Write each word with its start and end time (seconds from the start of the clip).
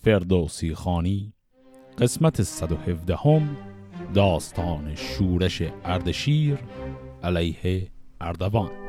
فردوسی 0.00 0.74
خانی 0.74 1.32
قسمت 1.98 2.42
117 2.42 3.16
هم 3.16 3.56
داستان 4.14 4.94
شورش 4.94 5.62
اردشیر 5.84 6.58
علیه 7.22 7.90
اردوان. 8.20 8.87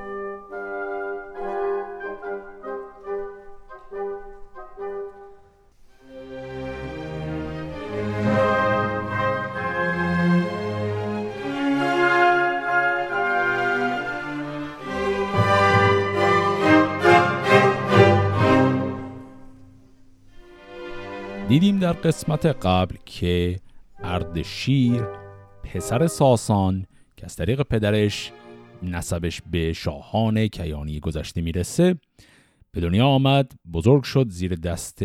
قسمت 22.03 22.45
قبل 22.45 22.95
که 23.05 23.59
اردشیر 24.03 25.03
پسر 25.63 26.07
ساسان 26.07 26.85
که 27.17 27.25
از 27.25 27.35
طریق 27.35 27.61
پدرش 27.61 28.31
نسبش 28.83 29.41
به 29.51 29.73
شاهان 29.73 30.47
کیانی 30.47 30.99
گذشته 30.99 31.41
می‌رسه 31.41 31.95
به 32.71 32.81
دنیا 32.81 33.07
آمد 33.07 33.51
بزرگ 33.73 34.03
شد 34.03 34.29
زیر 34.29 34.55
دست 34.55 34.99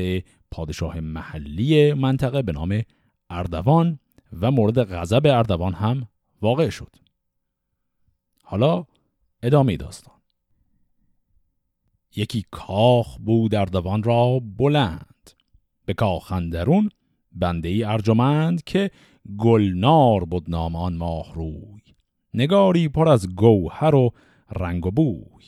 پادشاه 0.51 1.01
محلی 1.01 1.93
منطقه 1.93 2.43
به 2.43 2.53
نام 2.53 2.83
اردوان 3.31 3.99
و 4.41 4.51
مورد 4.51 4.83
غضب 4.83 5.27
اردوان 5.27 5.75
هم 5.75 6.09
واقع 6.43 6.69
شد. 6.69 6.97
حالا 8.43 8.85
ادامه 9.43 9.77
داستان. 9.77 10.15
یکی 12.17 12.45
کاخ 12.51 13.19
بود 13.19 13.55
اردوان 13.55 14.03
را 14.03 14.41
بلند. 14.57 15.14
به 15.85 15.95
کاخندرون 15.95 16.89
بنده 17.33 17.69
ای 17.69 17.85
ارجمند 17.85 18.65
که 18.65 18.91
گلنار 19.39 20.25
بود 20.25 20.51
نامان 20.51 20.97
ماه 20.97 21.35
روی. 21.35 21.83
نگاری 22.35 22.89
پر 22.89 23.09
از 23.09 23.35
گوهر 23.35 23.95
و 23.95 24.11
رنگ 24.51 24.87
و 24.87 24.91
بوی. 24.91 25.45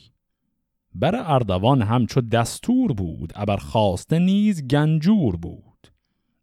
بر 0.95 1.15
اردوان 1.15 1.81
همچو 1.81 2.21
دستور 2.21 2.93
بود 2.93 3.33
ابر 3.35 3.57
خواسته 3.57 4.19
نیز 4.19 4.67
گنجور 4.67 5.35
بود. 5.35 5.87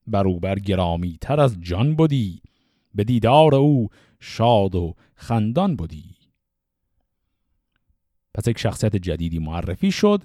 بروبر 0.07 0.59
گرامی 0.59 1.19
تر 1.21 1.41
از 1.41 1.57
جان 1.61 1.95
بودی 1.95 2.43
به 2.95 3.05
دیدار 3.05 3.55
او 3.55 3.89
شاد 4.21 4.75
و 4.75 4.95
خندان 5.15 5.77
بودی 5.77 6.17
پس 8.35 8.49
یک 8.49 8.59
شخصیت 8.59 8.97
جدیدی 8.97 9.39
معرفی 9.39 9.93
شد 9.93 10.23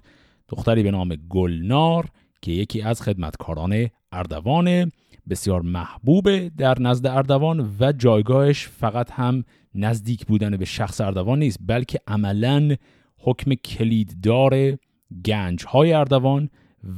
دختری 0.47 0.83
به 0.83 0.91
نام 0.91 1.16
گلنار 1.16 2.09
که 2.41 2.51
یکی 2.51 2.81
از 2.81 3.01
خدمتکاران 3.01 3.89
اردوان 4.11 4.91
بسیار 5.29 5.61
محبوب 5.61 6.47
در 6.47 6.81
نزد 6.81 7.07
اردوان 7.07 7.75
و 7.79 7.91
جایگاهش 7.91 8.67
فقط 8.67 9.11
هم 9.11 9.43
نزدیک 9.75 10.25
بودن 10.25 10.57
به 10.57 10.65
شخص 10.65 11.01
اردوان 11.01 11.39
نیست 11.39 11.59
بلکه 11.67 11.99
عملا 12.07 12.75
حکم 13.17 13.53
کلیددار 13.53 14.77
گنج 15.25 15.65
های 15.65 15.93
اردوان 15.93 16.49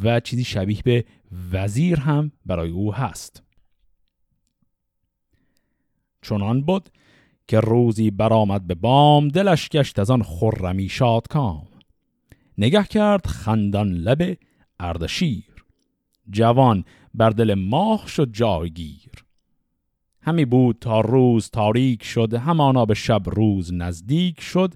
و 0.03 0.19
چیزی 0.19 0.43
شبیه 0.43 0.81
به 0.83 1.05
وزیر 1.51 1.99
هم 1.99 2.31
برای 2.45 2.69
او 2.69 2.93
هست. 2.93 3.43
چنان 6.21 6.61
بود 6.61 6.89
که 7.47 7.59
روزی 7.59 8.11
برآمد 8.11 8.67
به 8.67 8.75
بام 8.75 9.27
دلش 9.27 9.69
گشت 9.69 9.99
از 9.99 10.09
آن 10.09 10.23
خرمی 10.23 10.89
شاد 10.89 11.27
کام 11.27 11.67
نگه 12.57 12.83
کرد 12.83 13.27
خندان 13.27 13.93
لب 13.93 14.37
اردشیر. 14.81 15.65
جوان 16.29 16.83
بر 17.13 17.29
دل 17.29 17.53
ماه 17.53 18.07
شد 18.07 18.31
جایگیر. 18.31 19.11
همی 20.21 20.45
بود 20.45 20.77
تا 20.81 21.01
روز 21.01 21.49
تاریک 21.49 22.03
شد 22.03 22.33
همانا 22.33 22.85
به 22.85 22.93
شب 22.93 23.21
روز 23.25 23.73
نزدیک 23.73 24.41
شد. 24.41 24.73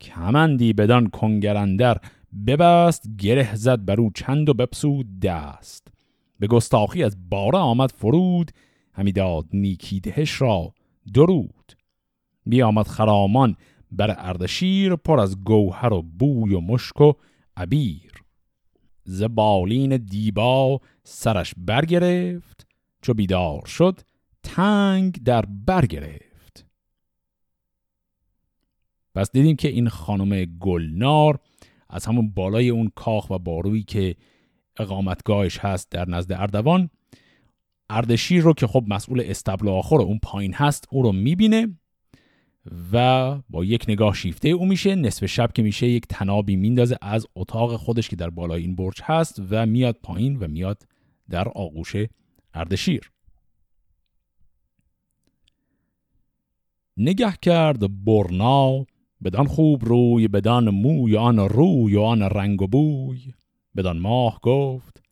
کمندی 0.00 0.72
بدان 0.72 1.10
کنگرندر 1.10 2.00
ببست 2.46 3.08
گره 3.18 3.54
زد 3.54 3.84
بر 3.84 4.00
او 4.00 4.10
چند 4.14 4.48
و 4.48 4.54
بپسود 4.54 5.20
دست. 5.20 5.88
به 6.38 6.46
گستاخی 6.46 7.04
از 7.04 7.16
باره 7.30 7.58
آمد 7.58 7.92
فرود 7.92 8.50
همی 8.92 9.12
داد 9.12 9.46
نیکی 9.52 10.00
دهش 10.00 10.40
را 10.42 10.74
درود. 11.14 11.72
بیامد 12.46 12.86
خرامان 12.86 13.56
بر 13.92 14.14
اردشیر 14.18 14.96
پر 14.96 15.20
از 15.20 15.44
گوهر 15.44 15.92
و 15.92 16.02
بوی 16.02 16.54
و 16.54 16.60
مشک 16.60 17.00
و 17.00 17.12
عبیر. 17.56 18.07
ز 19.10 19.22
بالین 19.22 19.96
دیبا 19.96 20.80
سرش 21.04 21.54
برگرفت 21.56 22.66
چو 23.02 23.14
بیدار 23.14 23.66
شد 23.66 24.00
تنگ 24.42 25.22
در 25.24 25.44
برگرفت. 25.66 26.66
پس 29.14 29.32
دیدیم 29.32 29.56
که 29.56 29.68
این 29.68 29.88
خانم 29.88 30.44
گلنار 30.44 31.38
از 31.88 32.06
همون 32.06 32.30
بالای 32.30 32.68
اون 32.68 32.90
کاخ 32.94 33.30
و 33.30 33.38
بارویی 33.38 33.82
که 33.82 34.16
اقامتگاهش 34.76 35.58
هست 35.58 35.90
در 35.90 36.08
نزد 36.08 36.32
اردوان 36.32 36.90
اردشیر 37.90 38.42
رو 38.42 38.52
که 38.52 38.66
خب 38.66 38.84
مسئول 38.88 39.22
استبل 39.24 39.68
آخر 39.68 39.96
اون 39.96 40.18
پایین 40.22 40.54
هست 40.54 40.84
او 40.90 41.02
رو 41.02 41.12
می‌بینه. 41.12 41.78
و 42.92 43.38
با 43.50 43.64
یک 43.64 43.84
نگاه 43.88 44.14
شیفته 44.14 44.48
او 44.48 44.66
میشه. 44.66 44.94
نصف 44.94 45.26
شب 45.26 45.52
که 45.52 45.62
میشه 45.62 45.88
یک 45.88 46.06
تنابی 46.08 46.56
میندازه 46.56 46.98
از 47.02 47.26
اتاق 47.36 47.76
خودش 47.76 48.08
که 48.08 48.16
در 48.16 48.30
بالای 48.30 48.62
این 48.62 48.76
برج 48.76 49.00
هست 49.04 49.42
و 49.50 49.66
میاد 49.66 49.96
پایین 50.02 50.36
و 50.36 50.48
میاد 50.48 50.82
در 51.30 51.48
آغوش 51.48 51.92
اردشیر. 52.54 53.10
نگه 56.96 57.32
کرد 57.42 58.04
برنا 58.04 58.86
بدان 59.24 59.46
خوب 59.46 59.84
روی 59.84 60.28
بدان 60.28 60.70
موی 60.70 61.16
آن 61.16 61.38
روی 61.38 61.96
و 61.96 62.00
آن 62.00 62.22
رنگ 62.22 62.62
و 62.62 62.66
بوی. 62.66 63.32
بدان 63.76 63.98
ماه 63.98 64.40
گفت 64.42 65.02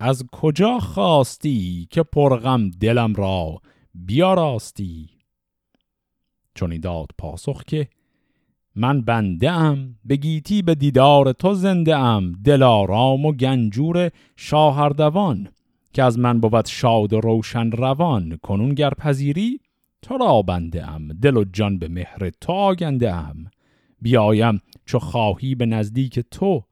از 0.00 0.24
کجا 0.32 0.78
خواستی 0.78 1.88
که 1.90 2.02
پرغم 2.02 2.70
دلم 2.70 3.14
را 3.14 3.60
بیاراستی؟ 3.94 5.17
چون 6.58 6.80
داد 6.80 7.08
پاسخ 7.18 7.64
که 7.64 7.88
من 8.74 9.02
بنده 9.02 9.50
ام 9.50 9.98
به 10.04 10.16
گیتی 10.16 10.62
به 10.62 10.74
دیدار 10.74 11.32
تو 11.32 11.54
زنده 11.54 11.96
ام 11.96 12.32
دلارام 12.32 13.26
و 13.26 13.32
گنجور 13.32 14.10
شاهردوان 14.36 15.48
که 15.92 16.02
از 16.02 16.18
من 16.18 16.40
بود 16.40 16.66
شاد 16.66 17.12
و 17.12 17.20
روشن 17.20 17.70
روان 17.70 18.38
کنون 18.42 18.74
گر 18.74 18.90
پذیری 18.90 19.60
تو 20.02 20.16
را 20.16 20.42
بنده 20.42 20.90
ام 20.90 21.08
دل 21.12 21.36
و 21.36 21.44
جان 21.44 21.78
به 21.78 21.88
مهر 21.88 22.30
تو 22.40 22.52
آگنده 22.52 23.14
ام. 23.14 23.50
بیایم 24.02 24.60
چو 24.86 24.98
خواهی 24.98 25.54
به 25.54 25.66
نزدیک 25.66 26.20
تو 26.20 26.62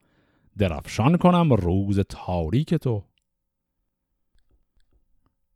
درفشان 0.57 1.17
کنم 1.17 1.53
روز 1.53 1.99
تاریک 1.99 2.73
تو. 2.73 3.03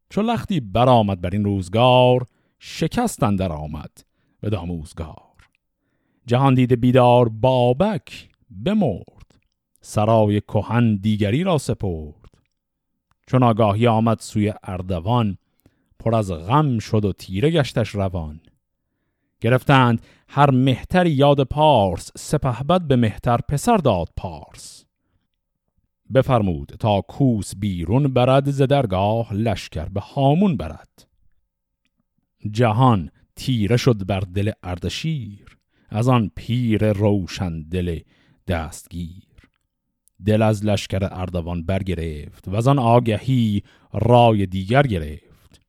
چو 0.10 0.22
لختی 0.22 0.60
برآمد 0.60 1.22
بر 1.22 1.30
این 1.30 1.44
روزگار 1.44 2.26
شکستن 2.60 3.36
در 3.36 3.52
آمد. 3.52 4.11
به 4.42 4.50
داموزگار. 4.50 5.32
جهان 6.26 6.54
دیده 6.54 6.76
بیدار 6.76 7.30
بابک 7.30 8.30
بمرد. 8.66 9.40
سرای 9.82 10.42
کهن 10.42 10.96
دیگری 10.96 11.44
را 11.44 11.58
سپرد. 11.58 12.32
چون 13.28 13.44
آگاهی 13.44 13.88
آمد 13.88 14.20
سوی 14.20 14.54
اردوان 14.64 15.38
پر 16.00 16.16
از 16.16 16.32
غم 16.32 16.80
شد 16.80 17.06
و 17.06 17.14
تیره 17.14 17.50
گشتش 17.50 17.96
روان. 17.96 18.40
گرفتند 19.42 20.02
هر 20.28 20.52
مهتر 20.52 21.08
یاد 21.08 21.44
پارس 21.44 22.12
سپهبد 22.18 22.82
به 22.82 22.96
مهتر 22.96 23.38
پسر 23.38 23.78
داد 23.78 24.10
پارس. 24.18 24.86
بفرمود 26.14 26.76
تا 26.80 27.02
کوس 27.02 27.56
بیرون 27.56 28.14
برد 28.14 28.52
ز 28.52 28.62
درگاه 28.62 29.34
لشکر 29.34 29.86
به 29.86 30.00
هامون 30.00 30.58
برد. 30.58 31.08
جهان 32.52 33.12
تیره 33.42 33.78
شد 33.78 34.06
بر 34.06 34.20
دل 34.20 34.52
اردشیر 34.64 35.58
از 35.90 36.08
آن 36.08 36.32
پیر 36.36 36.94
روشن 36.94 37.62
دل 37.62 38.00
دستگیر. 38.48 39.50
دل 40.26 40.42
از 40.42 40.66
لشکر 40.66 41.08
اردوان 41.12 41.64
برگرفت 41.64 42.48
و 42.48 42.56
از 42.56 42.68
آن 42.68 42.80
آگهی 42.80 43.64
رای 43.94 44.46
دیگر 44.46 44.84
گرفت 44.84 45.62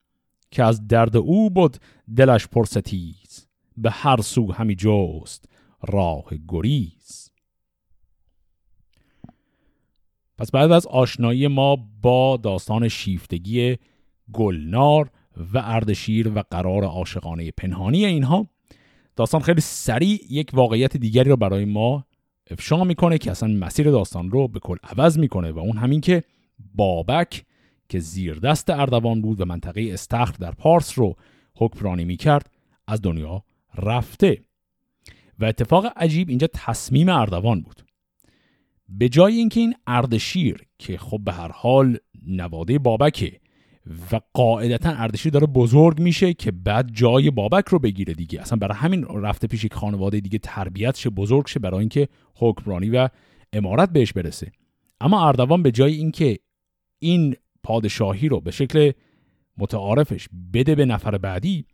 که 0.50 0.64
از 0.64 0.86
درد 0.86 1.16
او 1.16 1.50
بود 1.50 1.76
دلش 2.16 2.46
پرستیز 2.46 3.48
به 3.76 3.90
هر 3.90 4.20
سو 4.20 4.52
همی 4.52 4.76
جست 4.78 5.48
راه 5.82 6.24
گریز. 6.48 7.30
پس 10.38 10.50
بعد 10.50 10.72
از 10.72 10.86
آشنایی 10.86 11.46
ما 11.46 11.76
با 12.02 12.36
داستان 12.36 12.88
شیفتگی 12.88 13.76
گلنار 14.32 15.10
و 15.36 15.62
اردشیر 15.64 16.28
و 16.34 16.42
قرار 16.50 16.84
عاشقانه 16.84 17.50
پنهانی 17.50 18.04
اینها. 18.04 18.46
داستان 19.16 19.40
خیلی 19.40 19.60
سریع 19.60 20.20
یک 20.30 20.50
واقعیت 20.52 20.96
دیگری 20.96 21.30
رو 21.30 21.36
برای 21.36 21.64
ما 21.64 22.06
افشا 22.50 22.84
می‌کنه 22.84 23.18
که 23.18 23.30
اصلا 23.30 23.48
مسیر 23.48 23.90
داستان 23.90 24.30
رو 24.30 24.48
به 24.48 24.60
کل 24.60 24.76
عوض 24.82 25.18
می‌کنه 25.18 25.52
و 25.52 25.58
اون 25.58 25.76
همین 25.76 26.00
که 26.00 26.22
بابک 26.74 27.44
که 27.88 27.98
زیر 27.98 28.34
دست 28.38 28.70
اردوان 28.70 29.22
بود 29.22 29.40
و 29.40 29.44
منطقه 29.44 29.88
استخر 29.92 30.34
در 30.40 30.50
پارس 30.50 30.98
رو 30.98 31.16
حکمرانی 31.56 32.04
می 32.04 32.16
کرد 32.16 32.50
از 32.86 33.02
دنیا 33.02 33.44
رفته. 33.74 34.42
و 35.38 35.44
اتفاق 35.44 35.86
عجیب 35.96 36.28
اینجا 36.28 36.46
تصمیم 36.54 37.08
اردوان 37.08 37.60
بود. 37.60 37.82
به 38.88 39.08
جای 39.08 39.36
اینکه 39.36 39.60
این 39.60 39.74
اردشیر 39.86 40.66
که 40.78 40.98
خب 40.98 41.20
به 41.24 41.32
هر 41.32 41.52
حال 41.52 41.98
نواده 42.26 42.78
بابکه 42.78 43.40
و 43.86 44.20
قاعدتا 44.32 44.90
اردشیر 44.90 45.32
داره 45.32 45.46
بزرگ 45.46 46.00
میشه 46.00 46.34
که 46.34 46.50
بعد 46.50 46.90
جای 46.92 47.30
بابک 47.30 47.68
رو 47.68 47.78
بگیره 47.78 48.14
دیگه. 48.14 48.40
اصلا 48.40 48.58
برای 48.58 48.76
همین 48.76 49.04
رفته 49.04 49.46
پیش 49.46 49.64
یک 49.64 49.74
خانواده 49.74 50.20
دیگه 50.20 50.38
تربیت 50.38 50.96
شه 50.96 51.10
بزرگ 51.10 51.46
شه 51.46 51.60
برای 51.60 51.80
اینکه 51.80 52.08
حکمرانی 52.34 52.90
و 52.90 53.08
امارت 53.52 53.90
بهش 53.90 54.12
برسه. 54.12 54.52
اما 55.00 55.28
اردوان 55.28 55.62
به 55.62 55.70
جای 55.70 55.94
اینکه 55.94 56.38
این 56.98 57.36
پادشاهی 57.62 58.28
رو 58.28 58.40
به 58.40 58.50
شکل 58.50 58.92
متعارفش 59.58 60.28
بده 60.54 60.74
به 60.74 60.84
نفر 60.84 61.18
بعدی 61.18 61.66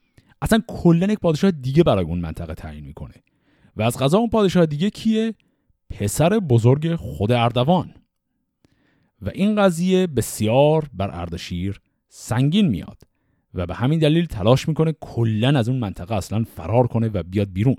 اصلا 0.42 0.62
کلا 0.68 1.12
یک 1.12 1.18
پادشاه 1.18 1.50
دیگه 1.50 1.82
برای 1.82 2.04
اون 2.04 2.18
منطقه 2.18 2.54
تعیین 2.54 2.84
می‌کنه. 2.84 3.14
و 3.76 3.82
از 3.82 3.98
غذا 3.98 4.18
اون 4.18 4.28
پادشاه 4.28 4.66
دیگه 4.66 4.90
کیه؟ 4.90 5.34
پسر 5.90 6.28
بزرگ 6.38 6.94
خود 6.94 7.32
اردوان. 7.32 7.94
و 9.22 9.30
این 9.34 9.62
قضیه 9.62 10.06
بسیار 10.06 10.90
بر 10.94 11.10
اردشیر 11.20 11.80
سنگین 12.08 12.68
میاد 12.68 13.02
و 13.54 13.66
به 13.66 13.74
همین 13.74 13.98
دلیل 13.98 14.26
تلاش 14.26 14.68
می‌کنه 14.68 14.94
کلا 15.00 15.58
از 15.58 15.68
اون 15.68 15.78
منطقه 15.78 16.14
اصلا 16.14 16.44
فرار 16.44 16.86
کنه 16.86 17.08
و 17.08 17.22
بیاد 17.22 17.52
بیرون. 17.52 17.76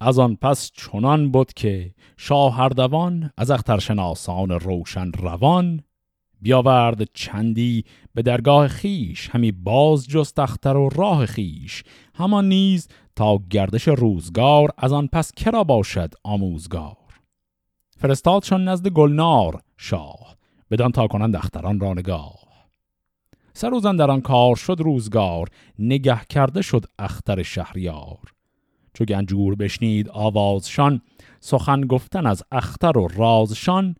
از 0.00 0.18
آن 0.18 0.36
پس 0.36 0.70
چنان 0.74 1.30
بود 1.30 1.52
که 1.52 1.94
شاه 2.16 2.60
اردوان 2.60 3.30
از 3.36 3.50
اخترشناسان 3.50 4.50
روشن 4.50 5.12
روان 5.12 5.80
بیاورد 6.40 7.12
چندی 7.14 7.84
به 8.14 8.22
درگاه 8.22 8.68
خیش 8.68 9.30
همی 9.30 9.52
باز 9.52 10.08
جست 10.08 10.38
اختر 10.38 10.76
و 10.76 10.88
راه 10.88 11.26
خیش. 11.26 11.84
همان 12.14 12.48
نیز 12.48 12.88
تا 13.16 13.38
گردش 13.50 13.88
روزگار 13.88 14.70
از 14.78 14.92
آن 14.92 15.06
پس 15.06 15.32
کرا 15.32 15.64
باشد 15.64 16.14
آموزگار. 16.24 16.96
فرستادشان 17.96 18.68
نزد 18.68 18.88
گلنار 18.88 19.62
شاه. 19.76 20.37
بدان 20.70 20.92
تا 20.92 21.06
کنند 21.06 21.36
اختران 21.36 21.80
را 21.80 21.92
نگاه. 21.92 22.48
سروزن 23.52 23.96
در 23.96 24.10
آن 24.10 24.20
کار 24.20 24.56
شد 24.56 24.76
روزگار 24.78 25.48
نگه 25.78 26.20
کرده 26.28 26.62
شد 26.62 26.84
اختر 26.98 27.42
شهریار. 27.42 28.18
چو 28.94 29.04
گنجور 29.04 29.54
بشنید 29.54 30.08
آوازشان 30.08 31.00
سخن 31.40 31.80
گفتن 31.80 32.26
از 32.26 32.42
اختر 32.52 32.98
و 32.98 33.08
رازشان. 33.08 33.94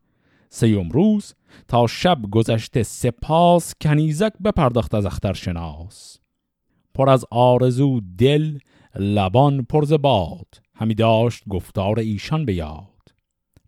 سیوم 0.51 0.89
روز 0.89 1.35
تا 1.69 1.87
شب 1.87 2.19
گذشته 2.31 2.83
سپاس 2.83 3.75
کنیزک 3.81 4.33
بپرداخت 4.45 4.95
از 4.95 5.07
اختر 5.07 5.33
شناس. 5.33 6.19
پر 6.95 7.11
از 7.11 7.25
آرزو 7.31 8.01
دل 8.19 8.59
لبان 8.95 9.65
پرز 9.65 9.93
باد. 9.93 10.47
همی 10.75 10.95
داشت 10.95 11.43
گفتار 11.49 11.99
ایشان 11.99 12.45
به 12.45 12.55
یاد. 12.55 13.15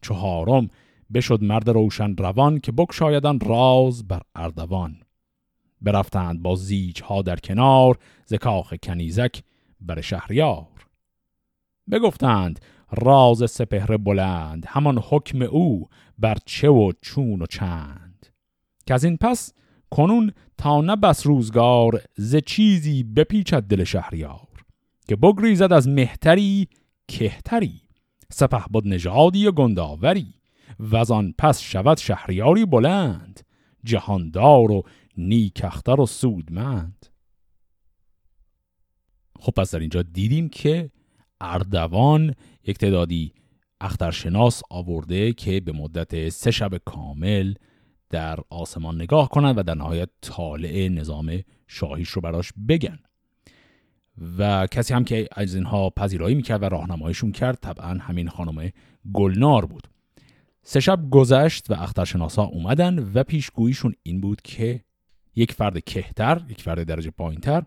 چهارم 0.03 0.69
بشد 1.15 1.43
مرد 1.43 1.71
روشن 1.71 2.17
روان 2.17 2.59
که 2.59 2.73
بکشایدن 2.73 3.39
راز 3.41 4.09
بر 4.09 4.21
اردوان. 4.35 4.97
برفتند 5.81 6.43
با 6.43 6.57
زیج 6.57 7.03
ها 7.03 7.23
در 7.23 7.37
کنار 7.37 7.99
زکاخ 8.25 8.75
کنیزک 8.83 9.43
بر 9.81 10.01
شهریار. 10.01 10.67
بگفتند 11.91 12.61
راز 12.93 13.51
سپهر 13.51 13.97
بلند 13.97 14.65
همان 14.69 14.99
حکم 14.99 15.43
او 15.43 15.89
بر 16.19 16.37
چه 16.47 16.69
و 16.69 16.93
چون 17.01 17.43
و 17.43 17.47
چند. 17.47 18.27
که 18.87 18.95
از 18.95 19.05
این 19.05 19.17
پس 19.17 19.53
کنون 19.91 20.33
تا 20.59 20.81
نه 20.81 20.97
بس 20.97 21.27
روزگار 21.27 22.03
ز 22.17 22.37
چیزی 22.37 23.03
بپیچد 23.03 23.63
دل 23.63 23.85
شهریار 23.85 24.49
که 25.09 25.17
بگریزد 25.17 25.73
از 25.73 25.89
مهتری 25.89 26.69
کهتری 27.09 27.81
سپه 28.33 28.65
بود 28.71 28.89
نژادی 28.89 29.47
و 29.47 29.53
گنداوری. 29.53 30.40
و 30.79 30.97
آن 31.13 31.35
پس 31.39 31.61
شود 31.61 31.97
شهریاری 31.97 32.65
بلند 32.65 33.41
جهاندار 33.85 34.71
و 34.71 34.83
نیکختر 35.17 36.01
و 36.01 36.07
سودمند. 36.07 37.07
خب 39.39 39.53
پس 39.53 39.75
در 39.75 39.81
اینجا 39.81 40.03
دیدیم 40.03 40.49
که 40.49 40.91
اردوان 41.41 42.35
یک 42.65 42.79
تعدادی 42.79 43.33
اخترشناس 43.81 44.63
آورده 44.71 45.33
که 45.33 45.61
به 45.61 45.73
مدت 45.73 46.29
سه 46.29 46.51
شب 46.51 46.77
کامل 46.77 47.55
در 48.11 48.39
آسمان 48.51 48.95
نگاه 48.95 49.29
کنند 49.29 49.59
و 49.59 49.63
در 49.63 49.75
نهایت 49.75 50.09
طالع 50.21 50.89
نظام 50.89 51.41
شاهیش 51.69 52.09
رو 52.09 52.23
براش 52.23 52.53
بگن. 52.69 52.99
و 54.39 54.67
کسی 54.67 54.95
هم 54.95 55.05
که 55.05 55.29
از 55.33 55.55
اینها 55.55 55.91
پذیرایی 55.91 56.35
می‌کرد 56.35 56.63
و 56.63 56.69
راهنماییشون 56.69 57.33
کرد 57.33 57.59
طبعا 57.63 57.99
همین 58.01 58.29
خانم 58.29 58.71
گلنار 59.13 59.67
بود. 59.67 59.89
سه 60.63 60.81
شب 60.81 61.11
گذشت 61.11 61.71
و 61.71 61.75
اخترشناسا 61.75 62.43
اومدن 62.43 62.99
و 63.15 63.23
پیشگوییشون 63.23 63.95
این 64.03 64.21
بود 64.21 64.43
که 64.43 64.85
یک 65.37 65.53
فرد 65.53 65.85
کهتر 65.85 66.43
یک 66.49 66.63
فرد 66.63 66.83
درجه 66.83 67.11
پایینتر 67.11 67.63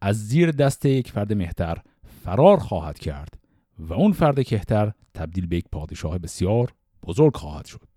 از 0.00 0.28
زیر 0.28 0.50
دست 0.50 0.86
یک 0.86 1.10
فرد 1.10 1.32
مهتر 1.32 1.78
فرار 2.24 2.56
خواهد 2.56 2.98
کرد 2.98 3.38
و 3.78 3.92
اون 3.94 4.12
فرد 4.12 4.42
کهتر 4.42 4.92
تبدیل 5.14 5.46
به 5.46 5.56
یک 5.56 5.64
پادشاه 5.72 6.18
بسیار 6.18 6.74
بزرگ 7.06 7.36
خواهد 7.36 7.66
شد. 7.66 7.88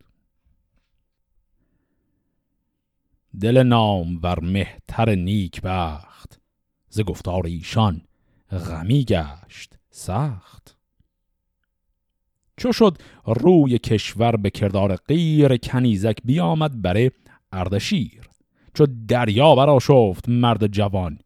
دل 3.41 3.63
نام 3.63 4.19
ور 4.23 4.39
مهتر 4.39 5.15
نیک 5.15 5.61
بخت 5.61 6.39
ز 6.89 7.01
گفتار 7.01 7.45
ایشان 7.45 8.01
غمی 8.51 9.05
گشت 9.05 9.75
سخت. 9.91 10.77
چو 12.57 12.71
شد 12.71 12.97
روی 13.25 13.77
کشور 13.77 14.35
به 14.35 14.49
کردار 14.49 14.95
غیر 14.95 15.57
کنیزک 15.57 16.17
بیامد 16.25 16.81
بره 16.81 17.11
اردشیر. 17.51 18.21
چو 18.73 18.87
دریا 19.07 19.55
برا 19.55 19.79
شفت 19.79 20.29
مرد 20.29 20.67
جوان 20.67 21.19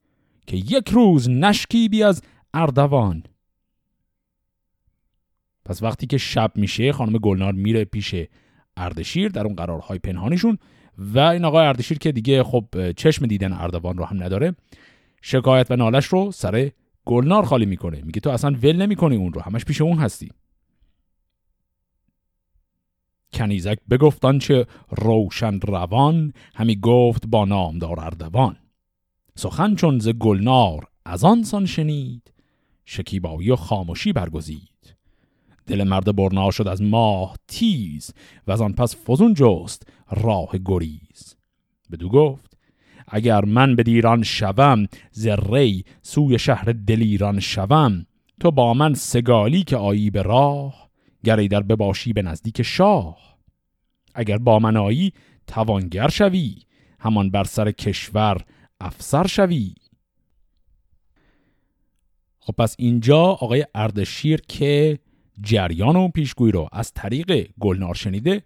که 0.47 0.57
یک 0.57 0.89
روز 0.89 1.29
نشکی 1.29 1.89
بی 1.89 2.03
از 2.03 2.21
اردوان. 2.53 3.23
پس 5.65 5.83
وقتی 5.83 6.07
که 6.07 6.17
شب 6.17 6.51
میشه 6.55 6.91
خانم 6.91 7.17
گلنار 7.17 7.53
میره 7.53 7.85
پیش 7.85 8.15
اردشیر 8.77 9.29
در 9.29 9.45
اون 9.45 9.55
قرارهای 9.55 9.99
پنهانیشون 9.99 10.57
و 10.97 11.19
این 11.19 11.45
آقای 11.45 11.65
اردشیر 11.65 11.97
که 11.97 12.11
دیگه 12.11 12.43
خب 12.43 12.91
چشم 12.91 13.25
دیدن 13.25 13.53
اردوان 13.53 13.97
رو 13.97 14.05
هم 14.05 14.23
نداره 14.23 14.55
شکایت 15.21 15.71
و 15.71 15.75
نالش 15.75 16.05
رو 16.05 16.31
سر 16.31 16.71
گلنار 17.05 17.45
خالی 17.45 17.65
می‌کنه. 17.65 18.01
میگه 18.01 18.19
تو 18.19 18.29
اصلا 18.29 18.51
ول 18.63 18.75
نمی‌کنی 18.75 19.15
اون 19.15 19.33
رو 19.33 19.41
همش 19.41 19.65
پیش 19.65 19.81
اون 19.81 19.97
هستی. 19.97 20.31
کنیزک 23.33 23.77
بگفتان 23.89 24.39
چه 24.39 24.65
روشن 24.89 25.59
روان 25.59 26.33
همی 26.55 26.75
گفت 26.75 27.27
با 27.27 27.45
نامدار 27.45 27.99
اردوان. 27.99 28.57
سخن 29.35 29.75
چون 29.75 29.99
ز 29.99 30.09
گلنار 30.09 30.87
از 31.05 31.23
آن 31.23 31.43
سان 31.43 31.65
شنید 31.65 32.33
شکیبایی 32.85 33.51
و 33.51 33.55
خاموشی 33.55 34.13
برگزید. 34.13 34.95
دل 35.67 35.83
مرد 35.83 36.15
برنا 36.15 36.51
شد 36.51 36.67
از 36.67 36.81
ماه 36.81 37.35
تیز 37.47 38.13
و 38.47 38.51
از 38.51 38.61
آن 38.61 38.73
پس 38.73 39.09
فزون 39.09 39.33
جست 39.33 39.87
راه 40.11 40.49
گریز. 40.65 41.35
بدو 41.91 42.09
گفت 42.09 42.57
اگر 43.07 43.45
من 43.45 43.75
به 43.75 43.83
دیران 43.83 44.23
شوم 44.23 44.87
ز 45.11 45.27
ری 45.27 45.85
سوی 46.01 46.39
شهر 46.39 46.71
دلیران 46.87 47.39
شوم 47.39 48.05
تو 48.39 48.51
با 48.51 48.73
من 48.73 48.93
سگالی 48.93 49.63
که 49.63 49.77
آیی 49.77 50.09
به 50.09 50.21
راه. 50.21 50.86
گری 51.23 51.47
در 51.47 51.61
بباشی 51.61 52.13
به 52.13 52.21
نزدیک 52.21 52.61
شاه. 52.61 53.37
اگر 54.15 54.37
با 54.37 54.59
من 54.59 54.77
آیی 54.77 55.13
توانگر 55.47 56.07
شوی. 56.07 56.55
همان 56.99 57.29
بر 57.29 57.43
سر 57.43 57.71
کشور 57.71 58.41
افسر 58.81 59.27
شوی. 59.27 59.73
خب 62.39 62.53
پس 62.53 62.75
اینجا 62.79 63.19
آقای 63.19 63.65
اردشیر 63.75 64.41
که 64.41 64.99
جریان 65.41 65.95
و 65.95 66.07
پیشگویی 66.07 66.51
رو 66.51 66.69
از 66.71 66.93
طریق 66.93 67.49
گلنار 67.59 67.95
شنیده 67.95 68.43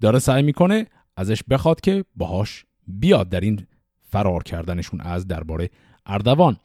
داره 0.00 0.18
سعی 0.18 0.42
می‌کنه 0.42 0.86
ازش 1.16 1.42
بخواد 1.50 1.80
که 1.80 2.04
باهاش 2.16 2.64
بیاد 2.86 3.28
در 3.28 3.40
این 3.40 3.66
فرار 4.02 4.42
کردنشون 4.42 5.00
از 5.00 5.26
درباره 5.26 5.70
اردوان. 6.06 6.56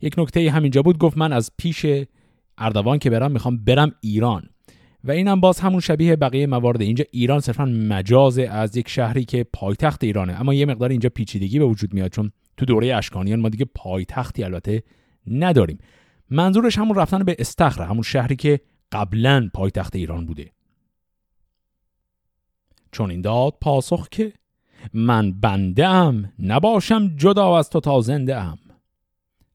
یک 0.00 0.14
نکته 0.18 0.50
همینجا 0.50 0.82
بود 0.82 0.98
گفت 0.98 1.18
من 1.18 1.32
از 1.32 1.50
پیش 1.58 1.86
اردوان 2.58 2.98
که 2.98 3.10
برم 3.10 3.32
می‌خوام 3.32 3.64
برم 3.64 3.94
ایران. 4.00 4.48
و 5.04 5.10
اینم 5.10 5.40
باز 5.40 5.60
همون 5.60 5.80
شبیه 5.80 6.16
بقیه 6.16 6.46
موارد. 6.46 6.82
اینجا 6.82 7.04
ایران 7.10 7.40
صرفا 7.40 7.64
مجاز 7.64 8.38
از 8.38 8.76
یک 8.76 8.88
شهری 8.88 9.24
که 9.24 9.44
پایتخت 9.52 10.04
ایرانه. 10.04 10.40
اما 10.40 10.54
یه 10.54 10.66
مقدار 10.66 10.90
اینجا 10.90 11.08
پیچیدگی 11.08 11.58
به 11.58 11.64
وجود 11.64 11.94
میاد 11.94 12.10
چون 12.10 12.32
تو 12.56 12.64
دوره 12.64 12.94
اشکانیان 12.94 13.40
ما 13.40 13.48
دیگه 13.48 13.64
پایتختی 13.74 14.44
البته 14.44 14.82
نداریم. 15.26 15.78
منظورش 16.30 16.78
همون 16.78 16.96
رفتن 16.96 17.24
به 17.24 17.36
استخر 17.38 17.82
همون 17.82 18.02
شهری 18.02 18.36
که 18.36 18.60
قبلا 18.92 19.50
پایتخت 19.54 19.96
ایران 19.96 20.26
بوده. 20.26 20.50
چون 22.92 23.10
این 23.10 23.20
داد 23.20 23.54
پاسخ 23.60 24.08
که 24.08 24.32
من 24.94 25.32
بنده 25.32 25.86
ام 25.86 26.32
نباشم 26.38 27.16
جدا 27.16 27.58
از 27.58 27.70
تو 27.70 27.80
تا 27.80 28.00
زنده 28.00 28.36
ام 28.36 28.58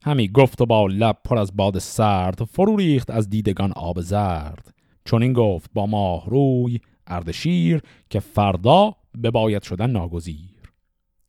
همی 0.04 0.28
گفت 0.28 0.62
و 0.62 0.66
با 0.66 0.88
لب 0.88 1.18
پر 1.26 1.38
از 1.38 1.56
باد 1.56 1.80
سرد 1.80 2.44
فرو 2.44 2.76
ریخت 2.76 3.10
از 3.10 3.30
دیدگان 3.30 3.72
آب 3.72 4.02
زرد. 4.02 4.79
چون 5.10 5.24
این 5.24 5.34
گفت 5.34 5.70
با 5.74 5.86
ماه 5.86 6.30
روی 6.30 6.80
اردشیر 7.08 7.82
که 8.10 8.20
فردا 8.20 8.96
به 9.18 9.32
باید 9.32 9.64
شدن 9.64 9.92
ناگزیر. 9.92 10.74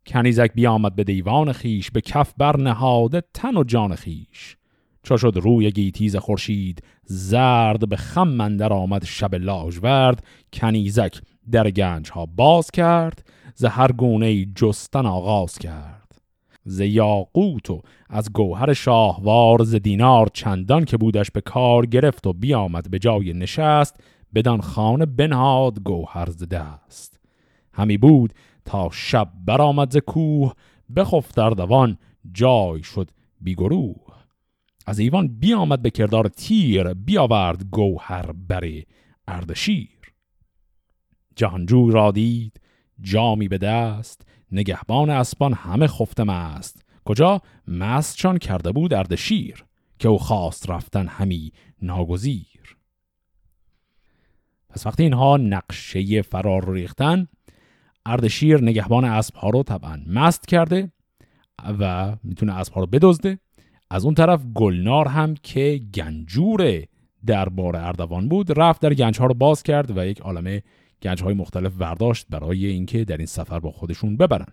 کنیزک 0.06 0.52
بیامد 0.54 0.94
به 0.94 1.04
دیوان 1.04 1.52
خیش 1.52 1.90
به 1.90 2.00
کف 2.00 2.34
بر 2.38 2.56
نهاده 2.56 3.22
تن 3.34 3.56
و 3.56 3.64
جان 3.64 3.94
خیش 3.94 4.56
چو 5.02 5.16
شد 5.16 5.32
روی 5.42 5.70
گیتیز 5.70 6.16
خورشید 6.16 6.82
زرد 7.04 7.88
به 7.88 7.96
خم 7.96 8.28
مندر 8.28 8.72
آمد 8.72 9.04
شب 9.04 9.34
لاژورد. 9.34 10.24
کنیزک 10.52 11.20
در 11.50 11.70
گنج 11.70 12.10
ها 12.10 12.26
باز 12.26 12.70
کرد 12.70 13.28
ز 13.54 13.64
هر 13.64 13.92
گونه 13.92 14.44
جستن 14.44 15.06
آغاز 15.06 15.58
کرد. 15.58 15.99
ز 16.64 16.80
یاقوت 16.80 17.70
و 17.70 17.82
از 18.08 18.32
گوهر 18.32 18.72
شاهوار 18.72 19.64
ز 19.64 19.74
دینار 19.74 20.28
چندان 20.34 20.84
که 20.84 20.96
بودش 20.96 21.30
به 21.30 21.40
کار 21.40 21.86
گرفت 21.86 22.26
و 22.26 22.32
بیامد 22.32 22.90
به 22.90 22.98
جای 22.98 23.32
نشست 23.32 23.96
بدان 24.34 24.60
خانه 24.60 25.06
بنهاد 25.06 25.80
گوهر 25.80 26.30
ز 26.30 26.48
دست. 26.48 27.20
همی 27.72 27.96
بود 27.98 28.34
تا 28.64 28.88
شب 28.92 29.32
برآمد 29.44 29.90
ز 29.90 29.96
کوه 29.96 30.52
بخفت 30.96 31.36
در 31.36 31.50
دوان 31.50 31.98
جای 32.32 32.82
شد 32.82 33.10
بیگروه 33.40 34.10
از 34.86 34.98
ایوان 34.98 35.28
بیامد 35.28 35.82
به 35.82 35.90
کردار 35.90 36.28
تیر 36.28 36.94
بیاورد 36.94 37.64
گوهر 37.70 38.32
بر 38.32 38.82
اردشیر. 39.28 39.88
جهانجوی 41.36 41.92
را 41.92 42.10
دید 42.10 42.60
جامی 43.00 43.48
به 43.48 43.58
دست 43.58 44.26
نگهبان 44.52 45.10
اسبان 45.10 45.52
همه 45.52 45.86
خفتم 45.86 46.28
است 46.28 46.84
کجا؟ 47.04 47.40
مستشان 47.68 48.38
کرده 48.38 48.72
بود 48.72 48.94
اردشیر 48.94 49.64
که 49.98 50.08
او 50.08 50.18
خواست 50.18 50.70
رفتن 50.70 51.06
همی 51.06 51.52
ناگزیر. 51.82 52.76
پس 54.68 54.86
وقتی 54.86 55.02
اینها 55.02 55.36
نقشه 55.36 56.22
فرار 56.22 56.64
رو 56.64 56.74
ریختن 56.74 57.28
اردشیر 58.06 58.62
نگهبان 58.62 59.04
اسب 59.04 59.34
ها 59.34 59.50
رو 59.50 59.62
طبعا 59.62 60.02
مست 60.06 60.48
کرده 60.48 60.92
و 61.80 62.16
می‌تونه 62.24 62.58
اسب 62.58 62.72
ها 62.72 62.80
رو 62.80 62.86
بدزده. 62.86 63.38
از 63.90 64.04
اون 64.04 64.14
طرف 64.14 64.44
گلنار 64.54 65.08
هم 65.08 65.34
که 65.34 65.80
گنجور 65.94 66.84
دربار 67.26 67.76
اردوان 67.76 68.28
بود 68.28 68.60
رفت 68.60 68.82
در 68.82 68.94
گنج 68.94 69.18
ها 69.18 69.26
رو 69.26 69.34
باز 69.34 69.62
کرد 69.62 69.96
و 69.98 70.06
یک 70.06 70.20
عالمه 70.20 70.62
گنج 71.02 71.22
های 71.22 71.34
مختلف 71.34 71.72
ورداشت 71.78 72.26
برای 72.30 72.66
اینکه 72.66 73.04
در 73.04 73.16
این 73.16 73.26
سفر 73.26 73.58
با 73.58 73.70
خودشون 73.70 74.16
ببرن. 74.16 74.52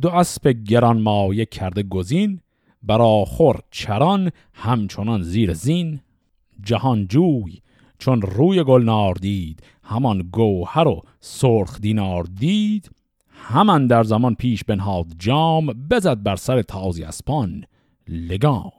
دو 0.00 0.08
اسب 0.08 0.48
گران 0.48 1.00
مایه 1.00 1.46
کرده 1.46 1.82
گزین 1.82 2.40
برا 2.82 3.24
خور 3.24 3.60
چران 3.70 4.30
همچنان 4.52 5.22
زیر 5.22 5.52
زین. 5.52 6.00
جهان 6.62 7.06
جوی 7.06 7.62
چون 7.98 8.22
روی 8.22 8.64
گلنار 8.64 9.14
دید 9.14 9.62
همان 9.82 10.28
گوهر 10.32 10.88
و 10.88 11.02
سرخ 11.20 11.80
دینار 11.80 12.24
دید. 12.24 12.90
همان 13.28 13.86
در 13.86 14.02
زمان 14.02 14.34
پیش 14.34 14.64
بنهاد 14.64 15.06
جام 15.18 15.66
بزد 15.66 16.22
بر 16.22 16.36
سر 16.36 16.62
تازی 16.62 17.04
اسپان 17.04 17.64
لگام. 18.08 18.77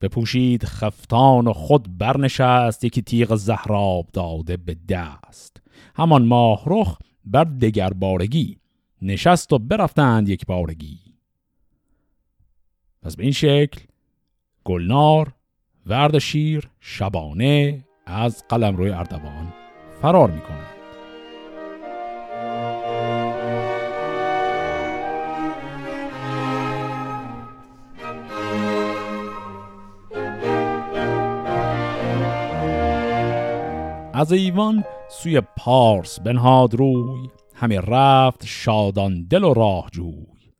بپوشید 0.00 0.64
خفتان 0.64 1.46
و 1.46 1.52
خود 1.52 1.98
برنشست 1.98 2.84
یکی 2.84 3.02
تیغ 3.02 3.34
زهراب 3.34 4.06
داده 4.12 4.56
به 4.56 4.76
دست. 4.88 5.62
همان 5.96 6.24
ماه 6.24 6.62
رخ 6.66 6.98
بر 7.24 7.44
دگر 7.44 7.90
بارگی 7.90 8.58
نشست 9.02 9.52
و 9.52 9.58
برفتند 9.58 10.28
یک 10.28 10.46
بارگی. 10.46 10.98
پس 13.02 13.16
به 13.16 13.22
این 13.22 13.32
شکل 13.32 13.80
گلنار 14.64 15.32
وردشیر 15.86 16.70
شبانه 16.80 17.84
از 18.06 18.44
قلم 18.48 18.76
روی 18.76 18.90
اردوان 18.90 19.52
فرار 20.02 20.30
می‌کنند 20.30 20.77
از 34.18 34.32
ایوان 34.32 34.84
سوی 35.10 35.40
پارس 35.40 36.20
بنهاد 36.20 36.74
روی 36.74 37.28
همی 37.54 37.76
رفت 37.76 38.46
شادان 38.46 39.24
دل 39.24 39.44
و 39.44 39.54
راه 39.54 39.88
جوی. 39.92 40.52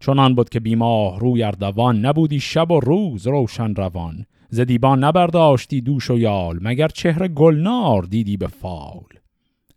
چنان 0.00 0.34
بود 0.34 0.48
که 0.48 0.60
بیماه 0.60 1.20
روی 1.20 1.42
اردوان 1.42 2.06
نبودی 2.06 2.40
شب 2.40 2.70
و 2.70 2.80
روز 2.80 3.26
روشن 3.26 3.74
روان. 3.74 4.26
زدیبان 4.50 5.04
نبرداشتی 5.04 5.80
دوش 5.80 6.10
و 6.10 6.18
یال 6.18 6.58
مگر 6.62 6.88
چهره 6.88 7.28
گلنار 7.28 8.02
دیدی 8.02 8.36
به 8.36 8.46
فال. 8.46 9.06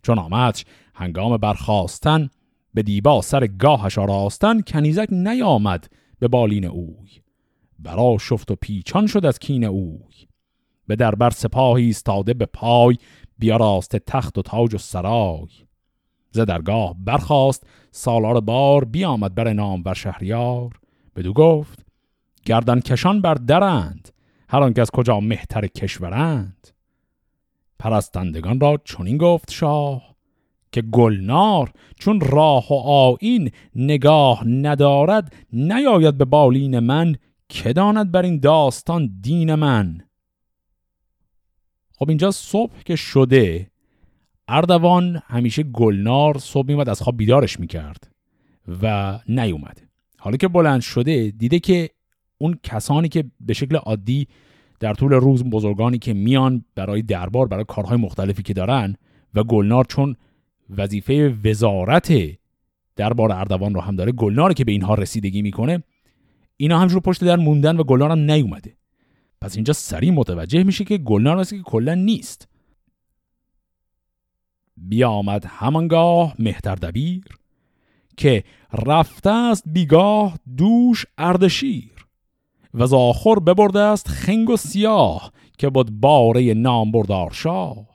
چون 0.03 0.19
آمدش 0.19 0.65
هنگام 0.95 1.37
برخواستن 1.37 2.29
به 2.73 2.83
دیبا 2.83 3.21
سر 3.21 3.47
گاهش 3.47 3.97
آراستن 3.97 4.61
کنیزک 4.61 5.07
نیامد 5.11 5.89
به 6.19 6.27
بالین 6.27 6.65
اوی. 6.65 7.09
برا 7.79 8.17
شفت 8.17 8.51
و 8.51 8.55
پیچان 8.55 9.07
شد 9.07 9.25
از 9.25 9.39
کین 9.39 9.63
اوی. 9.63 10.29
به 10.89 10.95
دربر 10.95 11.29
سپاهی 11.29 11.85
ایستاده 11.85 12.33
به 12.33 12.45
پای 12.45 12.97
بیاراست 13.39 13.95
تخت 13.95 14.37
و 14.37 14.41
تاج 14.41 14.75
و 14.75 14.77
سرای. 14.77 15.47
ز 16.31 16.39
درگاه 16.39 16.95
برخاست 16.99 17.67
سالار 17.91 18.39
بار 18.39 18.85
بیامد 18.85 19.35
بر 19.35 19.53
نام 19.53 19.83
و 19.85 19.93
شهریار. 19.93 20.79
بدو 21.15 21.33
گفت 21.33 21.85
گردن 22.45 22.79
کشان 22.79 23.21
بر 23.21 23.33
درند 23.33 24.09
هر 24.49 24.63
آنکه 24.63 24.81
از 24.81 24.91
کجا 24.91 25.19
مهتر 25.19 25.67
کشورند. 25.67 26.67
پرستندگان 27.79 28.59
را 28.59 28.77
چنین 28.85 29.17
گفت 29.17 29.51
شاه 29.51 30.15
که 30.71 30.81
گلنار 30.81 31.71
چون 31.99 32.19
راه 32.21 32.67
و 32.69 32.73
آین 32.73 33.51
نگاه 33.75 34.47
ندارد 34.47 35.33
نیاید 35.53 36.17
به 36.17 36.25
بالین 36.25 36.79
من 36.79 37.15
که 37.49 37.73
داند 37.73 38.11
بر 38.11 38.21
این 38.21 38.39
داستان 38.39 39.19
دین 39.21 39.55
من؟ 39.55 40.01
خب 41.99 42.09
اینجا 42.09 42.31
صبح 42.31 42.83
که 42.85 42.95
شده 42.95 43.71
اردوان 44.47 45.21
همیشه 45.25 45.63
گلنار 45.63 46.37
صبح 46.37 46.67
میومد 46.67 46.89
از 46.89 47.01
خواب 47.01 47.17
بیدارش 47.17 47.59
می‌کرد 47.59 48.11
و 48.81 49.19
نیومد. 49.27 49.81
حالا 50.19 50.37
که 50.37 50.47
بلند 50.47 50.81
شده 50.81 51.33
دیده 51.37 51.59
که 51.59 51.89
اون 52.37 52.59
کسانی 52.63 53.09
که 53.09 53.23
به 53.39 53.53
شکل 53.53 53.75
عادی 53.75 54.27
در 54.79 54.93
طول 54.93 55.13
روز 55.13 55.43
بزرگانی 55.43 55.97
که 55.97 56.13
میان 56.13 56.65
برای 56.75 57.01
دربار 57.01 57.47
برای 57.47 57.65
کارهای 57.67 57.97
مختلفی 57.97 58.43
که 58.43 58.53
دارن 58.53 58.95
و 59.33 59.43
گلنار 59.43 59.85
چون 59.85 60.15
وظیفه 60.77 61.35
وزارت 61.43 62.13
دربار 62.95 63.31
اردوان 63.31 63.73
رو 63.73 63.81
هم 63.81 63.95
داره 63.95 64.11
گلنار 64.11 64.53
که 64.53 64.65
به 64.65 64.71
اینها 64.71 64.93
رسیدگی 64.93 65.41
می‌کنه 65.41 65.83
اینا 66.57 66.79
همجور 66.79 66.99
پشت 66.99 67.23
در 67.23 67.35
موندن 67.35 67.77
و 67.77 67.83
گلنار 67.83 68.11
هم 68.11 68.19
نیومده. 68.19 68.78
پس 69.41 69.55
اینجا 69.55 69.73
سریع 69.73 70.11
متوجه 70.11 70.63
میشه 70.63 70.83
که 70.83 70.97
گلنار 70.97 71.37
مثل 71.37 71.57
که 71.57 71.63
کلا 71.63 71.95
نیست. 71.95 72.47
بیامد 74.77 75.45
همانگاه 75.45 76.35
مهتر 76.39 76.75
دبیر 76.75 77.23
که 78.17 78.43
رفته 78.73 79.29
است 79.29 79.63
بیگاه 79.65 80.39
دوش 80.57 81.05
اردشیر. 81.17 81.99
و 82.73 82.85
زاخر 82.85 83.35
ببرده 83.35 83.79
است 83.79 84.07
خنگ 84.07 84.49
و 84.49 84.57
سیاه 84.57 85.31
که 85.57 85.69
بود 85.69 85.91
باره 85.91 86.53
نام 86.53 86.91
بردار 86.91 87.31
شاه. 87.31 87.87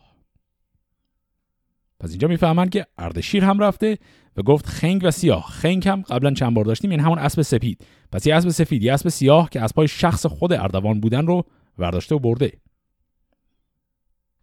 پس 2.00 2.10
اینجا 2.10 2.28
می‌فهمن 2.28 2.68
که 2.68 2.86
اردشیر 2.98 3.44
هم 3.44 3.58
رفته 3.58 3.98
و 4.36 4.42
گفت 4.42 4.66
خنگ 4.66 5.00
و 5.04 5.10
سیاه. 5.10 5.42
خنگ 5.42 5.88
هم 5.88 6.02
قبلا 6.02 6.30
چند 6.30 6.54
بار 6.54 6.64
داشتیم 6.64 6.90
این 6.90 7.00
یعنی 7.00 7.06
همون 7.06 7.24
اسب 7.24 7.42
سپید. 7.42 7.86
پس 8.12 8.26
یه 8.26 8.34
اسب 8.34 8.48
سفید 8.48 8.82
یه 8.82 8.92
اسب 8.92 9.08
سیاه 9.08 9.50
که 9.50 9.60
اسبای 9.60 9.88
شخص 9.88 10.26
خود 10.26 10.52
اردوان 10.52 11.00
بودن 11.00 11.26
رو 11.26 11.44
ورداشته 11.78 12.14
و 12.14 12.18
برده. 12.18 12.52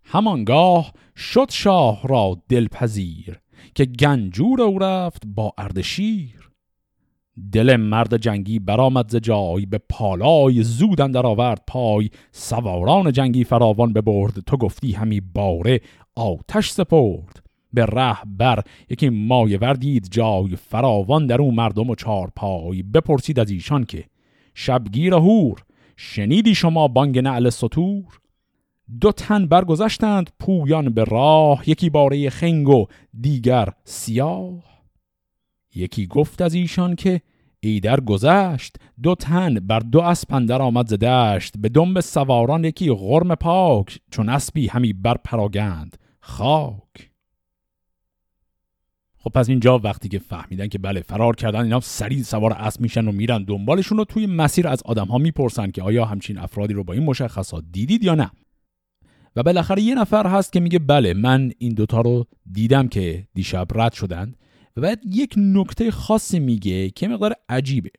همانگاه 0.03 0.93
شد 1.15 1.47
شاه 1.51 2.07
را 2.07 2.41
دلپذیر 2.49 3.39
که 3.75 3.85
گنجور 3.85 4.61
او 4.61 4.79
رفت 4.79 5.23
با 5.25 5.53
اردشیر 5.57 6.51
دل 7.51 7.75
مرد 7.75 8.17
جنگی 8.17 8.59
برآمد 8.59 9.09
ز 9.09 9.15
جای 9.15 9.65
به 9.65 9.77
پالای 9.89 10.63
زودن 10.63 11.11
در 11.11 11.25
آورد 11.25 11.63
پای. 11.67 12.09
سواران 12.31 13.11
جنگی 13.11 13.43
فراوان 13.43 13.93
ببرد 13.93 14.39
تو 14.39 14.57
گفتی 14.57 14.91
همی 14.91 15.21
باره 15.21 15.81
آتش 16.15 16.69
سپرد. 16.69 17.40
به 17.73 17.85
ره 17.85 18.17
بر. 18.25 18.63
یکی 18.89 19.09
مایه 19.09 19.57
وردید 19.57 20.07
جای 20.11 20.55
فراوان 20.55 21.27
در 21.27 21.41
اون 21.41 21.55
مردم 21.55 21.89
و 21.89 21.95
چار 21.95 22.31
پای 22.35 22.83
بپرسید 22.83 23.39
از 23.39 23.51
ایشان 23.51 23.85
که 23.85 24.05
شبگیر 24.55 25.13
هور 25.13 25.63
شنیدی 25.97 26.55
شما 26.55 26.87
بانگ 26.87 27.19
نعل 27.19 27.49
سطور؟ 27.49 28.19
دو 29.01 29.11
تن 29.11 29.45
برگذشتند 29.45 30.29
پویان 30.39 30.89
به 30.89 31.03
راه 31.03 31.69
یکی 31.69 31.89
باره 31.89 32.29
خنگ 32.29 32.69
و 32.69 32.85
دیگر 33.21 33.69
سیاه. 33.83 34.63
یکی 35.75 36.07
گفت 36.07 36.41
از 36.41 36.53
ایشان 36.53 36.95
که 36.95 37.21
ایدر 37.59 37.99
گذشت 37.99 38.75
دو 39.03 39.15
تن 39.15 39.53
بر 39.53 39.79
دو 39.79 40.01
اسب 40.01 40.33
اندر 40.33 40.61
آمد 40.61 40.87
زدشت 40.87 41.57
به 41.57 41.69
دنب 41.69 41.99
سواران 41.99 42.65
یکی 42.65 42.91
غرم 42.91 43.35
پاک 43.35 43.99
چون 44.11 44.29
اسبی 44.29 44.67
همی 44.67 44.93
بر 44.93 45.17
پراگند 45.23 45.97
خاک. 46.19 47.10
خب 49.23 49.29
پس 49.29 49.49
اینجا 49.49 49.77
وقتی 49.77 50.09
که 50.09 50.19
فهمیدن 50.19 50.67
که 50.67 50.77
بله 50.77 51.01
فرار 51.01 51.35
کردن 51.35 51.63
اینا 51.63 51.79
سریع 51.79 52.23
سوار 52.23 52.53
اسب 52.53 52.81
میشن 52.81 53.07
و 53.07 53.11
میرن 53.11 53.43
دنبالشون 53.43 53.99
و 53.99 54.03
توی 54.03 54.25
مسیر 54.25 54.67
از 54.67 54.83
آدم 54.85 55.05
ها 55.05 55.17
می‌پرسن 55.17 55.71
که 55.71 55.81
آیا 55.81 56.05
همچین 56.05 56.37
افرادی 56.37 56.73
رو 56.73 56.83
با 56.83 56.93
این 56.93 57.03
مشخصات 57.03 57.63
دیدید 57.71 58.03
یا 58.03 58.15
نه. 58.15 58.31
و 59.35 59.43
بالاخره 59.43 59.81
یه 59.81 59.95
نفر 59.95 60.27
هست 60.27 60.53
که 60.53 60.59
میگه 60.59 60.79
بله 60.79 61.13
من 61.13 61.51
این 61.57 61.73
دوتا 61.73 62.01
رو 62.01 62.25
دیدم 62.51 62.87
که 62.87 63.27
دیشب 63.33 63.67
رد 63.75 63.93
شدند 63.93 64.37
و 64.77 64.81
بعد 64.81 64.99
یک 65.05 65.33
نکته 65.37 65.91
خاصی 65.91 66.39
میگه 66.39 66.89
که 66.89 67.07
مقدار 67.07 67.35
عجیبه. 67.49 67.89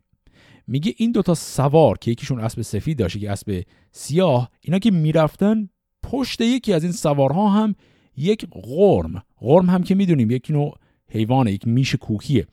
میگه 0.67 0.95
این 0.97 1.13
دوتا 1.13 1.35
سوار 1.35 1.99
که 1.99 2.11
یکیشون 2.11 2.41
اسب 2.41 2.63
سفید 2.63 2.99
داشته 2.99 3.19
که 3.19 3.31
اسب 3.31 3.63
سیاه 3.93 4.51
اینا 4.61 4.79
که 4.79 4.91
می‌رفتن 4.91 5.69
پشت 6.03 6.41
یکی 6.41 6.73
از 6.73 6.83
این 6.83 6.93
سوارها 6.93 7.49
هم 7.49 7.75
یک 8.17 8.47
غرم 8.51 9.23
غرم 9.41 9.71
هم 9.71 9.83
که 9.83 9.95
می‌دونیم 9.95 10.31
یک 10.31 10.51
نوع 10.51 10.79
حیوان 11.13 11.47
یک 11.47 11.69
میش 11.69 11.95
کوکیه. 11.95 12.47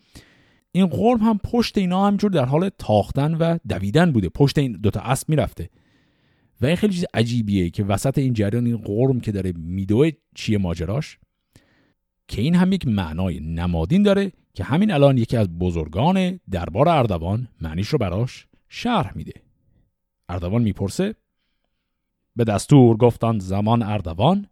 این 0.72 0.86
غرم 0.86 1.20
هم 1.20 1.38
پشت 1.38 1.78
اینا 1.78 2.08
همجور 2.08 2.32
در 2.32 2.46
حال 2.46 2.70
تاختن 2.78 3.34
و 3.34 3.58
دویدن 3.70 4.12
بوده. 4.12 4.30
پشت 4.30 4.58
این 4.58 4.72
دوتا 4.72 5.00
اسب 5.00 5.30
می‌رفته. 5.30 5.70
و 6.62 6.66
این 6.66 6.76
خیلی 6.76 6.94
چیز 6.94 7.06
عجیبیه 7.14 7.70
که 7.70 7.84
وسط 7.84 8.18
این 8.18 8.34
جریان 8.34 8.66
این 8.66 8.78
قرم 8.78 9.20
که 9.20 9.32
داره 9.32 9.54
میدوه 9.58 10.12
چیه 10.36 10.58
ماجراش؟ 10.58 11.18
که 12.28 12.42
این 12.42 12.56
هم 12.56 12.72
یک 12.72 12.88
معنای 12.88 13.40
نمادین 13.40 14.04
داره 14.04 14.32
که 14.54 14.64
همین 14.64 14.92
الان 14.92 15.18
یکی 15.18 15.38
از 15.38 15.50
بزرگان 15.60 16.40
دربار 16.52 16.90
اردوان 16.90 17.48
معنیش 17.62 17.88
رو 17.88 17.98
براش 17.98 18.48
شرح 18.70 19.12
میده. 19.16 19.34
اردوان 20.30 20.62
می‌پرسه 20.62 21.16
به 22.36 22.44
دستور 22.44 22.98
گفتند 22.98 23.42
زمان 23.42 23.84
اردوان 23.84 24.48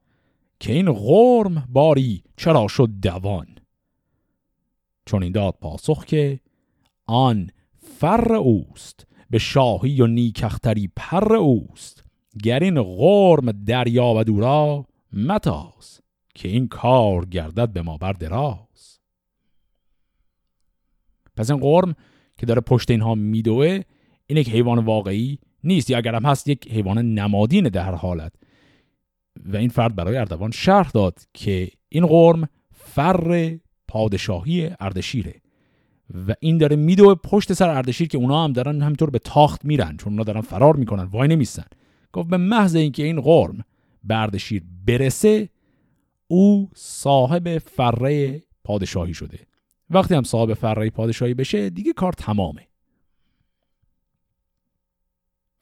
که 0.60 0.74
این 0.74 0.92
غرم 0.92 1.68
باری 1.70 2.24
چرا 2.38 2.68
شد 2.68 2.90
دوان؟ 3.02 3.57
چون 5.08 5.24
این 5.24 5.32
داد 5.32 5.56
پاسخ 5.62 6.06
که 6.06 6.40
آن 7.06 7.50
فر 7.78 8.34
اوست 8.34 9.08
به 9.30 9.38
شاهی 9.38 10.02
و 10.02 10.08
نیکختری 10.08 10.92
پر 10.96 11.36
اوست. 11.36 12.04
گر 12.44 12.60
این 12.60 12.82
غرم 12.82 13.52
دریا 13.52 14.14
و 14.18 14.24
دورا 14.24 14.86
متاز 15.14 16.02
که 16.36 16.50
این 16.50 16.68
کار 16.68 17.26
گردد 17.26 17.74
به 17.74 17.82
ما 17.82 17.98
بر 17.98 18.14
دراز. 18.14 19.00
پس 21.38 21.52
این 21.52 21.60
قرم 21.60 21.96
که 22.38 22.46
داره 22.46 22.62
پشت 22.62 22.92
اینها 22.92 23.16
میدوه 23.16 23.82
این 24.28 24.38
یک 24.38 24.50
حیوان 24.50 24.80
واقعی 24.80 25.40
نیست 25.64 25.90
یا 25.90 25.98
اگرم 25.98 26.26
هست 26.26 26.48
یک 26.48 26.72
حیوان 26.72 26.98
نمادین 26.98 27.64
در 27.64 27.96
حالت. 27.96 28.34
و 29.46 29.58
این 29.58 29.70
فرد 29.70 29.96
برای 29.96 30.18
اردوان 30.18 30.52
شرح 30.52 30.90
داد 30.90 31.20
که 31.34 31.70
این 31.90 32.06
قرم 32.06 32.50
فر 32.72 33.58
پادشاهی 33.88 34.72
اردشیره 34.79 35.41
و 36.27 36.36
این 36.39 36.58
داره 36.58 36.75
میدوه 36.75 37.15
پشت 37.15 37.53
سر 37.53 37.70
اردشیر 37.70 38.08
که 38.08 38.17
اونا 38.17 38.44
هم 38.44 38.53
دارن 38.53 38.82
همینطور 38.82 39.10
به 39.10 39.20
تاخت 39.20 39.65
میرن 39.65 39.98
چون 39.98 40.13
اونا 40.13 40.24
دارن 40.24 40.41
فرار 40.41 40.75
می‌کنن 40.75 41.03
وای 41.03 41.27
نمیستن. 41.27 41.65
گفت 42.13 42.29
به 42.29 42.38
محض 42.38 42.75
اینکه 42.75 43.03
این 43.03 43.22
قرم 43.22 43.65
به 44.03 44.15
اردشیر 44.15 44.63
برسه 44.86 45.50
او 46.27 46.70
صاحب 46.75 47.58
فره 47.58 48.44
پادشاهی 48.63 49.13
شده. 49.13 49.39
وقتی 49.89 50.15
هم 50.15 50.24
صاحب 50.24 50.53
فره 50.53 50.89
پادشاهی 50.89 51.34
بشه 51.34 51.70
دیگه 51.70 51.94
کار 51.94 52.14
تمامه. 52.14 52.68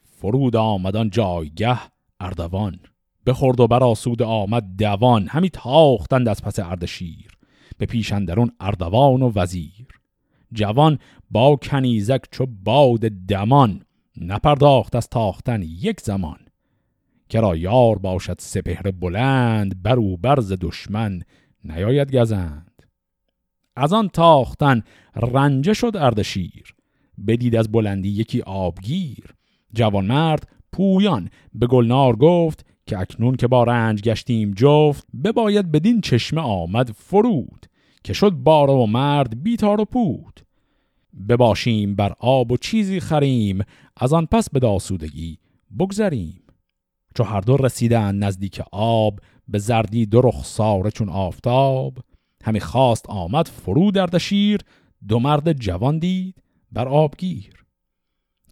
فرود 0.04 0.56
آمدان 0.56 1.10
جایگه 1.10 1.80
اردوان 2.20 2.80
بخورد 3.26 3.60
و 3.60 3.68
براسود 3.68 4.22
آمد 4.22 4.64
دوان 4.78 5.28
همی 5.28 5.50
تاختند 5.50 6.28
از 6.28 6.42
پس 6.42 6.60
اردشیر. 6.60 7.35
به 7.78 7.86
پیشندرون 7.86 8.52
اردوان 8.60 9.22
و 9.22 9.32
وزیر. 9.36 9.88
جوان 10.54 11.00
با 11.32 11.56
کنیزک 11.56 12.22
چو 12.32 12.46
باد 12.46 13.00
دمان 13.00 13.82
نپرداخت 14.18 14.96
از 14.96 15.10
تاختن 15.10 15.62
یک 15.62 16.02
زمان. 16.02 16.40
کرا 17.30 17.56
یار 17.56 17.98
باشد 17.98 18.36
سپهر 18.40 18.92
بلند 18.92 19.84
برو 19.84 20.18
برز 20.18 20.54
دشمن 20.62 21.22
نیاید 21.64 22.16
گزند. 22.16 22.84
از 23.76 23.94
آن 23.94 24.10
تاختن 24.10 24.82
رنجه 25.16 25.74
شد 25.74 25.92
اردشیر 25.96 26.76
بدید 27.28 27.56
از 27.56 27.72
بلندی 27.72 28.10
یکی 28.10 28.42
آبگیر. 28.42 29.36
جوانمرد 29.74 30.48
پویان 30.72 31.30
به 31.54 31.68
گلنار 31.68 32.16
گفت 32.16 32.66
که 32.88 33.00
اکنون 33.00 33.36
که 33.36 33.48
با 33.48 33.64
رنج 33.64 34.02
گشتیم 34.02 34.52
جفت 34.52 35.08
بباید 35.24 35.72
بدین 35.72 36.02
چشمه 36.02 36.42
آمد 36.42 36.92
فرود 36.92 37.66
که 38.04 38.14
شد 38.14 38.32
بار 38.32 38.70
و 38.70 38.86
مرد 38.86 39.44
بیتار 39.44 39.82
و 39.82 39.86
پود. 39.86 40.40
بباشیم 41.30 41.96
بر 41.96 42.14
آب 42.20 42.52
و 42.52 42.58
چیزی 42.58 43.00
خریم 43.00 43.64
از 43.98 44.14
آن 44.14 44.26
پس 44.26 44.50
به 44.50 44.60
داسودگی 44.60 45.40
بگذریم. 45.80 46.42
چو 47.18 47.24
هر 47.24 47.42
دو 47.42 47.58
رسیدن 47.58 48.16
نزدیک 48.16 48.62
آب 48.72 49.20
به 49.48 49.60
زردی 49.60 50.06
دو 50.06 50.22
رخساره 50.22 50.92
چون 50.92 51.10
آفتاب 51.10 51.98
همی 52.44 52.60
خواست 52.60 53.10
آمد 53.10 53.48
فرو 53.48 53.92
در 53.92 54.06
دشیر 54.06 54.62
دو 55.08 55.20
مرد 55.20 55.54
جوان 55.54 56.00
دید 56.00 56.36
بر 56.72 56.88
آبگیر. 56.88 57.66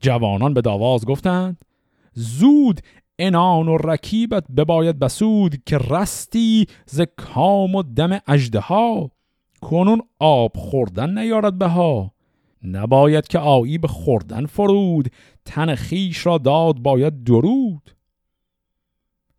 جوانان 0.02 0.54
به 0.54 0.62
داواز 0.62 1.06
گفتند 1.06 1.66
زود 2.14 2.82
انان 3.20 3.68
و 3.68 3.78
رکیبت 3.78 4.44
بباید 4.58 5.00
بسود 5.00 5.64
که 5.66 5.78
رستی 5.78 6.68
ز 6.86 7.02
کام 7.18 7.76
و 7.76 7.84
دم 7.84 8.20
اجده 8.28 8.60
ها 8.60 9.12
کنون 9.62 10.02
آب 10.20 10.58
خوردن 10.58 11.18
نیارد 11.18 11.58
بها. 11.58 12.14
نباید 12.64 13.28
که 13.28 13.40
آیی 13.40 13.78
به 13.78 13.88
خوردن 13.88 14.46
فرود 14.46 15.12
تن 15.46 15.76
خیش 15.76 16.26
را 16.26 16.38
داد 16.38 16.80
باید 16.80 17.24
درود. 17.24 17.96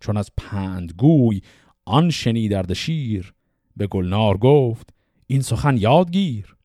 چون 0.00 0.16
از 0.16 0.30
پندگوی 0.36 1.40
آن 1.84 2.10
شنیدرد 2.10 2.72
شیر 2.72 3.34
به 3.76 3.86
گلنار 3.86 4.36
گفت 4.36 4.94
این 5.26 5.40
سخن 5.40 5.76
یادگیر. 5.76 6.56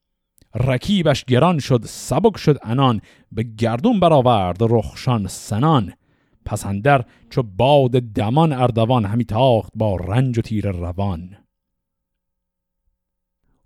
رکیبش 0.56 1.26
گران 1.26 1.60
شد 1.60 1.82
سبک 1.86 2.38
شد 2.38 2.58
انان 2.64 3.02
به 3.32 3.44
گردون 3.44 4.00
برآورد 4.00 4.58
رخشان 4.62 5.28
سنان. 5.28 5.94
پسندر 6.50 7.06
چو 7.30 7.44
باد 7.44 7.92
دمان 7.92 8.54
اردوان 8.54 9.06
همی 9.06 9.26
تاخت 9.26 9.72
با 9.76 9.96
رنج 9.96 10.40
و 10.40 10.42
تیر 10.42 10.72
روان. 10.72 11.38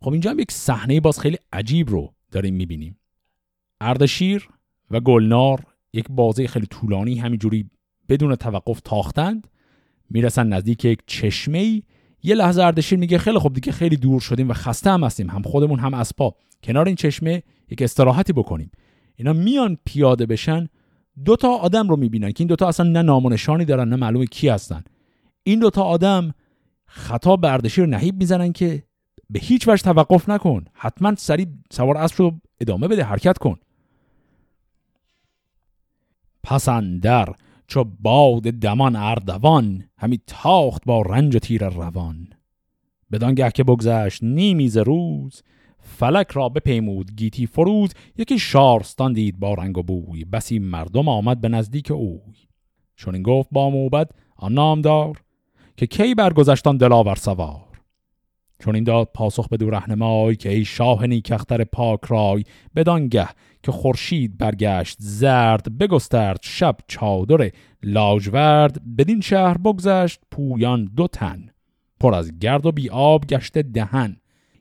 خب 0.02 0.12
اینجا 0.12 0.32
هم 0.32 0.39
یک 0.39 0.52
صحنه 0.52 1.00
باز 1.00 1.19
خیلی 1.19 1.38
عجیب 1.54 1.89
رو 1.89 2.13
داریم 2.32 2.54
می‌بینیم. 2.54 3.00
اردشیر 3.82 4.50
و 4.91 5.00
گلنار 5.00 5.63
یک 5.93 6.06
بازه 6.10 6.48
خیلی 6.48 6.65
طولانی 6.65 7.19
همینجوری 7.19 7.69
بدون 8.10 8.36
توقف 8.36 8.82
تاختند 8.82 9.48
می‌رسن 10.10 10.48
نزدیک 10.48 10.86
یک 10.86 11.00
چشمه 11.08 11.58
ای 11.58 11.84
یه 12.24 12.36
لحظه 12.36 12.63
اردشیر 12.63 13.00
میگه 13.00 13.17
خیلی 13.17 13.39
خوب 13.39 13.54
دیگه 13.54 13.72
خیلی 13.72 13.98
دور 13.98 14.22
شدیم 14.22 14.50
و 14.50 14.54
خسته 14.54 14.89
هم 14.89 15.04
هستیم 15.04 15.30
هم 15.30 15.41
خودمون 15.41 15.80
هم 15.80 15.93
اسپا 15.93 16.36
کنار 16.63 16.86
این 16.86 16.96
چشمه 16.96 17.43
یک 17.69 17.82
استراحتی 17.82 18.34
بکنیم. 18.34 18.72
اینا 19.15 19.34
میان 19.34 19.78
پیاده 19.86 20.26
بشن 20.26 20.69
دو 21.26 21.36
تا 21.36 21.49
آدم 21.49 21.89
رو 21.89 21.97
می‌بینن 21.97 22.32
که 22.32 22.41
این 22.41 22.47
دوتا 22.47 22.67
اصلا 22.67 22.89
نه 22.89 23.02
نامونشانی 23.02 23.65
دارن 23.65 23.89
نه 23.89 23.95
معلومه 23.95 24.26
کی 24.26 24.49
هستن. 24.49 24.84
این 25.43 25.60
دوتا 25.60 25.84
آدم 25.84 26.34
خطا 26.86 27.36
به 27.36 27.52
اردشیر 27.52 27.86
نهیب 27.86 28.15
می‌زنن 28.15 28.52
که 28.52 28.84
به 29.30 29.39
هیچ 29.39 29.67
وجه 29.67 29.84
توقف 29.84 30.30
نکن. 30.30 30.65
حتما 30.73 31.15
سریع 31.15 31.47
سوار 31.71 31.97
اسب 31.97 32.15
رو 32.17 32.34
ادامه 32.60 32.88
بده 32.88 33.04
حرکت 33.04 33.38
کن. 33.38 33.60
پسندر 36.43 37.36
چو 37.67 37.84
باد 37.99 38.43
دمان 38.43 38.95
اردوان 38.95 39.84
همی 39.97 40.19
تاخت 40.28 40.86
با 40.86 41.02
رنج 41.02 41.36
و 41.36 41.39
تیر 41.39 41.69
روان. 41.69 42.28
بدانگه 43.12 43.52
که 43.52 43.63
بگذشت 43.63 44.23
نیمیز 44.23 44.78
روز 44.78 45.41
فلک 45.84 46.32
را 46.32 46.50
بپیمود 46.50 47.12
گیتی 47.15 47.46
فروز 47.46 47.93
یکی 48.17 48.39
شارستان 48.39 49.13
دید 49.13 49.39
با 49.39 49.54
رنگ 49.54 49.78
و 49.78 49.84
بوی. 49.84 50.26
بسی 50.26 50.60
مردم 50.60 51.10
آمد 51.10 51.41
به 51.41 51.50
نزدیک 51.50 51.91
اوی. 51.91 52.36
چون 52.96 53.13
این 53.13 53.24
گفت 53.24 53.50
با 53.52 53.69
موبد 53.69 54.10
آن 54.36 54.54
نامدار 54.54 55.22
که 55.78 55.88
کی 55.88 56.15
برگذشتان 56.15 56.78
دلاور 56.78 57.15
سوار. 57.15 57.74
چون 58.60 58.76
این 58.76 58.84
داد 58.84 59.10
پاسخ 59.13 59.48
به 59.48 59.58
دو 59.58 59.69
رهنمای 59.69 60.36
که 60.36 60.50
ای 60.50 60.65
شاه 60.65 61.08
نیکختر 61.08 61.63
پاک 61.63 62.00
رای 62.08 62.43
بدانگه 62.76 63.28
که 63.63 63.72
خورشید 63.72 64.38
برگشت 64.38 64.98
زرد 65.00 65.78
بگسترد 65.78 66.39
شب 66.41 66.76
چادر 66.88 67.50
لاجورد 67.84 68.96
بدین 68.98 69.22
شهر 69.22 69.58
بگذشت 69.58 70.19
پویان 70.32 70.86
دو 70.96 71.08
تن. 71.08 71.50
پر 72.00 72.15
از 72.15 72.39
گرد 72.39 72.65
و 72.65 72.72
بی 72.72 72.89
آب 72.89 73.26
گشته 73.26 73.62
دهن. 73.62 74.17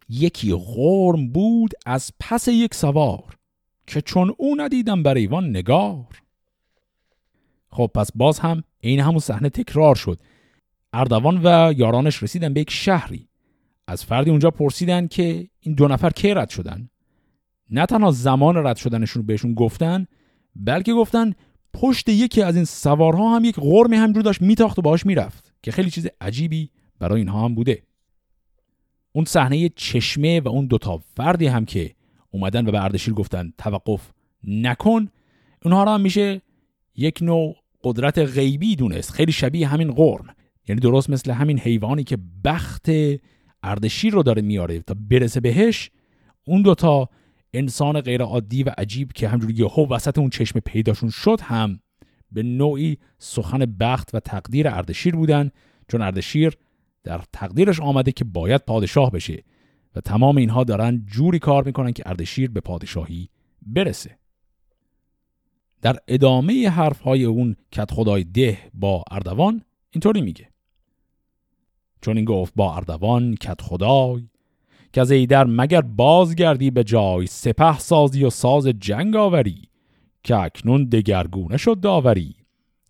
یکی 0.09 0.55
غرم 0.55 1.29
بود 1.29 1.71
از 1.87 2.11
پس 2.21 2.49
یک 2.49 2.75
سوار 2.75 3.37
که 3.87 4.01
چون 4.01 4.35
او 4.39 4.55
ندیدم 4.59 5.03
بر 5.03 5.15
ایوان 5.15 5.51
نگار. 5.51 6.23
خب 7.69 7.91
پس 7.95 8.11
باز 8.15 8.39
هم 8.39 8.63
این 8.81 9.01
همون 9.01 9.19
صحنه 9.19 9.49
تکرار 9.49 9.95
شد. 9.95 10.21
اردوان 10.93 11.41
و 11.45 11.73
یارانش 11.77 12.23
رسیدن 12.23 12.55
به 12.55 12.61
یک 12.61 12.71
شهری. 12.71 13.29
از 13.87 14.05
فردی 14.05 14.31
اونجا 14.31 14.51
پرسیدن 14.51 15.07
که 15.07 15.49
این 15.61 15.75
دو 15.75 15.89
نفر 15.89 16.11
کی 16.11 16.35
رد 16.35 16.49
شدن. 16.49 16.89
نه 17.71 17.87
تنها 17.87 18.11
زمان 18.11 18.67
رد 18.67 18.77
شدنشون 18.77 19.27
بهشون 19.27 19.55
گفتن 19.55 20.07
بلکه 20.57 20.95
گفتن 20.95 21.33
پشت 21.75 22.09
یکی 22.09 22.43
از 22.43 22.57
این 22.57 22.65
سوارها 22.65 23.37
هم 23.37 23.45
یک 23.45 23.55
غرمی 23.61 23.97
همجور 23.97 24.23
داشت 24.23 24.43
میتاخت 24.43 24.79
و 24.79 24.83
باش 24.83 25.07
می‌رفت 25.07 25.55
که 25.63 25.73
خیلی 25.73 25.91
چیز 25.91 26.09
عجیبی 26.21 26.71
برای 26.99 27.21
اینها 27.21 27.45
هم 27.45 27.55
بوده. 27.55 27.83
اون 29.13 29.25
صحنه 29.25 29.69
چشمه 29.69 30.41
و 30.41 30.49
اون 30.49 30.67
دوتا 30.67 31.03
فردی 31.17 31.47
هم 31.47 31.65
که 31.65 31.95
اومدن 32.31 32.67
و 32.67 32.71
به 32.71 32.85
اردشیر 32.85 33.15
گفتن 33.15 33.53
توقف 33.59 34.11
نکن 34.45 35.09
اونها 35.65 35.85
را 35.85 35.95
هم 35.95 36.01
میشه 36.01 36.43
یک 36.97 37.19
نوع 37.23 37.57
قدرت 37.85 38.19
غیبی 38.19 38.77
دونست. 38.77 39.11
خیلی 39.11 39.33
شبیه 39.33 39.69
همین 39.69 39.91
قرم. 39.91 40.35
یعنی 40.69 40.81
درست 40.81 41.11
مثل 41.11 41.31
همین 41.31 41.59
حیوانی 41.59 42.05
که 42.05 42.19
بخت 42.45 42.87
اردشیر 43.63 44.13
رو 44.13 44.23
داره 44.23 44.43
میاره 44.43 44.81
تا 44.81 44.97
برسه 45.11 45.41
بهش 45.41 45.91
اون 46.45 46.63
دوتا 46.63 47.09
انسان 47.55 48.01
غیر 48.01 48.23
عادی 48.23 48.63
و 48.63 48.71
عجیب 48.79 49.13
که 49.13 49.29
همجوری 49.29 49.55
یهو 49.55 49.87
وسط 49.95 50.19
اون 50.19 50.31
چشم 50.31 50.61
پیداشون 50.61 51.11
شد 51.11 51.41
هم 51.43 51.81
به 52.33 52.43
نوعی 52.43 52.99
سخن 53.19 53.59
بخت 53.59 54.15
و 54.15 54.21
تقدیر 54.21 54.69
اردشیر 54.69 55.17
بودن 55.17 55.51
چون 55.89 56.03
اردشیر 56.03 56.57
در 57.05 57.21
تقدیرش 57.33 57.81
آمده 57.81 58.13
که 58.13 58.25
باید 58.25 58.61
پادشاه 58.61 59.11
بشه 59.11 59.45
و 59.97 60.01
تمام 60.01 60.37
اینها 60.37 60.65
دارن 60.65 61.07
جوری 61.07 61.39
کار 61.39 61.65
می‌کنن 61.65 61.93
که 61.93 62.03
اردشیر 62.07 62.51
به 62.51 62.61
پادشاهی 62.61 63.29
برسه. 63.63 64.19
در 65.83 65.97
ادامه 66.09 66.69
حرف 66.69 67.01
های 67.01 67.25
اون 67.25 67.57
کت 67.73 67.91
خدای 67.91 68.25
ده 68.25 68.59
با 68.75 69.05
اردوان 69.11 69.63
اینطوری 69.91 70.21
میگه. 70.21 70.49
چون 72.01 72.17
این 72.17 72.25
گفت 72.25 72.53
با 72.57 72.77
اردوان 72.77 73.35
کت 73.35 73.61
خدای 73.61 74.29
که 74.93 75.01
از 75.01 75.11
ایدر 75.11 75.45
مگر 75.45 75.81
بازگردی 75.81 76.71
به 76.71 76.85
جای 76.85 77.27
سپه 77.27 77.79
سازی 77.79 78.25
و 78.25 78.31
ساز 78.31 78.67
جنگ 78.67 79.17
آوری 79.17 79.69
که 80.23 80.37
اکنون 80.37 80.85
دگرگونه 80.85 81.57
شد 81.57 81.81
داوری 81.81 82.37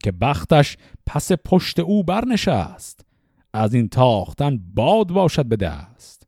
که 0.03 0.13
بختش 0.13 0.77
پس 1.07 1.33
پشت 1.33 1.79
او 1.79 2.05
برنشست 2.05 3.07
از 3.53 3.75
این 3.75 3.89
تاختن 3.89 4.61
باد 4.75 5.09
باشد 5.09 5.47
به 5.47 5.57
دست. 5.57 6.27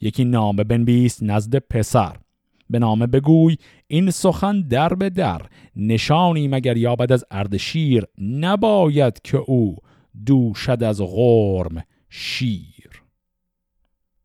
یکی 0.00 0.24
نامه 0.24 0.64
بنویس 0.64 1.22
نزد 1.22 1.56
پسر. 1.56 2.16
به 2.70 2.78
نامه 2.78 3.06
بگوی 3.06 3.56
این 3.86 4.10
سخن 4.10 4.60
در 4.60 4.94
به 4.94 5.10
در. 5.10 5.42
نشانی 5.76 6.48
مگر 6.48 6.76
یابد 6.76 7.12
از 7.12 7.24
اردشیر 7.30 8.04
نباید 8.18 9.22
که 9.22 9.36
او 9.36 9.76
دوشد 10.26 10.82
از 10.82 11.00
غرم 11.00 11.84
شیر. 12.08 13.02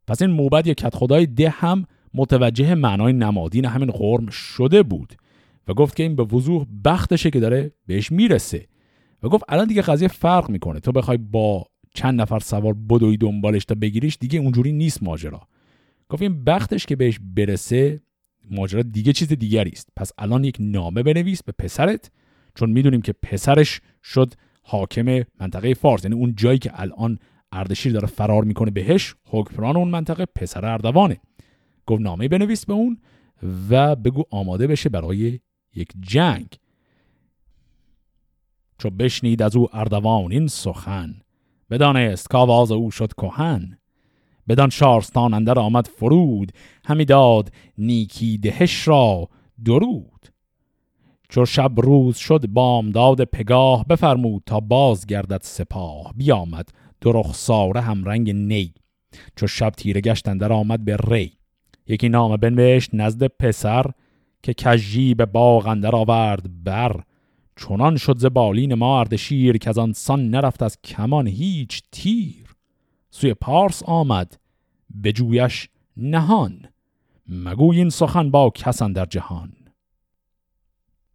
پس 0.08 0.22
این 0.22 0.32
موبد 0.32 0.68
یا 0.68 0.74
کت 0.74 0.96
خدای 0.96 1.26
ده 1.26 1.50
هم 1.50 1.86
متوجه 2.14 2.76
معنای 2.76 3.14
نمادین 3.14 3.66
همین 3.66 3.92
غرم 3.92 4.30
شده 4.30 4.84
بود. 4.84 5.14
و 5.68 5.74
گفت 5.74 5.96
که 5.96 6.04
این 6.04 6.16
به 6.16 6.24
وضوح 6.24 6.66
بختشه 6.86 7.30
که 7.30 7.40
داره 7.40 7.72
بهش 7.88 8.12
می‌رسه. 8.12 8.68
و 9.24 9.30
گفت 9.30 9.44
الان 9.50 9.68
دیگه 9.68 9.82
قضیه 9.82 10.08
فرق 10.08 10.50
می‌کنه. 10.50 10.80
تو 10.80 10.92
بخوای 10.92 11.18
با 11.18 11.66
چند 11.94 12.22
نفر 12.22 12.40
سوار 12.40 12.74
بدوی 12.74 13.18
دنبالش 13.18 13.66
تا 13.66 13.76
بگیریش 13.76 14.18
دیگه 14.20 14.40
اونجوری 14.40 14.72
نیست 14.72 15.04
ماجرا. 15.04 15.42
گفت 16.10 16.22
این 16.22 16.44
بختش 16.44 16.86
که 16.86 16.96
بهش 16.96 17.20
برسه 17.36 18.02
ماجرا 18.52 18.82
دیگه 18.82 19.14
چیز 19.14 19.28
دیگری 19.28 19.70
است. 19.70 19.90
پس 19.96 20.12
الان 20.18 20.44
یک 20.44 20.58
نامه 20.60 21.04
بنویس 21.04 21.44
به 21.44 21.52
پسرت 21.60 22.12
چون 22.56 22.70
می‌دونیم 22.70 23.02
که 23.02 23.14
پسرش 23.14 23.82
شد 24.04 24.34
حاکم 24.64 25.24
منطقه 25.40 25.74
فارس. 25.74 26.04
یعنی 26.04 26.16
اون 26.16 26.36
جایی 26.36 26.60
که 26.60 26.72
الان 26.82 27.20
اردشیر 27.52 27.94
داره 27.94 28.08
فرار 28.08 28.44
می‌کنه 28.44 28.72
بهش 28.72 29.16
حکمران 29.26 29.78
اون 29.78 29.90
منطقه 29.90 30.26
پسر 30.26 30.66
اردوانه. 30.66 31.18
گفت 31.86 32.02
نامه 32.02 32.28
بنویس 32.28 32.66
به 32.66 32.74
اون 32.74 32.98
و 33.70 33.96
بگو 33.96 34.24
آماده 34.30 34.68
بشه 34.68 34.90
برای 34.90 35.40
یک 35.76 35.90
جنگ. 36.00 36.48
چو 38.78 38.90
بشنید 38.90 39.42
از 39.42 39.56
او 39.56 39.68
اردوان 39.74 40.32
این 40.32 40.48
سخن. 40.48 41.16
بدانست 41.72 42.30
که 42.30 42.38
آواز 42.38 42.72
او 42.72 42.92
شد 42.92 43.14
کهن. 43.14 43.78
بدان 44.50 44.70
شارستان 44.70 45.34
اندر 45.34 45.60
آمد 45.60 45.88
فرود 45.88 46.52
همی 46.86 47.06
داد 47.06 47.52
نیکی 47.78 48.38
دهش 48.38 48.88
را 48.88 49.30
درود. 49.66 50.28
چو 51.30 51.46
شب 51.46 51.72
روز 51.78 52.18
شد 52.18 52.48
بامداد 52.48 53.24
پگاه 53.24 53.86
بفرمود 53.86 54.44
تا 54.46 54.60
باز 54.60 55.06
گردد 55.06 55.42
سپاه. 55.44 56.14
بیامد 56.16 56.70
درخ 57.02 57.34
ساره 57.34 57.82
هم 57.82 58.04
رنگ 58.04 58.32
نی. 58.32 58.74
چو 59.36 59.48
شب 59.48 59.70
تیره 59.70 60.02
گشت 60.02 60.28
اندر 60.28 60.54
آمد 60.54 60.86
به 60.86 60.98
ری. 60.98 61.32
یکی 61.88 62.10
نامه 62.10 62.38
بنوشت 62.38 62.90
نزد 62.94 63.28
پسر 63.28 63.86
که 64.44 64.54
کجی 64.54 65.14
به 65.14 65.26
باغ 65.26 65.68
اندر 65.68 65.96
آورد 65.96 66.64
بر. 66.64 67.04
چنان 67.56 67.98
شد 67.98 68.18
ز 68.18 68.26
بالین 68.26 68.74
ما 68.74 69.00
اردشیر 69.00 69.58
که 69.58 69.70
از 69.70 69.78
آن 69.78 69.94
سان 69.94 70.30
نرفت 70.30 70.64
از 70.64 70.82
کمان 70.82 71.28
هیچ 71.28 71.84
تیر. 71.92 72.56
سوی 73.10 73.34
پارس 73.34 73.84
آمد 73.84 74.40
به 74.90 75.12
جویش 75.12 75.70
نهان 75.98 76.66
مگوی 77.28 77.78
این 77.78 77.90
سخن 77.90 78.32
با 78.32 78.50
کسان 78.50 78.94
در 78.94 79.06
جهان. 79.06 79.54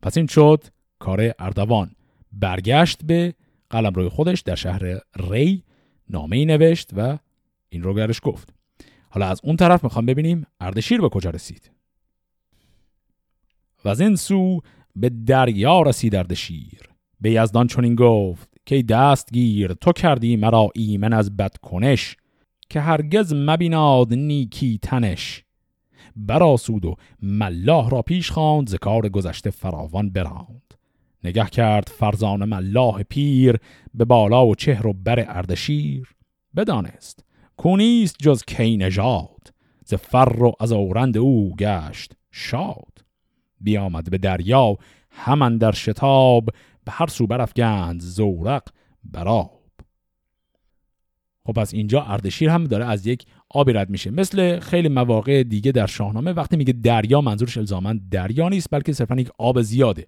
پس 0.02 0.16
این 0.16 0.26
شد 0.26 0.64
کار 0.98 1.34
اردوان. 1.38 1.90
برگشت 2.32 3.04
به 3.04 3.34
قلم 3.70 3.92
روی 3.92 4.08
خودش 4.08 4.40
در 4.40 4.54
شهر 4.54 5.00
ری 5.30 5.62
نامه 6.10 6.44
نوشت 6.44 6.90
و 6.96 7.18
این 7.68 7.82
رو 7.82 7.94
گرش 7.94 8.20
گفت. 8.22 8.54
حالا 9.10 9.28
از 9.28 9.40
اون 9.44 9.56
طرف 9.56 9.84
می‌خوام 9.84 10.06
ببینیم 10.06 10.46
اردشیر 10.60 11.00
به 11.00 11.08
کجا 11.08 11.30
رسید. 11.30 11.70
و 13.84 13.88
از 13.88 14.00
این 14.00 14.16
سو 14.16 14.60
به 14.96 15.08
دریا 15.08 15.82
رسید 15.82 16.14
اردشیر 16.14 16.80
به 17.20 17.30
یزدان 17.30 17.66
چنین 17.66 17.94
گفت 17.94 18.48
که 18.66 18.82
دست 18.82 19.32
گیر 19.32 19.72
تو 19.72 19.92
کردی 19.92 20.36
مرا 20.36 20.68
ایمن 20.74 21.12
از 21.12 21.36
بد 21.36 21.56
کنش 21.56 22.16
که 22.70 22.80
هرگز 22.80 23.32
مبیناد 23.34 24.14
نیکی 24.14 24.78
تنش. 24.82 25.44
براسود 26.16 26.84
و 26.84 26.96
ملاح 27.22 27.90
را 27.90 28.02
پیش 28.02 28.30
خواند 28.30 28.68
ذکار 28.68 29.08
گذشته 29.08 29.50
فراوان 29.50 30.10
براند. 30.10 30.74
نگه 31.24 31.46
کرد 31.46 31.88
فرزان 31.88 32.44
ملاح 32.44 33.02
پیر 33.02 33.56
به 33.94 34.04
بالا 34.04 34.46
و 34.46 34.54
چهر 34.54 34.86
و 34.86 34.92
بر 34.92 35.24
اردشیر 35.28 36.08
بدانست 36.56 37.24
کونیست 37.56 38.16
جز 38.18 38.44
کی 38.44 38.76
نژاد 38.76 39.52
ز 39.84 39.94
فر 39.94 40.42
و 40.42 40.52
از 40.60 40.72
اورند 40.72 41.18
او 41.18 41.56
گشت 41.56 42.12
شاد. 42.30 43.05
بیامد 43.60 44.10
به 44.10 44.18
دریا 44.18 44.76
همان 45.10 45.58
در 45.58 45.72
شتاب 45.72 46.48
به 46.84 46.92
هر 46.92 47.06
سو 47.06 47.26
برافگند 47.26 48.00
زورق 48.00 48.62
براب 49.04 49.56
خب 51.46 51.52
پس 51.52 51.74
اینجا 51.74 52.02
اردشیر 52.02 52.50
هم 52.50 52.64
داره 52.64 52.84
از 52.84 53.06
یک 53.06 53.26
آبی 53.50 53.72
رد 53.72 53.90
میشه. 53.90 54.10
مثل 54.10 54.60
خیلی 54.60 54.88
مواقع 54.88 55.42
دیگه 55.42 55.72
در 55.72 55.86
شاهنامه 55.86 56.32
وقتی 56.32 56.56
میگه 56.56 56.72
دریا 56.72 57.20
منظورش 57.20 57.56
الزاما 57.56 57.94
دریا 58.10 58.48
نیست 58.48 58.68
بلکه 58.70 58.92
صرفا 58.92 59.16
یک 59.16 59.30
آب 59.38 59.62
زیاده. 59.62 60.06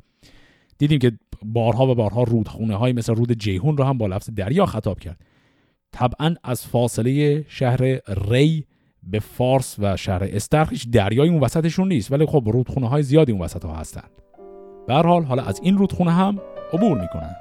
دیدیم 0.78 0.98
که 0.98 1.12
بارها 1.44 1.86
و 1.86 1.94
بارها 1.94 2.22
رودخونه 2.22 2.76
های 2.76 2.92
مثل 2.92 3.14
رود 3.14 3.32
جیهون 3.32 3.76
رو 3.76 3.84
هم 3.84 3.98
با 3.98 4.06
لفظ 4.06 4.30
دریا 4.30 4.66
خطاب 4.66 5.00
کرد. 5.00 5.20
طبعا 5.92 6.34
از 6.44 6.66
فاصله 6.66 7.44
شهر 7.48 8.00
ری 8.30 8.64
به 9.10 9.18
فارس 9.18 9.76
و 9.78 9.96
شهر 9.96 10.24
استرخ 10.24 10.70
هیچ 10.70 10.90
دریایی 10.90 11.30
اون 11.30 11.40
وسطشون 11.40 11.88
نیست 11.88 12.12
ولی 12.12 12.26
خب 12.26 12.42
رودخونه 12.46 12.88
های 12.88 13.02
زیادی 13.02 13.32
اون 13.32 13.40
وسط 13.40 13.64
ها 13.64 13.74
هستن. 13.74 14.08
به 14.86 14.94
حال 14.94 15.24
حالا 15.24 15.42
از 15.42 15.60
این 15.62 15.78
رودخونه 15.78 16.10
هم 16.10 16.38
عبور 16.72 17.00
می‌کنند. 17.00 17.36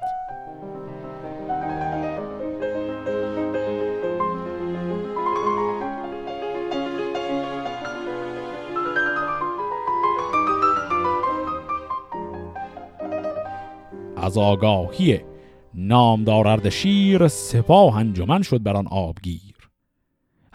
از 14.17 14.37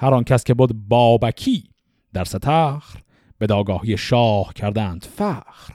هر 0.03 0.15
آن 0.15 0.25
کس 0.25 0.45
که 0.45 0.55
بود 0.55 0.89
بابکی 0.89 1.65
در 2.13 2.25
ستخر 2.25 3.01
به 3.39 3.47
داگاهی 3.47 3.97
شاه 3.97 4.53
کردند 4.55 5.05
فخر. 5.05 5.75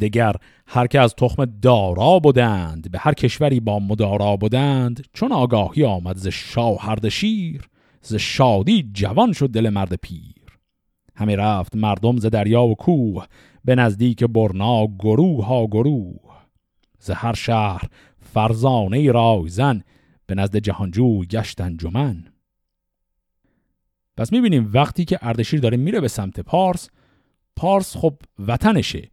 دگر 0.00 0.36
هر 0.66 0.86
که 0.86 1.00
از 1.00 1.14
تخم 1.14 1.44
دارا 1.44 2.18
بودند 2.18 2.90
به 2.90 2.98
هر 2.98 3.12
کشوری 3.12 3.60
با 3.60 3.78
مدارا 3.78 4.36
بودند 4.36 5.06
چون 5.12 5.32
آگاهی 5.32 5.84
آمد 5.84 6.16
ز 6.16 6.28
شاه 6.28 7.08
شیر 7.08 7.68
ز 8.02 8.14
شادی 8.14 8.90
جوان 8.92 9.32
شد 9.32 9.50
دل 9.50 9.68
مرد 9.70 9.94
پیر. 9.94 10.58
همی 11.16 11.36
رفت 11.36 11.76
مردم 11.76 12.16
ز 12.16 12.26
دریا 12.26 12.62
و 12.62 12.74
کوه 12.74 13.26
به 13.64 13.74
نزدیک 13.74 14.24
برنا 14.24 14.86
گروه 14.86 15.46
ها 15.46 15.66
گروه. 15.66 16.36
ز 16.98 17.10
هر 17.10 17.34
شهر 17.34 17.82
فرزانه 18.20 19.10
رایزن 19.10 19.82
به 20.26 20.34
نزد 20.34 20.56
جهانجو 20.56 21.24
گشت 21.24 21.60
انجمن. 21.60 22.35
پس 24.16 24.32
می‌بینیم 24.32 24.70
وقتی 24.74 25.04
که 25.04 25.18
اردشیر 25.22 25.60
داره 25.60 25.76
میره 25.76 26.00
به 26.00 26.08
سمت 26.08 26.40
پارس 26.40 26.90
پارس 27.56 27.96
خب 27.96 28.14
وطنشه 28.46 29.10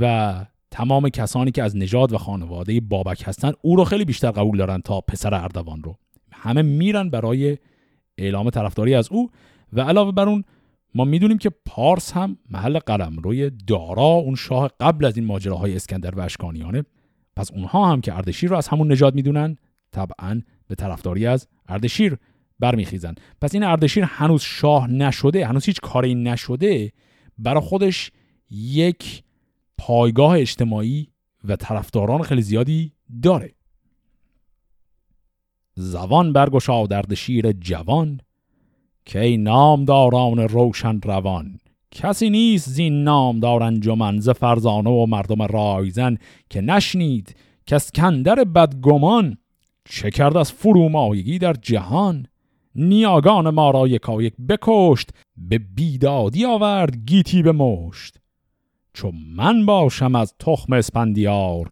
و 0.00 0.34
تمام 0.70 1.08
کسانی 1.08 1.50
که 1.50 1.62
از 1.62 1.76
نژاد 1.76 2.12
و 2.12 2.18
خانواده 2.18 2.80
بابک 2.80 3.22
هستن 3.26 3.52
او 3.62 3.76
رو 3.76 3.84
خیلی 3.84 4.04
بیشتر 4.04 4.30
قبول 4.30 4.58
دارن 4.58 4.80
تا 4.80 5.00
پسر 5.00 5.34
اردوان 5.34 5.82
رو. 5.82 5.96
همه 6.32 6.62
میرن 6.62 7.10
برای 7.10 7.58
اعلام 8.18 8.50
طرفداری 8.50 8.94
از 8.94 9.08
او 9.10 9.30
و 9.72 9.80
علاوه 9.80 10.12
بر 10.12 10.28
اون 10.28 10.44
ما 10.94 11.04
می‌دونیم 11.04 11.38
که 11.38 11.50
پارس 11.66 12.12
هم 12.12 12.38
محل 12.50 12.78
قلم 12.78 13.16
روی 13.16 13.50
دارا 13.66 14.02
اون 14.02 14.34
شاه 14.34 14.70
قبل 14.80 15.04
از 15.04 15.16
این 15.16 15.26
ماجراهای 15.26 15.76
اسکندر 15.76 16.14
و 16.14 16.20
اشکانیانه. 16.20 16.84
پس 17.36 17.52
اونها 17.52 17.92
هم 17.92 18.00
که 18.00 18.16
اردشیر 18.16 18.50
رو 18.50 18.56
از 18.56 18.68
همون 18.68 18.92
نژاد 18.92 19.14
می‌دونن 19.14 19.56
طبعا 19.92 20.40
به 20.68 20.74
طرفداری 20.74 21.26
از 21.26 21.48
اردشیر 21.68 22.18
برمیخیزن. 22.62 23.14
پس 23.40 23.54
این 23.54 23.62
اردشیر 23.62 24.04
هنوز 24.04 24.42
شاه 24.42 24.90
نشده 24.90 25.46
هنوز 25.46 25.64
هیچ 25.64 25.80
کاری 25.80 26.14
نشده 26.14 26.92
برای 27.38 27.60
خودش 27.60 28.10
یک 28.50 29.22
پایگاه 29.78 30.38
اجتماعی 30.38 31.08
و 31.44 31.56
طرفداران 31.56 32.22
خیلی 32.22 32.42
زیادی 32.42 32.92
داره. 33.22 33.54
زوان 35.74 36.32
برگشا 36.32 36.86
دردشیر 36.86 37.52
جوان 37.52 38.20
که 39.04 39.20
ای 39.20 39.36
نامداران 39.36 40.38
روشن 40.38 41.00
روان. 41.00 41.58
کسی 41.90 42.30
نیست 42.30 42.68
زین 42.68 43.04
نامدار 43.04 43.62
انجمن 43.62 44.20
ز 44.20 44.28
فرزانه 44.30 44.90
و 44.90 45.06
مردم 45.06 45.42
رایزن 45.42 46.16
که 46.50 46.60
نشنید 46.60 47.36
که 47.66 47.76
اسکندر 47.76 48.34
بدگمان 48.34 49.38
چه 49.84 50.10
کرد 50.10 50.36
از 50.36 50.52
فرومایگی 50.52 51.38
در 51.38 51.52
جهان. 51.52 52.26
نیاگان 52.74 53.50
ما 53.50 53.70
را 53.70 53.88
یکایک 53.88 54.34
بکشت 54.48 55.10
به 55.36 55.58
بیدادی 55.58 56.44
آورد 56.44 56.96
گیتی 57.06 57.42
به 57.42 57.52
مشت. 57.52 58.18
چون 58.94 59.12
من 59.36 59.66
باشم 59.66 60.14
از 60.14 60.34
تخم 60.38 60.72
اسپندیار 60.72 61.70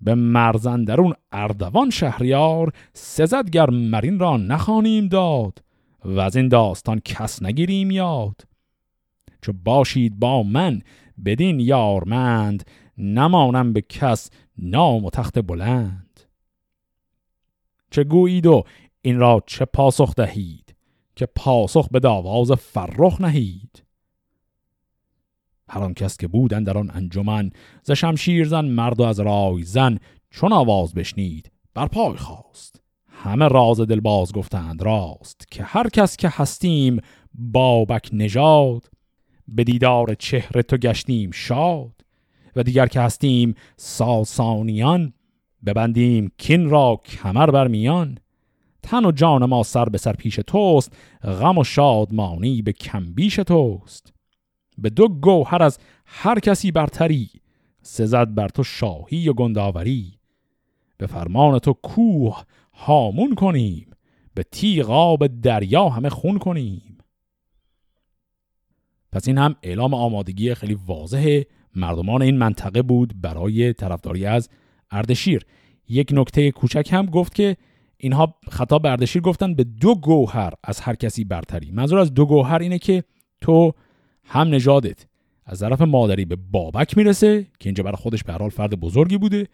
به 0.00 0.14
مرزندرون 0.14 1.14
اردوان 1.32 1.90
شهریار 1.90 2.72
سزد 2.92 3.50
گر 3.50 3.70
مرین 3.70 4.18
را 4.18 4.36
نخوانیم 4.36 5.08
داد 5.08 5.58
و 6.04 6.20
از 6.20 6.36
این 6.36 6.48
داستان 6.48 7.00
کس 7.04 7.42
نگیریم 7.42 7.90
یاد. 7.90 8.40
چو 9.42 9.52
باشید 9.64 10.18
با 10.18 10.42
من 10.42 10.82
بدین 11.24 11.60
یارمند 11.60 12.64
نمانم 12.98 13.72
به 13.72 13.80
کس 13.80 14.30
نام 14.58 15.04
و 15.04 15.10
تخت 15.10 15.38
بلند. 15.38 16.20
چه 17.90 18.04
گویید 18.04 18.46
و 18.46 18.64
این 19.02 19.18
را 19.18 19.42
چه 19.46 19.64
پاسخ 19.64 20.14
دهید 20.14 20.74
که 21.16 21.26
پاسخ 21.26 21.88
به 21.88 22.00
داواز 22.00 22.52
فرخ 22.52 23.20
نهید؟ 23.20 23.84
هر 25.68 25.92
کس 25.92 26.16
که 26.16 26.28
بودن 26.28 26.64
در 26.64 26.78
آن 26.78 26.90
انجمن 26.94 27.50
ز 27.82 27.90
شمشیر 27.90 28.48
زن 28.48 28.64
مرد 28.64 29.00
و 29.00 29.02
از 29.02 29.20
رای 29.20 29.62
زن 29.62 29.98
چون 30.30 30.52
آواز 30.52 30.94
بشنید 30.94 31.50
بر 31.74 31.86
پای 31.86 32.16
خواست. 32.16 32.80
همه 33.08 33.48
راز 33.48 33.80
دل 33.80 34.00
باز 34.00 34.32
گفتند 34.32 34.82
راست 34.82 35.48
که 35.50 35.62
هر 35.62 35.88
کس 35.88 36.16
که 36.16 36.28
هستیم 36.32 37.00
بابک 37.34 38.08
نژاد 38.12 38.90
به 39.48 39.64
دیدار 39.64 40.14
چهره 40.14 40.62
تو 40.62 40.76
گشتیم 40.76 41.30
شاد. 41.30 42.02
و 42.56 42.62
دیگر 42.62 42.86
که 42.86 43.00
هستیم 43.00 43.54
ساسانیان 43.76 45.12
ببندیم 45.66 46.32
کین 46.38 46.70
را 46.70 47.00
کمر 47.04 47.50
بر 47.50 47.68
میان. 47.68 48.18
تن 48.82 49.04
و 49.04 49.12
جان 49.12 49.44
ما 49.44 49.62
سر 49.62 49.84
به 49.84 49.98
سر 49.98 50.12
پیش 50.12 50.40
توست 50.46 50.92
غم 51.22 51.58
و 51.58 51.64
شادمانی 51.64 52.62
به 52.62 52.72
کمبیش 52.72 53.36
توست. 53.36 54.12
به 54.78 54.90
دو 54.90 55.08
گوهر 55.08 55.62
از 55.62 55.78
هر 56.06 56.38
کسی 56.38 56.70
برتری 56.70 57.30
سزد 57.82 58.34
بر 58.34 58.48
تو 58.48 58.62
شاهی 58.62 59.28
و 59.28 59.32
گنداوری. 59.32 60.18
به 60.98 61.06
فرمان 61.06 61.58
تو 61.58 61.72
کوه 61.72 62.42
هامون 62.72 63.34
کنیم 63.34 63.90
به 64.34 64.42
تیغ 64.42 64.90
آب 64.90 65.26
دریا 65.26 65.88
همه 65.88 66.08
خون 66.08 66.38
کنیم. 66.38 66.98
پس 69.12 69.28
این 69.28 69.38
هم 69.38 69.56
اعلام 69.62 69.94
آمادگی 69.94 70.54
خیلی 70.54 70.78
واضح 70.86 71.42
مردمان 71.76 72.22
این 72.22 72.38
منطقه 72.38 72.82
بود 72.82 73.20
برای 73.20 73.72
طرفداری 73.72 74.26
از 74.26 74.48
اردشیر. 74.90 75.46
یک 75.88 76.08
نکته 76.12 76.50
کوچک 76.50 76.88
هم 76.92 77.06
گفت 77.06 77.34
که 77.34 77.56
اینها 78.04 78.34
خطاب 78.50 78.82
به 78.82 78.90
اردشیر 78.90 79.22
گفتن 79.22 79.54
به 79.54 79.64
دو 79.64 79.94
گوهر 79.94 80.52
از 80.64 80.80
هر 80.80 80.94
کسی 80.94 81.24
برتری. 81.24 81.70
منظور 81.70 81.98
از 81.98 82.14
دو 82.14 82.26
گوهر 82.26 82.58
اینه 82.58 82.78
که 82.78 83.04
تو 83.40 83.72
هم 84.24 84.48
نژادت 84.48 85.06
از 85.46 85.60
طرف 85.60 85.80
مادری 85.80 86.24
به 86.24 86.36
بابک 86.36 86.96
می‌رسه 86.96 87.42
که 87.42 87.68
اینجا 87.68 87.84
برای 87.84 87.96
خودش 87.96 88.24
به 88.24 88.32
حال 88.32 88.50
فرد 88.50 88.80
بزرگی 88.80 89.18
بوده 89.18 89.48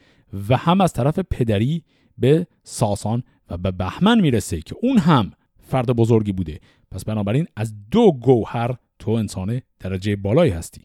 و 0.48 0.56
هم 0.56 0.80
از 0.80 0.92
طرف 0.92 1.18
پدری 1.18 1.84
به 2.18 2.46
ساسان 2.62 3.22
و 3.50 3.56
به 3.56 3.70
بهمن 3.70 4.20
می‌رسه 4.20 4.61
که 4.61 4.74
اون 4.82 4.98
هم 4.98 5.32
فرد 5.61 5.90
بزرگی 5.90 6.32
بوده. 6.32 6.61
پس 6.90 7.04
بنابراین 7.04 7.46
از 7.56 7.74
دو 7.90 8.12
گوهر 8.12 8.76
تو 8.98 9.11
انسان 9.11 9.61
درجه 9.80 10.16
بالایی 10.16 10.52
هستی. 10.52 10.82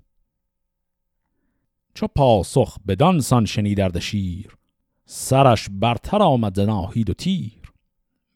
چو 1.93 2.08
پاسخ 2.08 2.78
بدانسان 2.88 3.45
شنید 3.45 3.99
شیر 3.99 4.58
سرش 5.06 5.68
برتر 5.72 6.24
آمد 6.24 6.60
ناهید 6.60 7.10
و 7.10 7.13
تیر. 7.13 7.60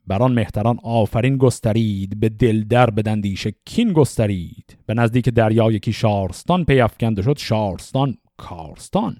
بران 0.06 0.32
مهتران 0.32 0.78
آفرین 0.82 1.36
گسترید 1.36 2.20
به 2.20 2.28
دل 2.28 2.64
در 2.64 2.90
بدندیش 2.90 3.48
کین 3.64 3.92
گسترید. 3.92 4.78
به 4.86 4.94
نزدیک 4.94 5.28
دریا 5.28 5.72
یکی 5.72 5.92
شارستان 5.92 6.64
پیافکنده 6.64 7.22
شد 7.22 7.38
شارستان 7.38 8.18
کارستان. 8.36 9.16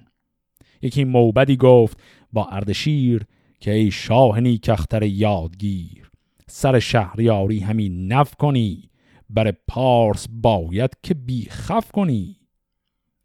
یکی 0.82 1.04
موبدی 1.04 1.56
گفت 1.56 2.00
با 2.32 2.46
اردشیر 2.46 3.26
که 3.60 3.72
ای 3.72 3.90
شاه 3.90 4.40
نیکختر 4.40 5.02
یادگیر 5.02 6.10
سر 6.46 6.78
شهریاری 6.78 7.60
همین 7.60 8.12
نف 8.12 8.34
کنی 8.34 8.90
بر 9.30 9.52
پارس 9.68 10.26
باید 10.30 10.90
که 11.02 11.14
بیخف 11.14 11.92
کنی. 11.92 12.36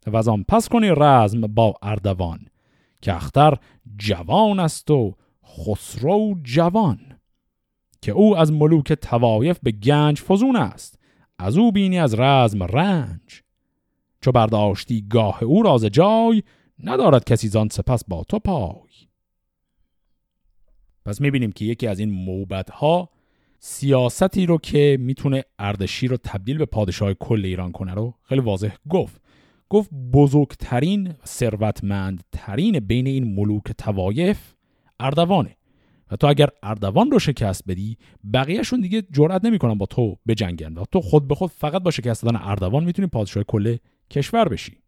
و 0.06 0.16
از 0.16 0.28
آن 0.28 0.44
پس 0.48 0.68
کنی 0.68 0.88
رزم 0.96 1.40
با 1.40 1.74
اردوان. 1.82 2.46
که 3.04 3.16
اختر 3.16 3.58
جوان 3.96 4.60
است 4.60 4.90
و 4.90 5.14
خسرو 5.46 6.34
جوان 6.42 6.98
که 8.02 8.12
او 8.12 8.36
از 8.36 8.52
ملوک 8.52 8.92
توایف 8.92 9.58
به 9.62 9.72
گنج 9.72 10.20
فزون 10.20 10.56
است. 10.56 10.98
از 11.38 11.58
او 11.58 11.72
بینی 11.72 11.98
از 11.98 12.14
رزم 12.14 12.62
رنج. 12.62 13.42
چو 14.20 14.32
برداشتی 14.32 15.06
گاه 15.08 15.42
او 15.42 15.62
راز 15.62 15.84
جای 15.84 16.42
ندارد 16.78 17.24
کسی 17.24 17.48
زان 17.48 17.68
سپس 17.68 18.04
با 18.08 18.24
تو 18.28 18.38
پای. 18.38 18.90
پس 21.04 21.20
می‌بینیم 21.20 21.52
که 21.52 21.64
یکی 21.64 21.86
از 21.86 21.98
این 21.98 22.10
موبدها 22.10 23.10
سیاستی 23.58 24.46
رو 24.46 24.58
که 24.58 24.96
می‌تونه 25.00 25.44
اردشیر 25.58 26.10
رو 26.10 26.16
تبدیل 26.16 26.58
به 26.58 26.66
پادشاه 26.66 27.14
کل 27.14 27.44
ایران 27.44 27.72
کنه 27.72 27.94
رو 27.94 28.14
خیلی 28.22 28.40
واضح 28.40 28.74
گفت. 28.88 29.23
گفت 29.74 29.90
بزرگترین 30.12 31.14
ثروتمندترین 31.26 32.80
بین 32.80 33.06
این 33.06 33.34
ملوک 33.34 33.72
توایف 33.78 34.54
اردوانه. 35.00 35.56
و 36.10 36.16
تو 36.16 36.26
اگر 36.26 36.48
اردوان 36.62 37.10
رو 37.10 37.18
شکست 37.18 37.62
بدی 37.68 37.96
بقیهشون 38.34 38.80
دیگه 38.80 39.02
جرئت 39.12 39.44
نمی‌کنن 39.44 39.74
با 39.74 39.86
تو 39.86 40.16
بجنگن 40.28 40.72
و 40.74 40.84
تو 40.92 41.00
خود 41.00 41.28
به 41.28 41.34
خود 41.34 41.50
فقط 41.50 41.82
با 41.82 41.90
شکست 41.90 42.22
دادن 42.22 42.38
اردوان 42.42 42.84
می‌تونی 42.84 43.08
پادشاه 43.08 43.44
کل 43.44 43.76
کشور 44.10 44.48
بشی. 44.48 44.78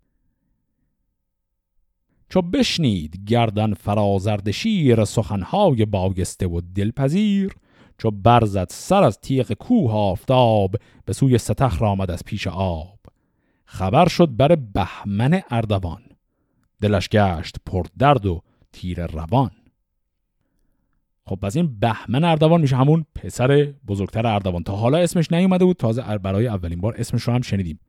چو 2.29 2.43
بشنید 2.43 3.25
گردن 3.27 3.75
فرازرد 3.75 4.51
شیر 4.51 5.05
سخنهای 5.05 5.85
باگسته 5.85 6.47
و 6.47 6.61
دلپذیر 6.75 7.53
چو 7.99 8.11
برزد 8.11 8.67
سر 8.71 9.03
از 9.03 9.21
تیغ 9.21 9.53
کوه 9.53 9.93
آفتاب 9.93 10.77
به 11.05 11.13
سوی 11.13 11.39
ستخر 11.39 11.85
آمد 11.85 12.11
از 12.11 12.25
پیش 12.25 12.47
آب. 12.47 12.96
خبر 13.67 14.09
شد 14.09 14.37
بر 14.37 14.55
بهمن 14.55 15.43
اردوان. 15.51 16.03
دلش 16.81 17.09
گشت 17.09 17.57
پر 17.67 17.87
درد 17.99 18.27
و 18.27 18.43
تیر 18.73 19.07
روان. 19.07 19.51
خب 21.27 21.37
پس 21.37 21.57
این 21.57 21.81
بهمن 21.81 22.25
اردوان 22.25 22.61
میشه 22.61 22.77
همون 22.77 23.07
پسر 23.15 23.75
بزرگتر 23.87 24.27
اردوان. 24.27 24.63
تا 24.63 24.77
حالا 24.77 24.99
اسمش 24.99 25.33
نیومده 25.33 25.65
بود 25.65 25.77
تازه 25.77 26.19
برای 26.19 26.47
اولین 26.47 26.81
بار 26.81 26.95
اسمش 26.99 27.23
رو 27.23 27.33
هم 27.33 27.43
شنیدیم. 27.43 27.81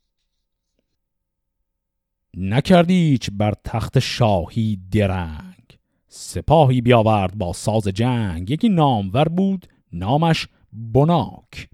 نکردیچ 2.37 3.29
بر 3.33 3.53
تخت 3.63 3.99
شاهی 3.99 4.79
درنگ. 4.91 5.79
سپاهی 6.07 6.81
بیاورد 6.81 7.37
با 7.37 7.53
ساز 7.53 7.87
جنگ. 7.87 8.49
یکی 8.49 8.69
نامور 8.69 9.27
بود 9.27 9.67
نامش 9.93 10.47
بناک. 10.73 11.69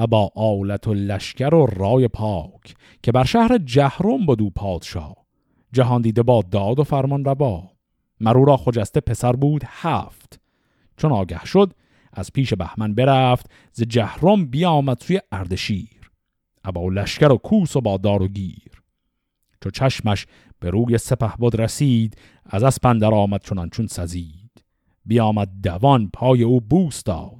ابا 0.00 0.30
آلت 0.34 0.88
و 0.88 0.94
لشکر 0.94 1.54
و 1.54 1.66
رای 1.66 2.08
پاک 2.08 2.74
که 3.02 3.12
بر 3.12 3.24
شهر 3.24 3.58
جهرم 3.58 4.26
بدو 4.26 4.50
پادشاه. 4.50 5.16
جهان 5.72 6.02
دیده 6.02 6.22
با 6.22 6.42
داد 6.42 6.78
و 6.78 6.84
فرمان 6.84 7.24
ربا 7.24 7.70
مرو 8.20 8.44
را 8.44 8.56
خجسته 8.56 9.00
پسر 9.00 9.32
بود 9.32 9.62
هفت. 9.66 10.40
چون 10.96 11.12
آگه 11.12 11.44
شد 11.44 11.72
از 12.12 12.32
پیش 12.32 12.54
بهمن 12.54 12.94
برفت 12.94 13.50
ز 13.72 13.82
جهرم 13.82 14.46
بیامد 14.46 15.00
سوی 15.00 15.20
اردشیر 15.32 16.10
ابا 16.64 16.88
لشکر 16.88 17.32
و 17.32 17.36
کوس 17.36 17.76
و 17.76 17.80
با 17.80 17.96
دار 17.96 18.22
و 18.22 18.28
گیر. 18.28 18.82
چو 19.64 19.70
چشمش 19.70 20.26
به 20.60 20.70
روی 20.70 20.98
سپه 20.98 21.32
بود 21.38 21.60
رسید 21.60 22.16
از 22.44 22.62
اسپندر 22.62 23.14
آمد 23.14 23.42
چونان 23.42 23.70
چون 23.70 23.86
سزید. 23.86 24.64
بیامد 25.06 25.48
دوان 25.62 26.10
پای 26.12 26.42
او 26.42 26.60
بوس 26.60 27.02
داد. 27.02 27.37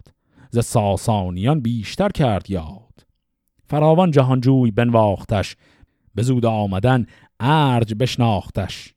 ز 0.50 0.58
ساسانیان 0.58 1.60
بیشتر 1.60 2.08
کرد 2.08 2.50
یاد. 2.50 3.06
فراوان 3.66 4.10
جهانجوی 4.10 4.70
بنواختش 4.70 5.56
به 6.14 6.22
زود 6.22 6.46
آمدن 6.46 7.06
ارج 7.40 7.94
بشناختش. 7.94 8.94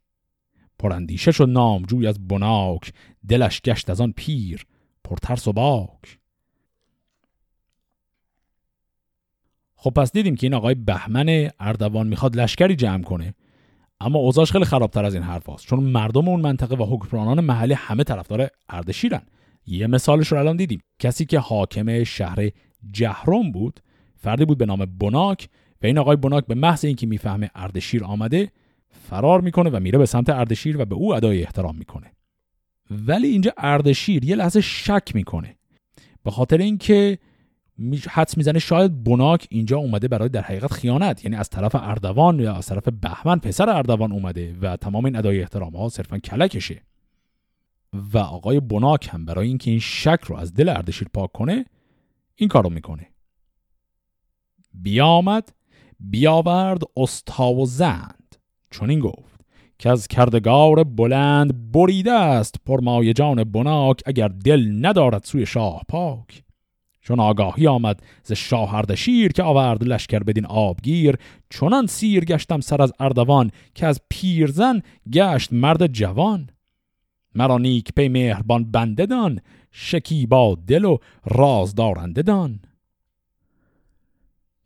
پراندیشه 0.80 1.32
شد 1.32 1.50
نامجوی 1.50 2.08
از 2.08 2.28
بناک 2.28 2.94
دلش 3.28 3.62
گشت 3.62 3.90
از 3.90 4.02
آن 4.02 4.12
پیر 4.12 4.66
پرترس 5.04 5.48
و 5.48 5.54
باک. 5.54 6.20
خب 9.76 9.90
پس 9.90 10.12
دیدیم 10.12 10.36
که 10.36 10.48
این 10.48 10.54
آقای 10.54 10.76
بهمن 10.76 11.50
اردوان 11.60 12.08
می‌خواد 12.08 12.36
لشکری 12.36 12.76
جمع 12.76 13.04
کنه 13.04 13.34
اما 14.02 14.20
اوضاعش 14.20 14.52
خیلی 14.52 14.66
خرابتر 14.66 15.06
از 15.06 15.14
این 15.14 15.24
حرف 15.24 15.50
هست. 15.50 15.68
چون 15.68 15.84
مردم 15.84 16.28
اون 16.28 16.42
منطقه 16.42 16.76
و 16.76 16.96
حکمرانان 16.96 17.40
محلی 17.40 17.74
همه 17.74 18.04
طرفدار 18.04 18.50
اردشیرن. 18.70 19.22
یه 19.66 19.88
مثالش 19.88 20.28
رو 20.28 20.38
الان 20.38 20.58
دیدیم. 20.58 20.82
کسی 21.00 21.26
که 21.26 21.40
حاکم 21.40 22.04
شهر 22.04 22.50
جهرم 22.92 23.52
بود 23.52 23.80
فردی 24.16 24.46
بود 24.46 24.58
به 24.58 24.66
نام 24.66 24.86
بناک 24.86 25.50
و 25.82 25.86
این 25.86 25.98
آقای 25.98 26.16
بناک 26.16 26.46
به 26.46 26.56
محض 26.56 26.86
اینکه 26.86 27.08
می‌فهمه 27.08 27.50
اردشیر 27.56 28.04
آمده 28.04 28.52
فرار 29.10 29.42
می‌کنه 29.42 29.70
و 29.70 29.80
میره 29.80 29.98
به 29.98 30.06
سمت 30.06 30.30
اردشیر 30.30 30.82
و 30.82 30.86
به 30.86 30.96
او 30.96 31.16
ادای 31.16 31.44
احترام 31.44 31.76
می‌کنه. 31.76 32.12
ولی 32.92 33.28
اینجا 33.28 33.54
اردشیر 33.58 34.26
یه 34.26 34.36
لحظه 34.36 34.62
شک 34.62 35.12
می‌کنه. 35.16 35.56
به 36.24 36.32
خاطر 36.32 36.58
اینکه 36.58 37.18
حدس 38.10 38.38
می‌زنه 38.38 38.60
شاید 38.60 39.04
بناک 39.04 39.48
اینجا 39.50 39.78
اومده 39.78 40.08
برای 40.08 40.30
در 40.30 40.42
حقیقت 40.42 40.74
خیانت. 40.74 41.26
یعنی 41.26 41.36
از 41.38 41.50
طرف 41.50 41.76
اردوان 41.76 42.40
یا 42.40 42.56
از 42.56 42.66
طرف 42.66 42.88
بهمن 43.02 43.40
پسر 43.40 43.70
اردوان 43.70 44.12
اومده 44.12 44.56
و 44.62 44.78
تمام 44.78 45.06
این 45.06 45.16
ادای 45.16 45.42
احترام 45.42 45.76
ها 45.76 45.90
صرفا 45.90 46.18
کلکشه. 46.18 46.82
و 47.94 48.18
آقای 48.18 48.60
بناک 48.60 49.10
هم 49.12 49.26
برای 49.26 49.48
اینکه 49.48 49.72
این 49.72 49.80
شک 49.80 50.20
رو 50.26 50.36
از 50.36 50.54
دل 50.54 50.70
اردشیر 50.70 51.08
پاک 51.14 51.32
کنه 51.32 51.66
این 52.36 52.50
کارو 52.50 52.70
می‌کنه. 52.70 53.08
بیامد 54.74 55.54
بیاورد 56.00 56.82
استا 56.98 57.54
و 57.54 57.66
زند. 57.66 58.36
چون 58.70 58.90
این 58.90 59.00
گفت 59.00 59.42
که 59.80 59.90
از 59.90 60.08
کردگار 60.08 60.84
بلند 60.84 61.72
بریده 61.72 62.12
است 62.12 62.56
پرمای 62.66 63.14
جان 63.14 63.44
بناک 63.44 64.02
اگر 64.06 64.28
دل 64.28 64.86
ندارد 64.86 65.24
سوی 65.24 65.46
شاه 65.46 65.82
پاک. 65.90 66.44
چون 67.02 67.20
آگاهی 67.20 67.68
آمد 67.68 68.04
ز 68.24 68.32
شاه 68.32 68.96
شیر 68.96 69.32
که 69.32 69.44
آورد 69.44 69.84
لشکر 69.84 70.20
بدین 70.20 70.46
آبگیر 70.46 71.18
چونان 71.50 71.88
سیر 71.88 72.26
گشتم 72.26 72.60
سر 72.60 72.82
از 72.82 72.94
اردوان 73.00 73.52
که 73.76 73.88
از 73.88 74.02
پیرزن 74.10 74.82
گشت 75.14 75.54
مرد 75.54 75.88
جوان. 75.88 76.50
مرا 77.36 77.58
نیک 77.58 77.94
پی 77.94 78.10
مهربان 78.10 78.72
بنده 78.72 79.06
دان 79.06 79.40
با 80.30 80.58
دل 80.68 80.86
و 80.86 80.98
راز 81.26 81.76
دارنده 81.76 82.22
دان. 82.22 82.60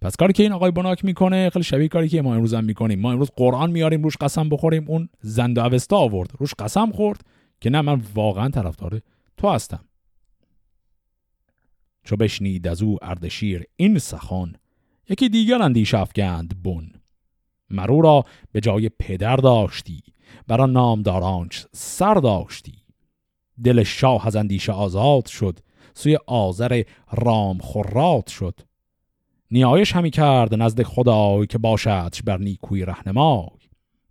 پس 0.01 0.15
کاری 0.15 0.33
که 0.33 0.43
این 0.43 0.51
آقای 0.51 0.71
بناک 0.71 1.05
می‌کنه 1.05 1.49
خیلی 1.49 1.63
شبیه 1.63 1.87
کاری 1.87 2.09
که 2.09 2.21
ما 2.21 2.35
امروز 2.35 2.53
هم 2.53 2.63
می‌کنیم. 2.63 2.99
ما 2.99 3.11
امروز 3.11 3.31
قرآن 3.35 3.71
میاریم 3.71 4.03
روش 4.03 4.17
قسم 4.17 4.49
بخوریم. 4.49 4.85
اون 4.87 5.09
زند 5.21 5.59
اوستا 5.59 5.97
آورد. 5.97 6.31
روش 6.39 6.53
قسم 6.53 6.91
خورد 6.91 7.21
که 7.61 7.69
نه 7.69 7.81
من 7.81 8.01
واقعا 8.15 8.49
طرفدار 8.49 9.01
تو 9.37 9.49
هستم. 9.49 9.85
چو 12.03 12.15
بشنید 12.15 12.67
از 12.67 12.81
او 12.81 12.97
اردشیر 13.01 13.63
این 13.75 13.99
سخن 13.99 14.53
یکی 15.09 15.29
دیگر 15.29 15.61
اندیش 15.61 15.93
افگند 15.93 16.63
بن. 16.63 16.91
مرو 17.69 18.01
را 18.01 18.23
به 18.51 18.61
جای 18.61 18.89
پدر 18.89 19.35
داشتی. 19.35 20.01
برا 20.47 20.65
نامدارانش 20.65 21.65
سر 21.71 22.13
داشتی. 22.13 22.73
دل 23.63 23.83
شاه 23.83 24.27
از 24.27 24.35
اندیشه 24.35 24.71
آزاد 24.71 25.25
شد 25.25 25.59
سوی 25.93 26.17
آذر 26.27 26.83
رام 27.11 27.57
خورات 27.57 28.29
شد. 28.29 28.59
نیایش 29.51 29.95
همی 29.95 30.11
کرد 30.11 30.55
نزد 30.55 30.83
خدای 30.83 31.47
که 31.47 31.57
باشدش 31.57 32.21
بر 32.21 32.37
نیکوی 32.37 32.85
رهنمای. 32.85 33.59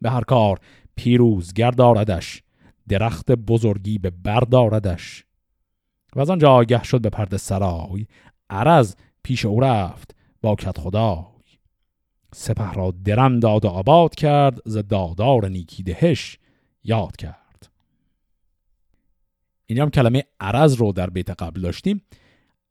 به 0.02 0.10
هر 0.10 0.24
کار 0.24 0.60
پیروزگر 0.96 1.70
داردش 1.70 2.42
درخت 2.88 3.32
بزرگی 3.32 3.98
به 3.98 4.10
برداردش 4.10 5.24
و 6.16 6.20
از 6.20 6.30
آنجا 6.30 6.52
آگه 6.52 6.84
شد 6.84 7.00
به 7.00 7.10
پرد 7.10 7.36
سرای 7.36 8.06
عرز 8.50 8.96
پیش 9.22 9.44
او 9.44 9.60
رفت 9.60 10.16
با 10.42 10.54
کت 10.54 10.78
خدای 10.78 11.33
سپه 12.34 12.72
را 12.72 12.94
درم 13.04 13.40
داد 13.40 13.64
و 13.64 13.68
آباد 13.68 14.14
کرد 14.14 14.58
ز 14.66 14.76
دادار 14.76 15.48
نیکی 15.48 15.82
دهش 15.82 16.38
یاد 16.84 17.16
کرد. 17.16 17.70
این 19.66 19.78
هم 19.78 19.90
کلمه 19.90 20.24
عرز 20.40 20.74
رو 20.74 20.92
در 20.92 21.10
بیت 21.10 21.30
قبل 21.30 21.60
داشتیم. 21.60 22.02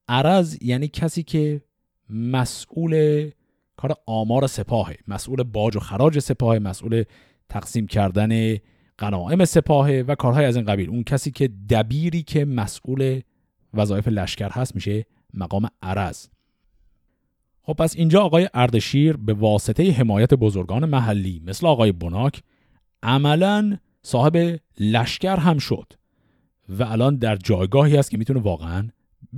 عرز 0.10 0.58
یعنی 0.62 0.88
کسی 0.88 1.24
که 1.24 1.62
مسئول 2.10 3.32
کار 3.78 3.96
آمار 4.06 4.48
سپاهه 4.48 4.98
مسئول 5.08 5.44
باج 5.44 5.76
و 5.76 5.80
خراج 5.80 6.20
سپاهه 6.20 6.60
مسئول 6.60 7.04
تقسیم 7.50 7.88
کردن 7.88 8.58
قناعم 8.98 9.46
سپاهه 9.46 10.06
و 10.08 10.16
کارهای 10.16 10.46
از 10.46 10.56
این 10.56 10.66
قبیل. 10.66 10.90
اون 10.90 11.04
کسی 11.04 11.32
که 11.32 11.50
دبیری 11.70 12.24
که 12.24 12.46
مسئول 12.46 13.22
وظایف 13.74 14.08
لشکر 14.08 14.50
هست 14.50 14.76
میشه 14.76 15.06
مقام 15.34 15.68
عرز 15.82 16.28
خب 17.66 17.74
پس 17.74 17.96
اینجا 17.96 18.22
آقای 18.22 18.50
اردشیر 18.54 19.18
به 19.18 19.34
واسطه 19.34 19.92
حمایت 19.92 20.34
بزرگان 20.34 20.86
محلی 20.86 21.42
مثل 21.46 21.68
آقای 21.68 21.92
بناک 21.92 22.44
عملا 23.04 23.78
صاحب 24.02 24.60
لشکر 24.80 25.36
هم 25.36 25.58
شد 25.58 25.94
و 26.70 26.84
الان 26.84 27.16
در 27.16 27.36
جایگاهی 27.36 27.98
است 27.98 28.12
که 28.12 28.18
می‌تونه 28.18 28.40
واقعا 28.40 28.90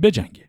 بجنگه. 0.02 0.48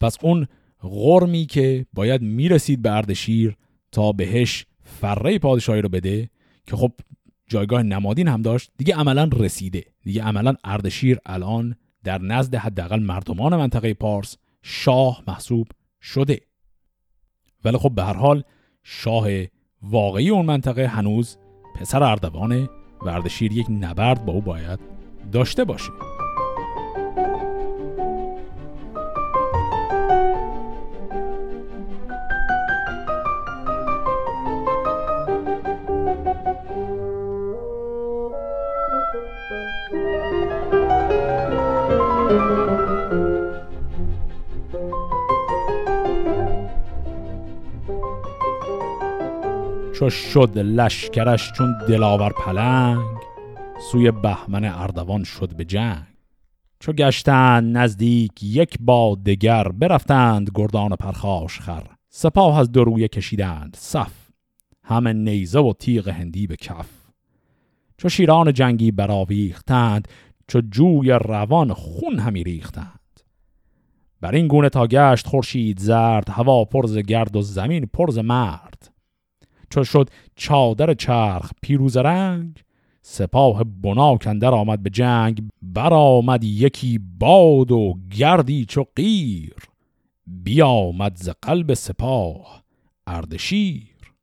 پس 0.00 0.16
اون 0.22 0.46
غرمی 0.80 1.46
که 1.46 1.86
باید 1.92 2.22
می‌رسید 2.22 2.82
به 2.82 2.92
اردشیر 2.92 3.56
تا 3.92 4.12
بهش 4.12 4.66
فره 4.84 5.38
پادشاهی 5.38 5.82
رو 5.82 5.88
بده 5.88 6.30
که 6.66 6.76
خب 6.76 6.92
جایگاه 7.48 7.82
نمادین 7.82 8.28
هم 8.28 8.42
داشت 8.42 8.70
دیگه 8.78 8.94
عملا 8.94 9.30
رسیده. 9.32 9.84
دیگه 10.02 10.22
عملا 10.22 10.54
اردشیر 10.64 11.18
الان 11.26 11.76
در 12.04 12.18
نزد 12.22 12.54
حداقل 12.54 13.02
مردمان 13.02 13.56
منطقه 13.56 13.94
پارس 13.94 14.36
شاه 14.62 15.22
محسوب 15.28 15.68
شده. 16.02 16.40
ولی 17.64 17.78
خب 17.78 17.90
به 17.90 18.04
هر 18.04 18.16
حال 18.16 18.42
شاه 18.82 19.26
واقعی 19.82 20.30
اون 20.30 20.46
منطقه 20.46 20.86
هنوز 20.86 21.38
پسر 21.74 22.02
اردوانه 22.02 22.68
و 23.02 23.08
اردشیر 23.08 23.52
یک 23.52 23.66
نبرد 23.70 24.24
با 24.24 24.32
او 24.32 24.40
باید 24.40 24.80
داشته 25.32 25.64
باشه. 25.64 25.90
چو 50.02 50.10
شد 50.10 50.58
لشکرش 50.58 51.52
چون 51.52 51.74
دلاور 51.88 52.32
پلنگ 52.32 53.18
سوی 53.90 54.10
بهمن 54.10 54.64
اردوان 54.64 55.24
شد 55.24 55.56
به 55.56 55.64
جنگ. 55.64 56.06
چو 56.80 56.92
گشتند 56.92 57.76
نزدیک 57.76 58.42
یک 58.42 58.76
با 58.80 59.18
دگر 59.26 59.68
برفتند 59.68 60.50
گردان 60.54 60.96
پرخاش 60.96 61.60
خر. 61.60 61.86
سپاه 62.08 62.58
از 62.58 62.72
درویه 62.72 63.08
کشیدند 63.08 63.76
صف 63.78 64.12
همه 64.84 65.12
نیزه 65.12 65.60
و 65.60 65.72
تیغ 65.72 66.08
هندی 66.08 66.46
به 66.46 66.56
کف. 66.56 66.90
چو 67.98 68.08
شیران 68.08 68.52
جنگی 68.52 68.90
براویختند 68.90 70.08
چو 70.48 70.60
جوی 70.60 71.10
روان 71.10 71.72
خون 71.72 72.18
همی 72.18 72.44
ریختند. 72.44 73.20
بر 74.20 74.34
این 74.34 74.48
گونه 74.48 74.68
تا 74.68 74.86
گشت 74.86 75.26
خورشید 75.26 75.78
زرد 75.78 76.28
هوا 76.30 76.64
پرز 76.64 76.98
گرد 76.98 77.36
و 77.36 77.42
زمین 77.42 77.86
پرز 77.86 78.18
مرد. 78.18 78.91
چو 79.72 79.84
شد 79.84 80.10
چادر 80.36 80.94
چرخ 80.94 81.50
پیروز 81.62 81.96
رنگ 81.96 82.62
سپاه 83.02 83.64
بنا 83.64 84.16
کندر 84.16 84.54
آمد 84.54 84.82
به 84.82 84.90
جنگ 84.90 85.48
برآمد 85.62 86.44
یکی 86.44 87.00
باد 87.18 87.72
و 87.72 87.94
گردی 88.18 88.64
چو 88.64 88.84
قیر. 88.96 89.54
بیامد 90.26 91.16
ز 91.16 91.28
قلب 91.42 91.74
سپاه 91.74 92.62
اردشیر 93.06 94.14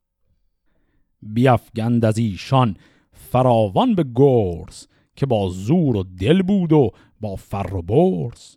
بیافگند 1.22 2.04
از 2.04 2.18
ایشان 2.18 2.76
فراوان 3.12 3.94
به 3.94 4.04
گرز 4.14 4.86
که 5.16 5.26
با 5.26 5.48
زور 5.48 5.96
و 5.96 6.02
دل 6.02 6.42
بود 6.42 6.72
و 6.72 6.90
با 7.20 7.36
فر 7.36 7.74
و 7.74 7.82
برز. 7.82 8.56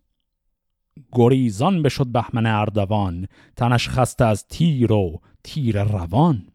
گریزان 1.11 1.81
بشد 1.81 2.07
بهمن 2.07 2.45
اردوان 2.45 3.27
تنش 3.55 3.89
خسته 3.89 4.25
از 4.25 4.47
تیر 4.47 4.91
و 4.91 5.21
تیر 5.43 5.83
روان. 5.83 6.52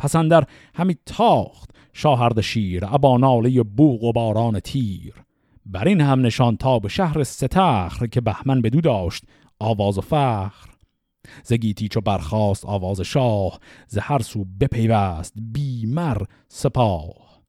پسندر 0.00 0.44
همی 0.74 0.96
تاخت 1.06 1.70
شاهرد 1.92 2.40
شیر 2.40 2.84
ابا 2.84 3.16
ناله 3.16 3.62
بوغ 3.62 4.04
و 4.04 4.12
باران 4.12 4.60
تیر. 4.60 5.14
بر 5.66 5.88
این 5.88 6.00
هم 6.00 6.26
نشان 6.26 6.56
تا 6.56 6.78
به 6.78 6.88
شهر 6.88 7.22
ستخر 7.22 8.06
که 8.06 8.20
بهمن 8.20 8.62
بدو 8.62 8.80
داشت 8.80 9.24
آواز 9.58 9.98
و 9.98 10.00
فخر. 10.00 10.70
ز 11.42 11.52
گیتی 11.52 11.88
چو 11.88 12.00
برخاست 12.00 12.64
آواز 12.66 13.00
شاه 13.00 13.58
ز 13.86 13.98
هر 13.98 14.18
سو 14.18 14.44
بپیوست 14.60 15.34
بیمر 15.36 16.22
سپاه. 16.48 17.42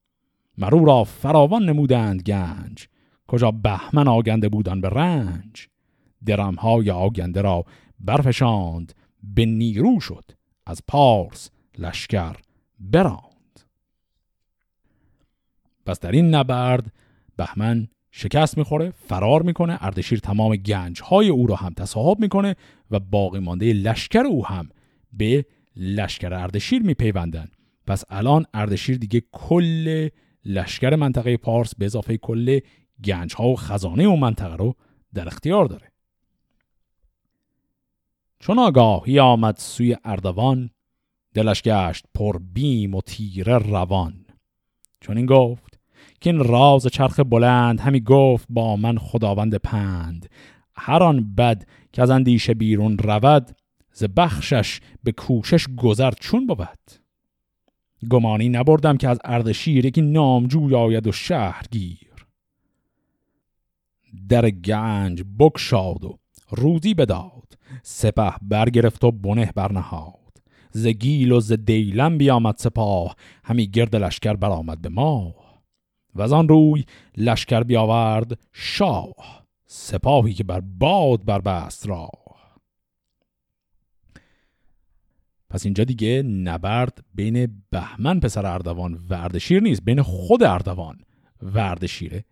مرو 0.58 0.84
را 0.84 1.04
فراوان 1.04 1.64
نمودند 1.64 2.22
گنج 2.22 2.86
کجا 3.26 3.50
بهمن 3.50 4.08
آگنده 4.08 4.48
بودن 4.48 4.80
به 4.80 4.88
رنج. 4.88 5.68
درمهای 6.26 6.90
آگنده 6.90 7.40
را 7.40 7.64
برفشاند 8.00 8.94
به 9.22 9.46
نیرو 9.46 10.00
شد 10.00 10.24
از 10.66 10.80
پارس 10.88 11.50
لشکر 11.78 12.36
براند. 12.80 13.60
پس 15.86 16.00
در 16.00 16.12
این 16.12 16.34
نبرد 16.34 16.92
بهمن 17.36 17.88
شکست 18.10 18.58
می‌خوره 18.58 18.90
فرار 18.90 19.42
می‌کنه 19.42 19.78
اردشیر 19.80 20.18
تمام 20.18 20.56
گنج 20.56 21.02
های 21.02 21.28
او 21.28 21.46
را 21.46 21.56
هم 21.56 21.72
تصاحب 21.72 22.20
می‌کنه 22.20 22.56
و 22.90 23.00
باقی 23.00 23.38
مانده 23.38 23.72
لشکر 23.72 24.22
او 24.26 24.46
هم 24.46 24.68
به 25.12 25.46
لشکر 25.76 26.34
اردشیر 26.34 26.82
میپیوندن. 26.82 27.48
پس 27.86 28.04
الان 28.08 28.46
اردشیر 28.54 28.96
دیگه 28.96 29.22
کل 29.32 30.08
لشکر 30.44 30.96
منطقه 30.96 31.36
پارس 31.36 31.74
به 31.74 31.84
اضافه 31.84 32.16
کل 32.16 32.58
گنج 33.04 33.34
ها 33.34 33.48
و 33.48 33.56
خزانه 33.56 34.02
اون 34.02 34.18
منطقه 34.18 34.56
رو 34.56 34.76
در 35.14 35.26
اختیار 35.26 35.66
داره. 35.66 35.92
چون 38.40 38.58
آگاهی 38.58 39.18
آمد 39.18 39.56
سوی 39.56 39.96
اردوان 40.04 40.70
دلش 41.34 41.62
گشت 41.62 42.04
پر 42.14 42.38
بیم 42.38 42.94
و 42.94 43.00
تیره 43.00 43.58
روان. 43.58 44.24
چون 45.00 45.16
این 45.16 45.26
گفت 45.26 45.80
که 46.20 46.30
این 46.30 46.44
راز 46.44 46.86
چرخ 46.86 47.20
بلند 47.20 47.80
همی 47.80 48.00
گفت 48.00 48.46
با 48.50 48.76
من 48.76 48.98
خداوند 48.98 49.54
پند. 49.54 50.28
هر 50.76 51.02
آن 51.02 51.34
بد 51.34 51.64
که 51.92 52.02
از 52.02 52.10
اندیشه 52.10 52.54
بیرون 52.54 52.98
رود 52.98 53.56
ز 53.92 54.04
بخشش 54.04 54.80
به 55.02 55.12
کوشش 55.12 55.66
گذر 55.76 56.10
چون 56.10 56.46
بود. 56.46 57.02
گمانی 58.10 58.48
نبردم 58.48 58.96
که 58.96 59.08
از 59.08 59.18
اردشیر 59.24 59.86
یکی 59.86 60.02
نامجوی 60.02 60.74
آید 60.74 61.06
و 61.06 61.12
شهرگیر. 61.12 62.26
در 64.28 64.50
گنج 64.50 65.24
بکشاد 65.38 66.04
و 66.04 66.18
روزی 66.50 66.94
بداد. 66.94 67.58
سپه 67.82 68.32
برگرفت 68.42 69.04
و 69.04 69.10
بنه 69.10 69.52
برنهاد. 69.54 70.21
ز 70.72 70.86
گیل 70.86 71.32
و 71.32 71.40
ز 71.40 71.52
دیلم 71.52 72.18
بیامد 72.18 72.54
سپاه. 72.58 73.16
همی 73.44 73.66
گرد 73.66 73.96
لشکر 73.96 74.34
برآمد 74.34 74.82
به 74.82 74.88
ما 74.88 75.34
و 76.14 76.22
از 76.22 76.32
آن 76.32 76.48
روی 76.48 76.84
لشکر 77.16 77.62
بیاورد 77.62 78.38
شاه 78.52 79.42
سپاهی 79.66 80.34
که 80.34 80.44
بر 80.44 80.60
باد 80.60 81.24
بربست 81.24 81.88
را 81.88 82.08
پس 85.50 85.64
اینجا 85.64 85.84
دیگه 85.84 86.22
نبرد 86.22 87.04
بین 87.14 87.62
بهمن 87.70 88.20
پسر 88.20 88.46
اردوان 88.46 88.94
و 89.10 89.14
اردشیر 89.14 89.62
نیست 89.62 89.84
بین 89.84 90.02
خود 90.02 90.42
اردوان 90.42 90.98
و 91.42 91.58
اردشیره 91.58 92.24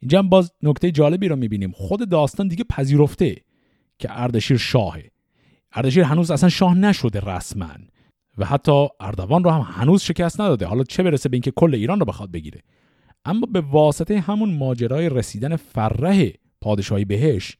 اینجا 0.00 0.18
هم 0.18 0.28
باز 0.28 0.52
نکته 0.62 0.90
جالبی 0.90 1.28
رو 1.28 1.36
می‌بینیم. 1.36 1.72
خود 1.72 2.08
داستان 2.08 2.48
دیگه 2.48 2.64
پذیرفته 2.64 3.36
که 3.98 4.08
اردشیر 4.10 4.56
شاهه. 4.56 5.10
اردشیر 5.74 6.04
هنوز 6.04 6.30
اصلا 6.30 6.48
شاه 6.48 6.74
نشده 6.74 7.20
رسما. 7.20 7.68
و 8.38 8.44
حتی 8.44 8.86
اردوان 9.00 9.44
رو 9.44 9.50
هم 9.50 9.60
هنوز 9.60 10.02
شکست 10.02 10.40
نداده. 10.40 10.66
حالا 10.66 10.84
چه 10.84 11.02
برسه 11.02 11.28
به 11.28 11.34
اینکه 11.34 11.50
کل 11.50 11.74
ایران 11.74 12.00
رو 12.00 12.06
بخواد 12.06 12.30
بگیره. 12.30 12.60
اما 13.24 13.46
به 13.52 13.60
واسطه 13.60 14.20
همون 14.20 14.56
ماجرای 14.56 15.08
رسیدن 15.08 15.56
فره 15.56 16.32
پادشاهی 16.60 17.04
بهش 17.04 17.56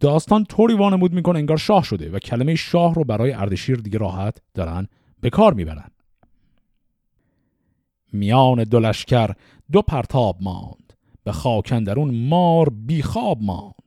داستان 0.00 0.44
طوری 0.44 0.74
وانمود 0.74 1.12
می‌کنه 1.12 1.38
انگار 1.38 1.56
شاه 1.56 1.84
شده 1.84 2.10
و 2.10 2.18
کلمه 2.18 2.54
شاه 2.54 2.94
رو 2.94 3.04
برای 3.04 3.32
اردشیر 3.32 3.76
دیگه 3.76 3.98
راحت 3.98 4.42
دارن 4.54 4.86
به 5.20 5.30
کار 5.30 5.54
می‌برن. 5.54 5.90
میان 8.12 8.64
دو 8.64 8.80
لشکر 8.80 9.30
دو 9.72 9.82
پرتاب 9.82 10.38
ماند. 10.40 10.92
به 11.24 11.32
خاکندرون 11.32 12.14
مار 12.14 12.68
بیخواب 12.68 13.42
ماند. 13.42 13.79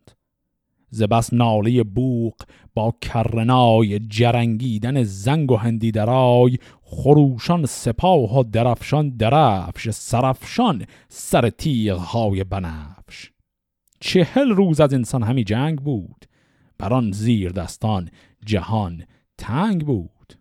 ز 0.93 1.03
بس 1.03 1.33
ناله 1.33 1.83
بوق 1.83 2.35
با 2.73 2.93
کرنای 3.01 3.99
جرنگیدن 3.99 5.03
زنگ 5.03 5.51
و 5.51 5.55
هندی 5.55 5.91
درای 5.91 6.57
خروشان 6.83 7.65
سپاه 7.65 8.39
و 8.39 8.43
درفشان 8.43 9.09
درفش 9.09 9.89
سرفشان 9.89 10.85
سر 11.09 11.49
تیغ 11.49 11.97
های 11.97 12.43
بنفش. 12.43 13.31
چهل 13.99 14.49
روز 14.49 14.79
از 14.79 14.93
انسان 14.93 15.23
همی 15.23 15.43
جنگ 15.43 15.79
بود 15.79 16.25
بران 16.77 17.11
زیر 17.11 17.51
دستان 17.51 18.09
جهان 18.45 19.03
تنگ 19.37 19.85
بود. 19.85 20.33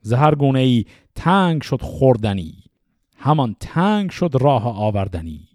زهر 0.00 0.34
گونه 0.34 0.60
ای 0.60 0.84
تنگ 1.14 1.62
شد 1.62 1.82
خوردنی 1.82 2.54
همان 3.16 3.56
تنگ 3.60 4.10
شد 4.10 4.30
راه 4.40 4.64
آوردنی. 4.78 5.47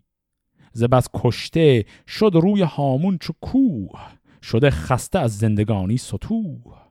ز 0.74 0.84
بس 0.84 1.08
کشته 1.14 1.86
شد 2.08 2.32
روی 2.34 2.62
هامون 2.62 3.18
چو 3.18 3.34
کوه 3.42 4.00
شده 4.42 4.70
خسته 4.70 5.20
از 5.20 5.38
زندگانی 5.38 5.98
سطوح. 5.98 6.84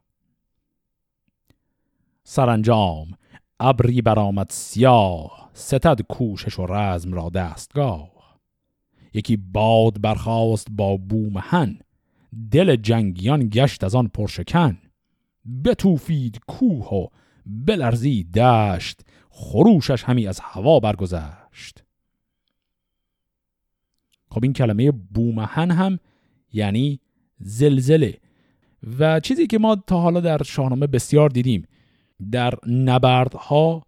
سرانجام 2.24 3.08
ابری 3.60 4.02
برآمد 4.02 4.46
سیاه 4.50 5.50
ستد 5.52 6.00
کوشش 6.02 6.58
و 6.58 6.66
رزم 6.66 7.12
را 7.12 7.30
دستگاه. 7.30 8.38
یکی 9.14 9.36
باد 9.36 10.00
برخاست 10.00 10.66
با 10.70 10.96
بومهن 10.96 11.78
دل 12.50 12.76
جنگیان 12.76 13.48
گشت 13.48 13.84
از 13.84 13.94
آن 13.94 14.08
پرشکن. 14.08 14.78
بتوفید 15.64 16.40
کوه 16.48 16.88
و 16.94 17.06
بلرزی 17.46 18.24
دشت 18.24 19.00
خروشش 19.30 20.04
همی 20.04 20.26
از 20.26 20.40
هوا 20.40 20.80
برگذشت. 20.80 21.84
خب 24.32 24.40
این 24.42 24.52
کلمه 24.52 24.90
بومهن 24.90 25.70
هم 25.70 25.98
یعنی 26.52 27.00
زلزله. 27.38 28.18
و 28.98 29.20
چیزی 29.20 29.46
که 29.46 29.58
ما 29.58 29.76
تا 29.86 30.00
حالا 30.00 30.20
در 30.20 30.42
شاهنامه 30.42 30.86
بسیار 30.86 31.30
دیدیم 31.30 31.66
در 32.30 32.54
نبردها 32.66 33.82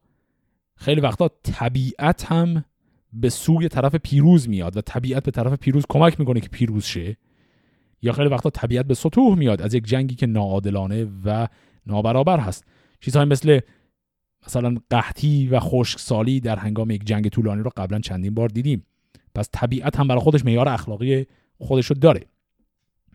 خیلی 0.77 1.01
وقتا 1.01 1.31
طبیعت 1.43 2.25
هم 2.25 2.65
به 3.13 3.29
سوی 3.29 3.69
طرف 3.69 3.95
پیروز 3.95 4.49
میاد 4.49 4.77
و 4.77 4.81
طبیعت 4.81 5.23
به 5.23 5.31
طرف 5.31 5.53
پیروز 5.53 5.85
کمک 5.89 6.21
می‌کنه 6.21 6.41
که 6.41 6.49
پیروز 6.49 6.85
شه. 6.85 7.17
یا 8.03 8.13
خیلی 8.13 8.29
وقتا 8.29 8.51
طبیعت 8.51 8.87
به 8.87 8.95
سطوح 8.95 9.39
میاد 9.39 9.63
از 9.63 9.75
یک 9.75 9.85
جنگی 9.85 10.15
که 10.15 10.27
ناعادلانه 10.27 11.07
و 11.25 11.49
نابرابر 11.87 12.41
هست. 12.41 12.65
چیزهای 13.01 13.25
مثل 13.25 13.61
مثلا 14.47 14.77
قحطی 14.91 15.49
و 15.49 15.61
خشکسالی 15.61 16.41
در 16.41 16.57
هنگام 16.57 16.91
یک 16.91 17.05
جنگ 17.05 17.29
طولانی 17.29 17.63
رو 17.63 17.71
قبلا 17.77 17.99
چندین 17.99 18.35
بار 18.35 18.49
دیدیم. 18.49 18.87
پس 19.35 19.49
طبیعت 19.53 19.97
هم 19.97 20.09
برای 20.09 20.21
خودش 20.21 20.45
معیار 20.45 20.69
اخلاقی 20.69 21.27
خودش 21.59 21.87
رو 21.87 21.97
داره. 21.97 22.27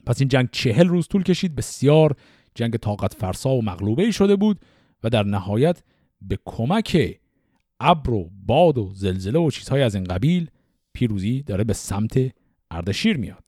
پس 0.05 0.21
این 0.21 0.27
جنگ 0.27 0.49
چهل 0.51 0.87
روز 0.87 1.07
طول 1.07 1.23
کشید 1.23 1.55
بسیار 1.55 2.15
جنگ 2.55 2.77
طاقت 2.77 3.13
فرسا 3.13 3.49
و 3.49 3.61
مغلوبه 3.61 4.11
شده 4.11 4.35
بود 4.35 4.59
و 5.03 5.09
در 5.09 5.23
نهایت 5.23 5.83
به 6.21 6.39
کمک 6.45 7.19
ابر 7.79 8.09
و 8.09 8.29
باد 8.45 8.77
و 8.77 8.91
زلزله 8.93 9.39
و 9.39 9.51
چیزهای 9.51 9.81
از 9.81 9.95
این 9.95 10.03
قبیل 10.03 10.49
پیروزی 10.93 11.43
داره 11.43 11.63
به 11.63 11.73
سمت 11.73 12.31
اردشیر 12.71 13.17
میاد. 13.17 13.43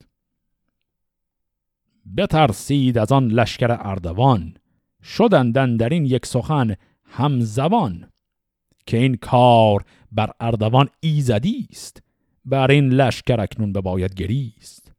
بترسید 2.17 2.97
از 2.97 3.11
آن 3.11 3.27
لشکر 3.27 3.77
اردوان 3.79 4.53
شدندن 5.03 5.77
در 5.77 5.89
این 5.89 6.05
یک 6.05 6.25
سخن 6.25 6.75
همزبان 7.05 8.09
که 8.85 8.97
این 8.97 9.15
کار 9.15 9.83
بر 10.11 10.31
اردوان 10.39 10.89
ایزدی 10.99 11.67
است. 11.71 12.03
بر 12.45 12.71
این 12.71 12.89
لشکر 12.89 13.41
اکنون 13.41 13.73
به 13.73 13.81
باید 13.81 14.13
گریست. 14.13 14.91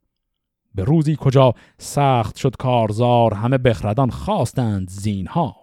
به 0.75 0.83
روزی 0.83 1.17
کجا 1.19 1.53
سخت 1.77 2.35
شد 2.35 2.55
کارزار 2.55 3.33
همه 3.33 3.57
بخردان 3.57 4.09
خواستند 4.09 4.89
زینهار. 4.89 5.53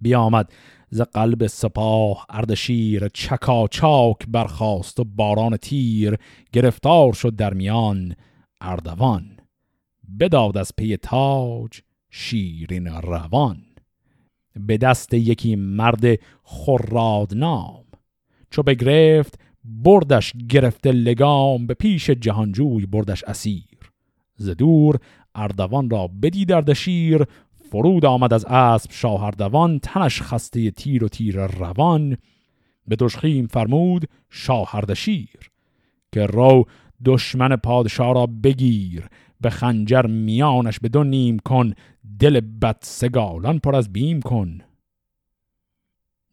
بیامد 0.00 0.52
ز 0.90 1.00
قلب 1.00 1.46
سپاه 1.46 2.26
اردشیر 2.28 3.08
چکا 3.08 3.68
چاک 3.68 4.26
برخاست 4.28 5.00
و 5.00 5.04
باران 5.04 5.56
تیر 5.56 6.16
گرفتار 6.52 7.12
شد 7.12 7.36
در 7.36 7.54
میان 7.54 8.14
اردوان. 8.60 9.36
بداد 10.20 10.58
از 10.58 10.72
پی 10.76 10.96
تاج 10.96 11.80
شیرین 12.10 12.86
روان. 12.86 13.62
به 14.56 14.76
دست 14.78 15.14
یکی 15.14 15.56
مرد 15.56 16.04
خراد 16.42 17.34
نام 17.34 17.84
چو 18.50 18.62
بگرفت 18.62 19.38
بردش 19.64 20.32
گرفته 20.48 20.92
لگام 20.92 21.66
به 21.66 21.74
پیش 21.74 22.10
جهانجوی 22.10 22.86
بردش 22.86 23.24
اسیر. 23.24 23.92
ز 24.36 24.48
دور 24.48 24.98
اردوان 25.34 25.90
را 25.90 26.10
بدی 26.22 26.44
در 26.44 26.74
شیر 26.74 27.24
فرود 27.70 28.04
آمد 28.04 28.32
از 28.32 28.44
اسب 28.44 28.90
شاهردوان 28.92 29.78
تنش 29.78 30.22
خسته 30.22 30.70
تیر 30.70 31.04
و 31.04 31.08
تیر 31.08 31.46
روان. 31.46 32.16
به 32.88 32.96
دشخیم 32.96 33.46
فرمود 33.46 34.08
شاهردشیر 34.30 35.50
که 36.12 36.26
رو 36.26 36.64
دشمن 37.04 37.56
پادشاه 37.56 38.14
را 38.14 38.26
بگیر. 38.26 39.08
به 39.40 39.50
خنجر 39.50 40.06
میانش 40.06 40.78
به 40.80 41.04
نیم 41.04 41.38
کن 41.38 41.72
دل 42.18 42.40
بد 42.40 42.78
سگالان 42.80 43.58
پر 43.58 43.76
از 43.76 43.92
بیم 43.92 44.22
کن. 44.22 44.58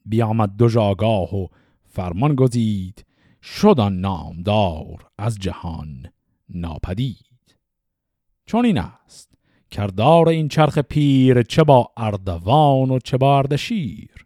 بیامد 0.06 0.56
دو 0.58 0.70
جاگاه 0.70 1.36
و 1.36 1.48
فرمان 1.88 2.36
گزید. 2.36 3.06
شدان 3.44 4.00
نامدار 4.00 5.08
از 5.18 5.40
جهان 5.40 6.06
ناپدید. 6.50 7.58
چون 8.46 8.66
این 8.66 8.78
است 8.78 9.34
کردار 9.72 10.30
این 10.30 10.48
چرخ 10.48 10.78
پیر 10.78 11.42
چه 11.42 11.64
با 11.64 11.92
اردوان 11.98 12.92
و 12.92 13.00
چه 13.00 13.18
با 13.18 13.38
اردشیر. 13.38 14.26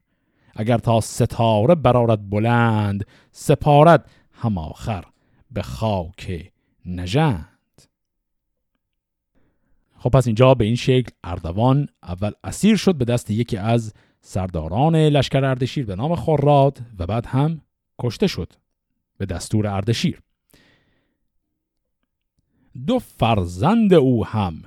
اگر 0.56 0.78
تا 0.78 1.02
ستاره 1.02 1.76
برارد 1.76 2.30
بلند 2.30 3.06
سپارد 3.32 4.12
هم 4.32 4.58
آخر 4.58 5.06
به 5.52 5.62
خاک 5.62 6.52
نژند. 6.86 7.48
خب 9.98 10.10
پس 10.10 10.28
اینجا 10.28 10.54
به 10.54 10.66
این 10.66 10.76
شکل 10.76 11.12
اردوان 11.24 11.88
اول 12.04 12.32
اسیر 12.44 12.76
شد 12.76 12.96
به 12.96 13.06
دست 13.06 13.32
یکی 13.32 13.58
از 13.58 13.94
سرداران 14.22 14.96
لشکر 14.96 15.46
اردشیر 15.46 15.86
به 15.86 15.96
نام 15.96 16.16
خوراد 16.16 16.82
و 17.00 17.06
بعد 17.06 17.26
هم 17.26 17.62
کشته 18.00 18.28
شد. 18.28 18.54
به 19.26 19.34
دستور 19.34 19.68
اردشیر. 19.68 20.22
دو 22.88 23.00
فرزند 23.00 23.94
او 23.94 24.26
هم 24.26 24.62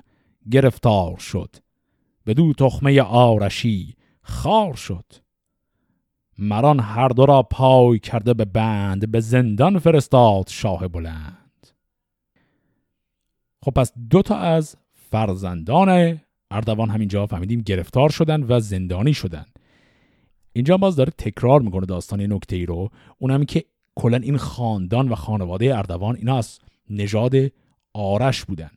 گرفتار 0.51 1.17
شد. 1.17 1.57
به 2.25 2.35
دو 2.35 2.53
تخمه 2.53 3.03
آرشی 3.03 3.97
خار 4.23 4.75
شد. 4.75 5.05
مران 6.39 6.81
هر 6.81 7.09
دو 7.09 7.27
را 7.27 7.43
پای 7.43 7.99
کرده 7.99 8.35
به 8.35 8.45
بند 8.45 9.11
به 9.11 9.21
زندان 9.21 9.79
فرستاد 9.79 10.49
شاه 10.49 10.89
بلند. 10.89 11.67
خب 13.65 13.71
پس 13.71 13.93
دو 14.11 14.23
تا 14.23 14.37
از 14.37 14.77
فرزندان 15.11 16.21
اردوان 16.51 16.91
همینجا 16.91 17.27
فهمیدیم 17.27 17.61
گرفتار 17.61 18.09
شدن 18.09 18.43
و 18.49 18.61
زندانی 18.61 19.15
شدن. 19.15 19.47
اینجا 20.53 20.77
باز 20.77 20.97
داره 20.97 21.13
تکرار 21.19 21.61
می‌کنه 21.61 21.87
داستان 21.87 22.21
نکته 22.21 22.57
ای 22.57 22.67
رو. 22.67 22.91
اونم 23.19 23.45
که 23.45 23.65
کلا 23.97 24.17
این 24.17 24.37
خاندان 24.37 25.09
و 25.09 25.15
خانواده 25.15 25.79
اردوان 25.79 26.17
اینا 26.17 26.39
از 26.39 26.59
نژاد 26.91 27.35
آرش 27.93 28.45
بودن. 28.45 28.71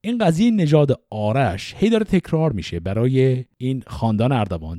این 0.00 0.18
قضیه 0.18 0.50
نژاد 0.50 1.00
آرش 1.10 1.74
هی 1.78 1.90
داره 1.90 2.04
تکرار 2.04 2.52
میشه 2.52 2.80
برای 2.80 3.44
این 3.56 3.82
خاندان 3.86 4.32
اردوان. 4.32 4.78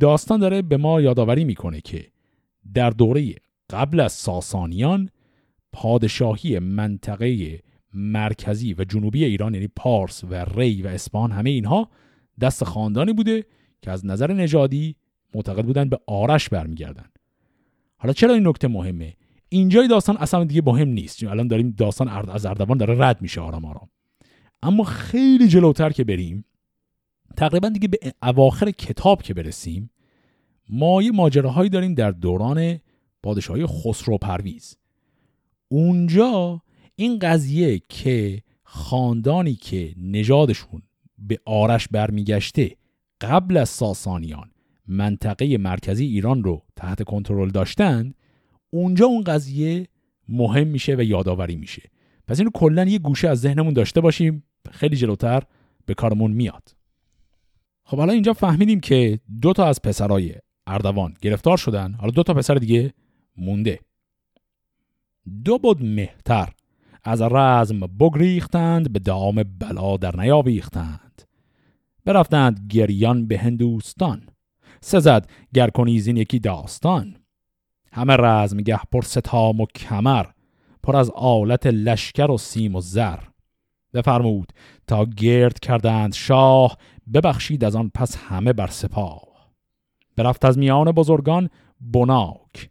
داستان 0.00 0.40
داره 0.40 0.62
به 0.62 0.76
ما 0.76 1.00
یادآوری 1.00 1.44
می‌کنه 1.44 1.80
که 1.80 2.06
در 2.74 2.90
دوره 2.90 3.34
قبل 3.70 4.00
از 4.00 4.12
ساسانیان 4.12 5.10
پادشاهی 5.72 6.58
منطقه 6.58 7.60
مرکزی 7.94 8.74
و 8.78 8.84
جنوبی 8.84 9.24
ایران 9.24 9.54
یعنی 9.54 9.68
پارس 9.76 10.24
و 10.24 10.34
ری 10.34 10.82
و 10.82 10.86
اسپان 10.86 11.32
همه 11.32 11.50
اینها 11.50 11.88
دست 12.40 12.64
خاندانی 12.64 13.12
بوده 13.12 13.46
که 13.82 13.90
از 13.90 14.06
نظر 14.06 14.32
نژادی 14.32 14.96
معتقد 15.34 15.64
بودن 15.64 15.88
به 15.88 15.98
آرش 16.06 16.48
برمیگردن. 16.48 17.06
حالا 17.96 18.12
چرا 18.12 18.34
این 18.34 18.48
نکته 18.48 18.68
مهمه؟ 18.68 19.14
اینجای 19.48 19.88
داستان 19.88 20.16
اصلا 20.16 20.44
دیگه 20.44 20.62
مهم 20.64 20.88
نیست. 20.88 21.18
چون 21.18 21.28
الان 21.28 21.48
داریم 21.48 21.70
داستان 21.70 22.08
از 22.08 22.46
اردوان 22.46 22.78
داره 22.78 22.94
رد 22.98 23.22
میشه 23.22 23.40
آرام 23.40 23.64
آرام. 23.64 23.88
اما 24.62 24.84
خیلی 24.84 25.48
جلوتر 25.48 25.90
که 25.90 26.04
بریم 26.04 26.44
تقریبا 27.36 27.68
دیگه 27.68 27.88
به 27.88 27.98
اواخر 28.22 28.70
کتاب 28.70 29.22
که 29.22 29.34
برسیم 29.34 29.90
ما 30.68 31.02
یه 31.02 31.10
ماجراهایی 31.10 31.70
داریم 31.70 31.94
در 31.94 32.10
دوران 32.10 32.80
پادشاهی 33.22 33.66
خسرو 33.66 34.18
پرویز. 34.18 34.76
اونجا 35.68 36.62
این 36.96 37.18
قضیه 37.18 37.82
که 37.88 38.42
خاندانی 38.62 39.54
که 39.54 39.94
نژادشون 39.96 40.82
به 41.18 41.38
آرش 41.44 41.88
برمیگشته 41.88 42.76
قبل 43.20 43.56
از 43.56 43.68
ساسانیان 43.68 44.50
منطقه 44.86 45.58
مرکزی 45.58 46.04
ایران 46.04 46.44
رو 46.44 46.62
تحت 46.76 47.02
کنترل 47.02 47.50
داشتن 47.50 48.14
اونجا 48.70 49.06
اون 49.06 49.24
قضیه 49.24 49.86
مهم 50.28 50.66
میشه 50.66 50.94
و 50.94 51.02
یادآوری 51.02 51.56
میشه. 51.56 51.82
پس 52.28 52.38
اینو 52.38 52.50
کلا 52.54 52.84
یه 52.84 52.98
گوشه 52.98 53.28
از 53.28 53.40
ذهنمون 53.40 53.74
داشته 53.74 54.00
باشیم 54.00 54.44
خیلی 54.70 54.96
جلوتر 54.96 55.42
به 55.86 55.94
کارمون 55.94 56.32
میاد. 56.32 56.74
خب 57.84 57.96
حالا 57.96 58.12
اینجا 58.12 58.32
فهمیدیم 58.32 58.80
که 58.80 59.20
دو 59.40 59.52
تا 59.52 59.66
از 59.66 59.82
پسرای 59.82 60.34
اردوان 60.66 61.14
گرفتار 61.20 61.56
شدن. 61.56 61.92
حالا 61.92 62.10
دو 62.10 62.22
تا 62.22 62.34
پسر 62.34 62.54
دیگه 62.54 62.92
مونده. 63.36 63.80
دو 65.44 65.58
بود 65.58 65.84
مهتر 65.84 66.52
از 67.04 67.22
رزم 67.22 67.80
بگریختند 67.80 68.92
به 68.92 68.98
دام 68.98 69.42
بلا 69.42 69.96
در 69.96 70.16
نیاویختند. 70.16 71.22
برفتند 72.04 72.66
گریان 72.70 73.26
به 73.26 73.38
هندوستان. 73.38 74.28
سزد 74.80 75.30
گر 75.54 75.70
کنیزین 75.70 76.16
یکی 76.16 76.38
داستان. 76.38 77.17
همه 77.92 78.16
رزمگه 78.16 78.80
پر 78.92 79.02
ستام 79.02 79.60
و 79.60 79.66
کمر 79.66 80.26
پر 80.82 80.96
از 80.96 81.10
آلت 81.10 81.66
لشکر 81.66 82.30
و 82.30 82.38
سیم 82.38 82.76
و 82.76 82.80
زر. 82.80 83.18
بفرمود 83.94 84.52
تا 84.86 85.04
گرد 85.04 85.58
کردند 85.58 86.14
شاه 86.14 86.76
ببخشید 87.14 87.64
از 87.64 87.76
آن 87.76 87.90
پس 87.94 88.16
همه 88.16 88.52
بر 88.52 88.66
سپاه. 88.66 89.22
برفت 90.16 90.44
از 90.44 90.58
میان 90.58 90.92
بزرگان 90.92 91.50
بناک 91.80 92.70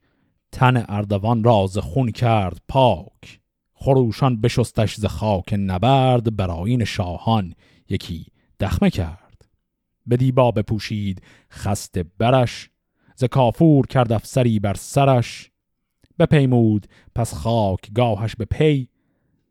تن 0.52 0.86
اردوان 0.88 1.44
راز 1.44 1.78
خون 1.78 2.12
کرد 2.12 2.62
پاک. 2.68 3.40
خروشان 3.74 4.42
بشستش 4.42 4.96
ز 4.96 5.06
خاک 5.06 5.54
نبرد 5.58 6.36
براین 6.36 6.84
شاهان 6.84 7.54
یکی 7.90 8.26
دخمه 8.60 8.90
کرد. 8.90 9.46
به 10.06 10.18
دیبا 10.18 10.52
بپوشید 10.52 11.22
خست 11.52 12.00
برش 12.00 12.70
ز 13.20 13.24
کافور 13.24 13.88
کرد 13.88 14.12
افسری 14.12 14.60
بر 14.60 14.74
سرش 14.74 15.52
بپیمود 16.20 16.88
پس 17.16 17.34
خاک 17.34 17.94
گاهش 17.94 18.36
به 18.36 18.46
پی 18.46 18.88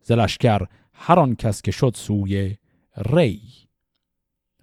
ز 0.03 0.13
لشکر 0.13 0.67
هر 0.93 1.19
آن 1.19 1.35
کس 1.35 1.63
که 1.63 1.71
شد 1.71 1.93
سوی 1.95 2.57
ری. 2.97 3.41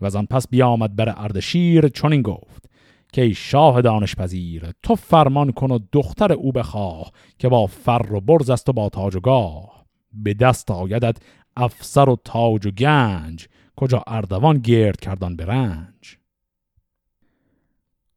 و 0.01 0.18
آن 0.18 0.26
پس 0.26 0.47
بیامد 0.47 0.95
بر 0.95 1.14
اردشیر 1.18 1.88
چنین 1.88 2.22
گفت 2.22 2.70
که 3.14 3.22
ای 3.22 3.34
شاه 3.34 3.82
دانش 3.82 4.16
پذیر 4.16 4.72
تو 4.84 4.95
فرمان 4.95 5.51
کن 5.51 5.72
و 5.72 5.80
دختر 5.91 6.34
او 6.34 6.51
بخواه 6.51 7.12
که 7.39 7.49
با 7.49 7.68
فر 7.68 8.14
و 8.14 8.22
برز 8.22 8.49
است 8.49 8.70
و 8.70 8.74
با 8.74 8.89
تاج 8.89 9.16
و 9.16 9.20
گاه. 9.20 9.86
به 10.14 10.34
دست 10.34 10.72
آیدد 10.72 11.18
افسر 11.58 12.10
و 12.10 12.18
تاج 12.24 12.66
و 12.66 12.72
گنج 12.72 13.47
کجا 13.76 14.04
اردوان 14.08 14.58
گرد 14.58 14.99
کردن 14.99 15.36
به 15.36 15.45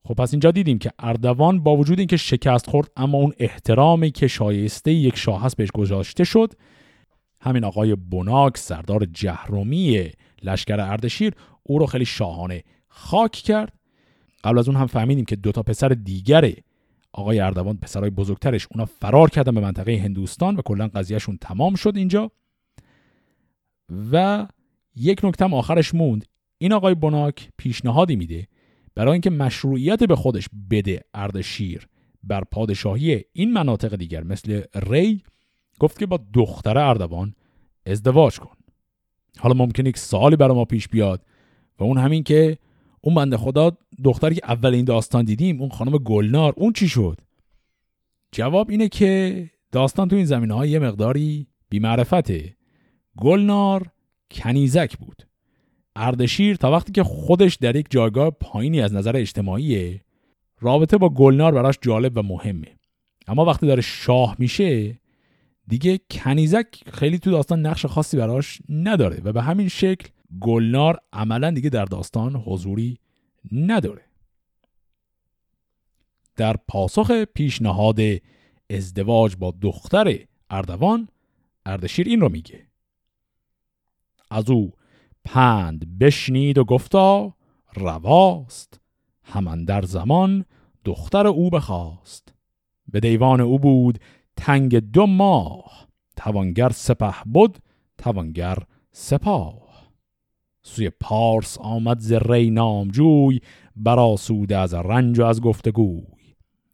خب 0.06 0.14
پس 0.14 0.32
اینجا 0.32 0.50
دیدیم 0.50 0.78
که 0.78 0.90
اردوان 0.98 1.62
با 1.62 1.76
وجود 1.76 1.98
اینکه 1.98 2.16
شکست 2.16 2.70
خورد 2.70 2.90
اما 2.96 3.18
اون 3.18 3.32
احترامی 3.38 4.10
که 4.10 4.26
شایسته 4.26 4.92
یک 4.92 5.16
شاه 5.16 5.42
هست 5.42 5.56
بهش 5.56 5.70
گذاشته 5.70 6.24
شد. 6.24 6.52
همین 7.40 7.64
آقای 7.64 7.94
بناک 7.94 8.58
سردار 8.58 9.04
جهرومی 9.04 10.10
لشکر 10.42 10.80
اردشیر 10.80 11.32
او 11.62 11.78
رو 11.78 11.86
خیلی 11.86 12.04
شاهانه 12.04 12.62
خاک 12.88 13.32
کرد. 13.32 13.72
قبل 14.44 14.58
از 14.58 14.68
اون 14.68 14.76
هم 14.76 14.86
فهمیدیم 14.86 15.24
که 15.24 15.36
دو 15.36 15.52
تا 15.52 15.62
پسر 15.62 15.88
دیگر 15.88 16.52
آقای 17.12 17.40
اردوان 17.40 17.76
پسرای 17.76 18.10
بزرگترش 18.10 18.68
اونا 18.70 18.84
فرار 18.84 19.30
کردن 19.30 19.54
به 19.54 19.60
منطقه 19.60 20.00
هندوستان 20.04 20.56
و 20.56 20.62
کلا 20.62 20.88
قضیهشون 20.88 21.38
تمام 21.40 21.74
شد 21.74 21.96
اینجا. 21.96 22.30
و 24.12 24.46
یک 24.96 25.24
نکته 25.24 25.44
آخرش 25.44 25.94
موند. 25.94 26.24
این 26.58 26.72
آقای 26.72 26.94
بناک 26.94 27.48
پیشنهادی 27.56 28.16
میده 28.16 28.48
برای 28.96 29.12
اینکه 29.12 29.30
مشروعیت 29.30 30.04
به 30.04 30.16
خودش 30.16 30.48
بده 30.70 31.00
اردشیر 31.14 31.88
بر 32.22 32.44
پادشاهی 32.44 33.24
این 33.32 33.52
مناطق 33.52 33.96
دیگر 33.96 34.22
مثل 34.22 34.62
ری 34.74 35.22
گفت 35.80 35.98
که 35.98 36.06
با 36.06 36.20
دختر 36.34 36.78
اردوان 36.78 37.34
ازدواج 37.86 38.38
کن. 38.38 38.56
حالا 39.38 39.54
ممکنه 39.54 39.88
یک 39.88 39.98
سالی 39.98 40.36
برای 40.36 40.54
ما 40.54 40.64
پیش 40.64 40.88
بیاد 40.88 41.22
و 41.78 41.84
اون 41.84 41.98
همین 41.98 42.22
که 42.22 42.58
اون 43.00 43.14
بنده 43.14 43.36
خدا 43.36 43.76
دختری 44.04 44.34
که 44.34 44.40
اول 44.44 44.74
این 44.74 44.84
داستان 44.84 45.24
دیدیم 45.24 45.60
اون 45.60 45.70
خانم 45.70 45.98
گلنار 45.98 46.54
اون 46.56 46.72
چی 46.72 46.88
شد؟ 46.88 47.20
جواب 48.32 48.70
اینه 48.70 48.88
که 48.88 49.50
داستان 49.72 50.08
تو 50.08 50.16
این 50.16 50.24
زمینه 50.24 50.68
یه 50.68 50.78
مقداری 50.78 51.46
بیمعرفته. 51.68 52.56
گلنار 53.18 53.90
کنیزک 54.30 54.96
بود. 54.96 55.26
اردشیر 55.96 56.56
تا 56.56 56.72
وقتی 56.72 56.92
که 56.92 57.02
خودش 57.02 57.54
در 57.54 57.76
یک 57.76 57.86
جایگاه 57.90 58.30
پایینی 58.30 58.80
از 58.80 58.94
نظر 58.94 59.16
اجتماعیه 59.16 60.00
رابطه 60.60 60.98
با 60.98 61.08
گلنار 61.08 61.52
براش 61.52 61.78
جالب 61.82 62.18
و 62.18 62.22
مهمه. 62.22 62.76
اما 63.26 63.44
وقتی 63.44 63.66
داره 63.66 63.82
شاه 63.82 64.36
میشه 64.38 64.98
دیگه 65.68 66.00
کنیزک 66.10 66.66
خیلی 66.92 67.18
تو 67.18 67.30
داستان 67.30 67.66
نقش 67.66 67.86
خاصی 67.86 68.16
براش 68.16 68.62
نداره 68.68 69.20
و 69.24 69.32
به 69.32 69.42
همین 69.42 69.68
شکل 69.68 70.08
گلنار 70.40 71.00
عملا 71.12 71.50
دیگه 71.50 71.70
در 71.70 71.84
داستان 71.84 72.36
حضوری 72.36 72.98
نداره. 73.52 74.02
در 76.36 76.56
پاسخ 76.68 77.24
پیشنهاد 77.24 77.98
ازدواج 78.70 79.36
با 79.36 79.54
دختر 79.60 80.18
اردوان 80.50 81.08
اردشیر 81.66 82.06
این 82.06 82.20
رو 82.20 82.28
میگه. 82.28 82.66
از 84.30 84.50
او 84.50 84.72
پند 85.26 85.98
بشنید 85.98 86.58
و 86.58 86.64
گفتا 86.64 87.34
رواست. 87.74 88.80
همان 89.22 89.64
در 89.64 89.82
زمان 89.82 90.44
دختر 90.84 91.26
او 91.26 91.50
بخواست. 91.50 92.34
به 92.88 93.00
دیوان 93.00 93.40
او 93.40 93.58
بود 93.58 93.98
تنگ 94.36 94.78
دو 94.78 95.06
ماه. 95.06 95.86
توانگر 96.16 96.68
سپه 96.68 97.14
بود 97.26 97.58
توانگر 97.98 98.58
سپاه. 98.92 99.92
سوی 100.62 100.90
پارس 100.90 101.58
آمد 101.58 101.98
ز 101.98 102.12
ری 102.12 102.50
نامجوی 102.50 103.40
براسوده 103.76 104.56
از 104.56 104.74
رنج 104.74 105.18
و 105.18 105.24
از 105.24 105.40
گفتگوی. 105.40 106.06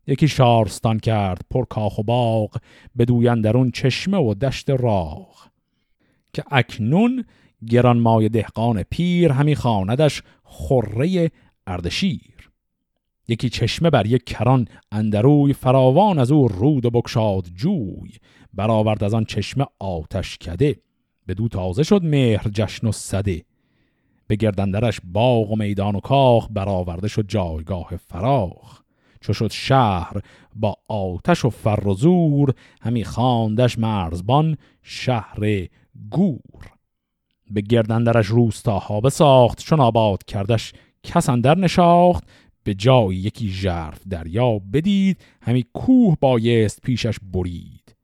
یکی 0.07 0.29
شارستان 0.29 0.99
کرد 0.99 1.41
پر 1.51 1.65
کاخ 1.65 1.99
و 1.99 2.03
باغ 2.03 2.57
درون 3.43 3.71
چشمه 3.71 4.19
و 4.19 4.35
دشت 4.35 4.71
راغ. 4.71 5.49
که 6.33 6.45
اکنون 6.51 7.25
گرانمای 7.71 8.29
دهقان 8.29 8.83
پیر 8.83 9.33
همی 9.33 9.55
خواندش 9.55 10.23
خره 10.45 11.31
اردشیر. 11.67 12.51
یکی 13.29 13.49
چشمه 13.49 13.91
بر 13.91 14.07
یک 14.07 14.25
کران 14.25 14.69
اندروی 14.93 15.53
فراوان 15.53 16.19
از 16.19 16.33
او 16.33 16.49
رود 16.49 16.87
و 16.87 16.91
بکشاد 16.91 17.49
جوی 17.55 18.11
برآورد 18.55 19.05
از 19.05 19.15
آن 19.15 19.25
چشمه 19.25 19.67
آتش 19.79 20.39
کده. 20.39 20.77
به 21.27 21.35
دو 21.35 21.49
تازه 21.49 21.83
شد 21.83 22.05
مهر 22.05 22.49
جشن 22.49 22.87
و 22.87 22.93
صده 22.93 23.45
به 24.27 24.37
گردندرش 24.37 25.01
باغ 25.05 25.51
و 25.51 25.57
میدان 25.57 25.95
و 25.95 26.01
کاخ 26.01 26.49
برآورده 26.51 27.09
شد 27.09 27.25
جایگاه 27.29 27.97
فراخ. 27.97 28.83
چو 29.21 29.33
شد 29.33 29.51
شهر 29.53 30.21
با 30.57 30.77
آتش 30.89 31.45
و 31.45 31.51
فر 31.51 31.89
و 31.89 31.95
زور 31.95 32.55
همی 32.81 33.05
خواندش 33.05 33.79
مرزبان 33.79 34.57
شهر 34.83 35.69
گور. 36.11 36.72
به 37.53 37.61
گردندرش 37.61 38.27
روستاها 38.27 39.01
بساخت 39.01 39.63
چون 39.63 39.81
آباد 39.81 40.25
کردش 40.25 40.73
کس 41.03 41.29
اندر 41.29 41.59
نشاخت. 41.59 42.25
به 42.65 42.75
جای 42.75 43.17
یکی 43.17 43.49
ژرف 43.49 44.01
دریا 44.09 44.59
بدید 44.59 45.21
همی 45.43 45.65
کوه 45.75 46.17
بایست 46.21 46.81
پیشش 46.81 47.17
برید. 47.33 47.97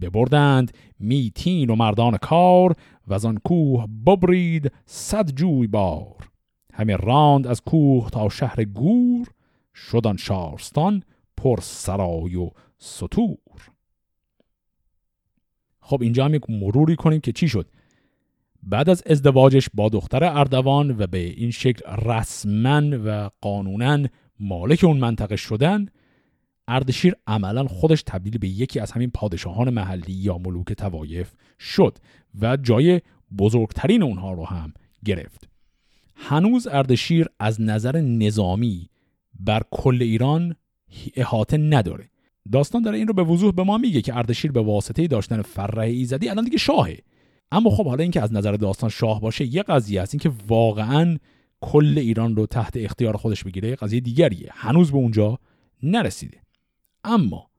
ببردند 0.00 0.72
میتین 0.98 1.70
و 1.70 1.74
مردان 1.74 2.16
کار 2.16 2.74
و 3.06 3.14
از 3.14 3.24
آن 3.24 3.38
کوه 3.44 3.86
ببرید 4.06 4.72
صد 4.86 5.30
جوی 5.30 5.66
بار. 5.66 6.30
همی 6.72 6.92
راند 6.92 7.46
از 7.46 7.60
کوه 7.60 8.10
تا 8.10 8.28
شهر 8.28 8.64
گور 8.64 9.28
شدن 9.74 10.16
شارستان 10.16 11.02
پر 11.36 11.60
سرای 11.60 12.36
و 12.36 12.50
سطور 12.78 13.38
خب 15.80 16.02
اینجا 16.02 16.24
هم 16.24 16.34
یک 16.34 16.50
مروری 16.50 16.96
کنیم 16.96 17.20
که 17.20 17.32
چی 17.32 17.48
شد؟ 17.48 17.70
بعد 18.66 18.90
از 18.90 19.02
ازدواجش 19.06 19.68
با 19.74 19.88
دختر 19.88 20.24
اردوان 20.24 20.90
و 20.98 21.06
به 21.06 21.18
این 21.18 21.50
شکل 21.50 21.90
رسما 21.90 22.82
و 23.04 23.30
قانونا 23.40 24.08
مالک 24.40 24.84
اون 24.84 24.96
منطقه 24.96 25.36
شدن 25.36 25.86
اردشیر 26.68 27.14
عملا 27.26 27.64
خودش 27.64 28.02
تبدیل 28.02 28.38
به 28.38 28.48
یکی 28.48 28.80
از 28.80 28.92
همین 28.92 29.10
پادشاهان 29.10 29.70
محلی 29.70 30.12
یا 30.12 30.38
ملوک 30.38 30.72
توایف 30.72 31.32
شد 31.58 31.98
و 32.40 32.56
جای 32.56 33.00
بزرگترین 33.38 34.02
اونها 34.02 34.32
رو 34.32 34.44
هم 34.44 34.72
گرفت. 35.04 35.48
هنوز 36.16 36.66
اردشیر 36.66 37.26
از 37.38 37.60
نظر 37.60 38.00
نظامی 38.00 38.88
بر 39.40 39.62
کل 39.70 39.98
ایران 40.02 40.56
احاطه 41.16 41.56
نداره. 41.56 42.10
داستان 42.52 42.82
داره 42.82 42.98
این 42.98 43.08
رو 43.08 43.14
به 43.14 43.22
وضوح 43.22 43.54
به 43.54 43.62
ما 43.62 43.78
میگه 43.78 44.02
که 44.02 44.16
اردشیر 44.16 44.52
به 44.52 44.60
واسطه 44.60 45.06
داشتن 45.06 45.42
فره 45.42 45.82
ایزدی 45.82 46.28
الان 46.28 46.44
دیگه 46.44 46.58
شاهه. 46.58 46.98
اما 47.52 47.70
خب 47.70 47.86
حالا 47.86 48.02
اینکه 48.02 48.22
از 48.22 48.32
نظر 48.32 48.52
داستان 48.52 48.90
شاه 48.90 49.20
باشه 49.20 49.54
یه 49.54 49.62
قضیه 49.62 50.00
است. 50.02 50.14
اینکه 50.14 50.30
واقعا 50.48 51.18
کل 51.60 51.98
ایران 51.98 52.36
رو 52.36 52.46
تحت 52.46 52.76
اختیار 52.76 53.16
خودش 53.16 53.44
بگیره 53.44 53.68
یه 53.68 53.76
قضیه 53.76 54.00
دیگریه. 54.00 54.48
هنوز 54.52 54.90
به 54.90 54.96
اونجا 54.96 55.38
نرسیده. 55.82 56.38
اما 57.04 57.50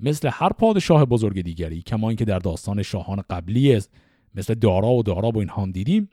مثل 0.00 0.30
هر 0.32 0.52
پادشاه 0.52 1.04
بزرگ 1.04 1.40
دیگری 1.40 1.82
کما 1.82 2.08
اینکه 2.08 2.24
در 2.24 2.38
داستان 2.38 2.82
شاهان 2.82 3.22
قبلی 3.30 3.74
است 3.74 3.90
مثل 4.34 4.54
دارا 4.54 4.92
و 4.92 5.02
دارا 5.02 5.30
و 5.30 5.38
اینها 5.38 5.62
هم 5.62 5.72
دیدیم 5.72 6.08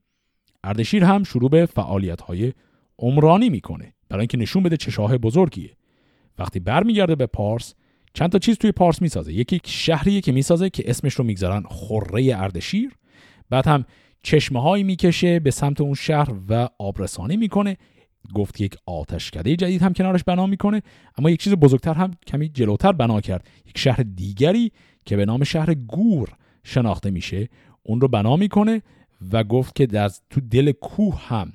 اردشیر 0.64 1.04
هم 1.04 1.24
شروع 1.24 1.50
به 1.50 1.66
فعالیت 1.66 2.22
های 2.22 2.54
عمرانی 3.00 3.50
می‌کنه. 3.50 3.94
برای 4.10 4.22
اینکه 4.22 4.38
نشون 4.38 4.64
بده 4.64 4.78
چه 4.78 4.92
شاه 4.92 5.18
بزرگیه. 5.18 5.78
وقتی 6.40 6.60
برمیگرده 6.60 7.16
به 7.16 7.26
پارس 7.26 7.74
چند 8.14 8.30
تا 8.30 8.40
چیز 8.40 8.58
توی 8.58 8.72
پارس 8.72 9.02
می‌سازه. 9.02 9.34
یکی 9.34 9.60
شهریه 9.66 10.22
که 10.22 10.32
می‌سازه 10.32 10.70
که 10.70 10.84
اسمش 10.90 11.14
رو 11.14 11.26
می‌گذارن 11.26 11.64
خره 11.70 12.32
اردشیر. 12.36 12.92
بعد 13.54 13.68
هم 13.68 13.86
چشمه 14.24 14.62
هایی 14.62 14.84
می‌کشه 14.84 15.40
به 15.40 15.52
سمت 15.52 15.82
اون 15.82 15.94
شهر 15.94 16.30
و 16.50 16.70
آبرسانی 16.80 17.38
می‌کنه. 17.38 17.78
گفت 18.34 18.62
یک 18.62 18.76
آتشکده 18.86 19.56
جدید 19.56 19.82
هم 19.82 19.94
کنارش 19.94 20.24
بنا 20.24 20.48
می‌کنه. 20.48 20.82
اما 21.18 21.30
یک 21.30 21.40
چیز 21.40 21.54
بزرگتر 21.54 21.94
هم 21.94 22.12
کمی 22.28 22.50
جلوتر 22.50 22.92
بنا 22.92 23.22
کرد. 23.22 23.48
یک 23.66 23.78
شهر 23.78 24.04
دیگری 24.16 24.72
که 25.06 25.16
به 25.16 25.26
نام 25.26 25.44
شهر 25.44 25.74
گور 25.74 26.30
شناخته 26.64 27.12
میشه 27.12 27.50
اون 27.84 28.02
رو 28.02 28.08
بنا 28.08 28.36
می‌کنه 28.36 28.82
و 29.32 29.44
گفت 29.44 29.76
که 29.76 29.86
در 29.86 30.10
تو 30.30 30.42
دل 30.42 30.72
کوه 30.72 31.20
هم 31.28 31.54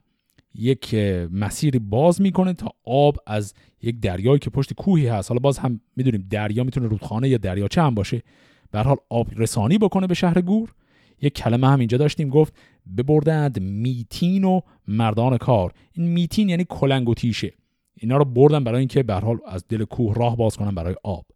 یک 0.55 0.95
مسیری 1.33 1.79
باز 1.79 2.21
می‌کنه 2.21 2.53
تا 2.53 2.69
آب 2.85 3.17
از 3.27 3.55
یک 3.83 4.01
دریایی 4.01 4.39
که 4.39 4.51
پشت 4.51 4.73
کوهی 4.73 5.07
هست. 5.07 5.31
حالا 5.31 5.41
باز 5.41 5.59
هم 5.59 5.81
می‌دونیم 5.97 6.27
دریا 6.31 6.65
می‌تونه 6.65 6.87
رودخانه 6.87 7.29
یا 7.29 7.39
دریاچه 7.39 7.83
هم 7.83 7.95
باشه. 7.95 8.23
به 8.71 8.81
حال 8.81 8.97
آب 9.11 9.29
رسانی 9.37 9.79
بکنه 9.79 10.07
به 10.07 10.15
شهر 10.15 10.41
گور. 10.41 10.75
یک 11.21 11.35
کلمه 11.35 11.69
هم 11.69 11.79
اینجا 11.79 11.99
داشتیم 11.99 12.29
گفت 12.29 12.55
ببردند 12.97 13.61
میتین 13.61 14.45
و 14.45 14.61
مردان 14.89 15.37
کار. 15.37 15.73
این 15.93 16.07
میتین 16.07 16.49
یعنی 16.49 16.67
کلنگ 16.69 17.09
و 17.09 17.15
تیشه. 17.15 17.53
اینا 17.95 18.17
رو 18.17 18.25
بردن 18.25 18.65
برای 18.65 18.79
اینکه 18.79 19.03
به 19.03 19.15
حال 19.15 19.39
از 19.47 19.65
دل 19.69 19.85
کوه 19.85 20.15
راه 20.15 20.37
باز 20.37 20.57
کنن 20.57 20.75
برای 20.75 20.95
آب. 21.03 21.27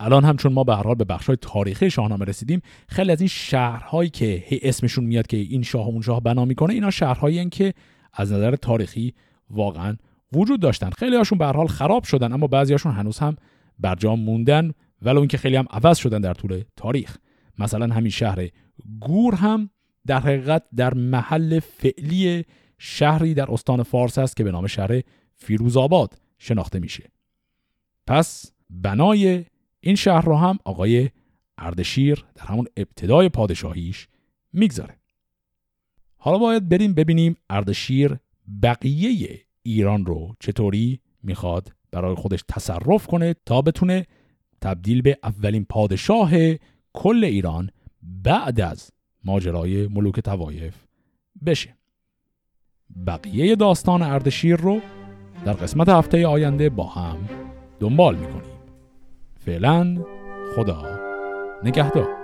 الان 0.00 0.24
هم 0.24 0.36
چون 0.36 0.52
ما 0.52 0.64
به 0.64 0.74
حال 0.74 0.94
به 0.94 1.04
بخشای 1.04 1.36
تاریخی 1.40 1.90
شاهنامه 1.90 2.24
رسیدیم 2.24 2.62
خیلی 2.88 3.12
از 3.12 3.20
این 3.20 3.28
شهرهایی 3.28 4.10
که 4.10 4.44
اسمشون 4.62 5.04
میاد 5.04 5.26
که 5.26 5.36
این 5.36 5.62
شاه 5.62 5.86
و 5.86 5.88
اون 5.88 6.02
شاه 6.02 6.20
بنا 6.20 6.44
می‌کنه 6.44 6.74
اینا 6.74 6.90
شهرهایی 6.90 7.48
که 7.48 7.74
از 8.12 8.32
نظر 8.32 8.56
تاریخی 8.56 9.14
واقعا 9.50 9.96
وجود 10.32 10.60
داشتن. 10.60 10.90
خیلی 10.90 11.16
هاشون 11.16 11.38
به 11.38 11.46
حال 11.46 11.66
خراب 11.66 12.04
شدن 12.04 12.32
اما 12.32 12.46
بعضی 12.46 12.72
هاشون 12.72 12.92
هنوز 12.92 13.18
هم 13.18 13.36
برجام 13.78 14.20
موندن 14.20 14.72
ولو 15.02 15.18
اینکه 15.18 15.38
خیلی 15.38 15.56
هم 15.56 15.66
عوض 15.70 15.98
شدن 15.98 16.20
در 16.20 16.34
طول 16.34 16.62
تاریخ. 16.76 17.16
مثلا 17.58 17.94
همین 17.94 18.10
شهر 18.10 18.48
گور 19.00 19.34
هم 19.34 19.70
در 20.06 20.20
حقیقت 20.20 20.62
در 20.76 20.94
محل 20.94 21.60
فعلی 21.60 22.44
شهری 22.78 23.34
در 23.34 23.52
استان 23.52 23.82
فارس 23.82 24.18
است 24.18 24.36
که 24.36 24.44
به 24.44 24.50
نام 24.50 24.66
شهر 24.66 25.00
فیروزآباد 25.36 26.18
شناخته 26.38 26.78
میشه. 26.78 27.10
پس 28.06 28.52
بنای 28.70 29.44
این 29.80 29.96
شهر 29.96 30.24
رو 30.24 30.36
هم 30.36 30.58
آقای 30.64 31.10
اردشیر 31.58 32.24
در 32.34 32.46
همون 32.46 32.66
ابتدای 32.76 33.28
پادشاهیش 33.28 34.08
می‌گذاره. 34.52 34.96
حالا 36.16 36.38
باید 36.38 36.68
بریم 36.68 36.94
ببینیم 36.94 37.36
اردشیر 37.50 38.18
بقیه 38.62 39.40
ایران 39.62 40.06
رو 40.06 40.34
چطوری 40.40 41.00
می‌خواد 41.22 41.72
برای 41.90 42.14
خودش 42.14 42.44
تصرف 42.48 43.06
کنه 43.06 43.34
تا 43.46 43.62
بتونه 43.62 44.06
تبدیل 44.60 45.02
به 45.02 45.18
اولین 45.22 45.64
پادشاه 45.64 46.30
کل 46.92 47.24
ایران 47.24 47.70
بعد 48.02 48.60
از 48.60 48.90
ماجرای 49.24 49.88
ملوک 49.88 50.20
توایف 50.20 50.74
بشه 51.46 51.76
بقیه 53.06 53.56
داستان 53.56 54.02
اردشیر 54.02 54.56
رو 54.56 54.80
در 55.44 55.52
قسمت 55.52 55.88
هفته 55.88 56.26
آینده 56.26 56.70
با 56.70 56.86
هم 56.86 57.28
دنبال 57.80 58.16
می‌کنیم. 58.16 58.52
فعلا 59.44 60.04
خدا 60.56 60.98
نگهدار. 61.64 62.21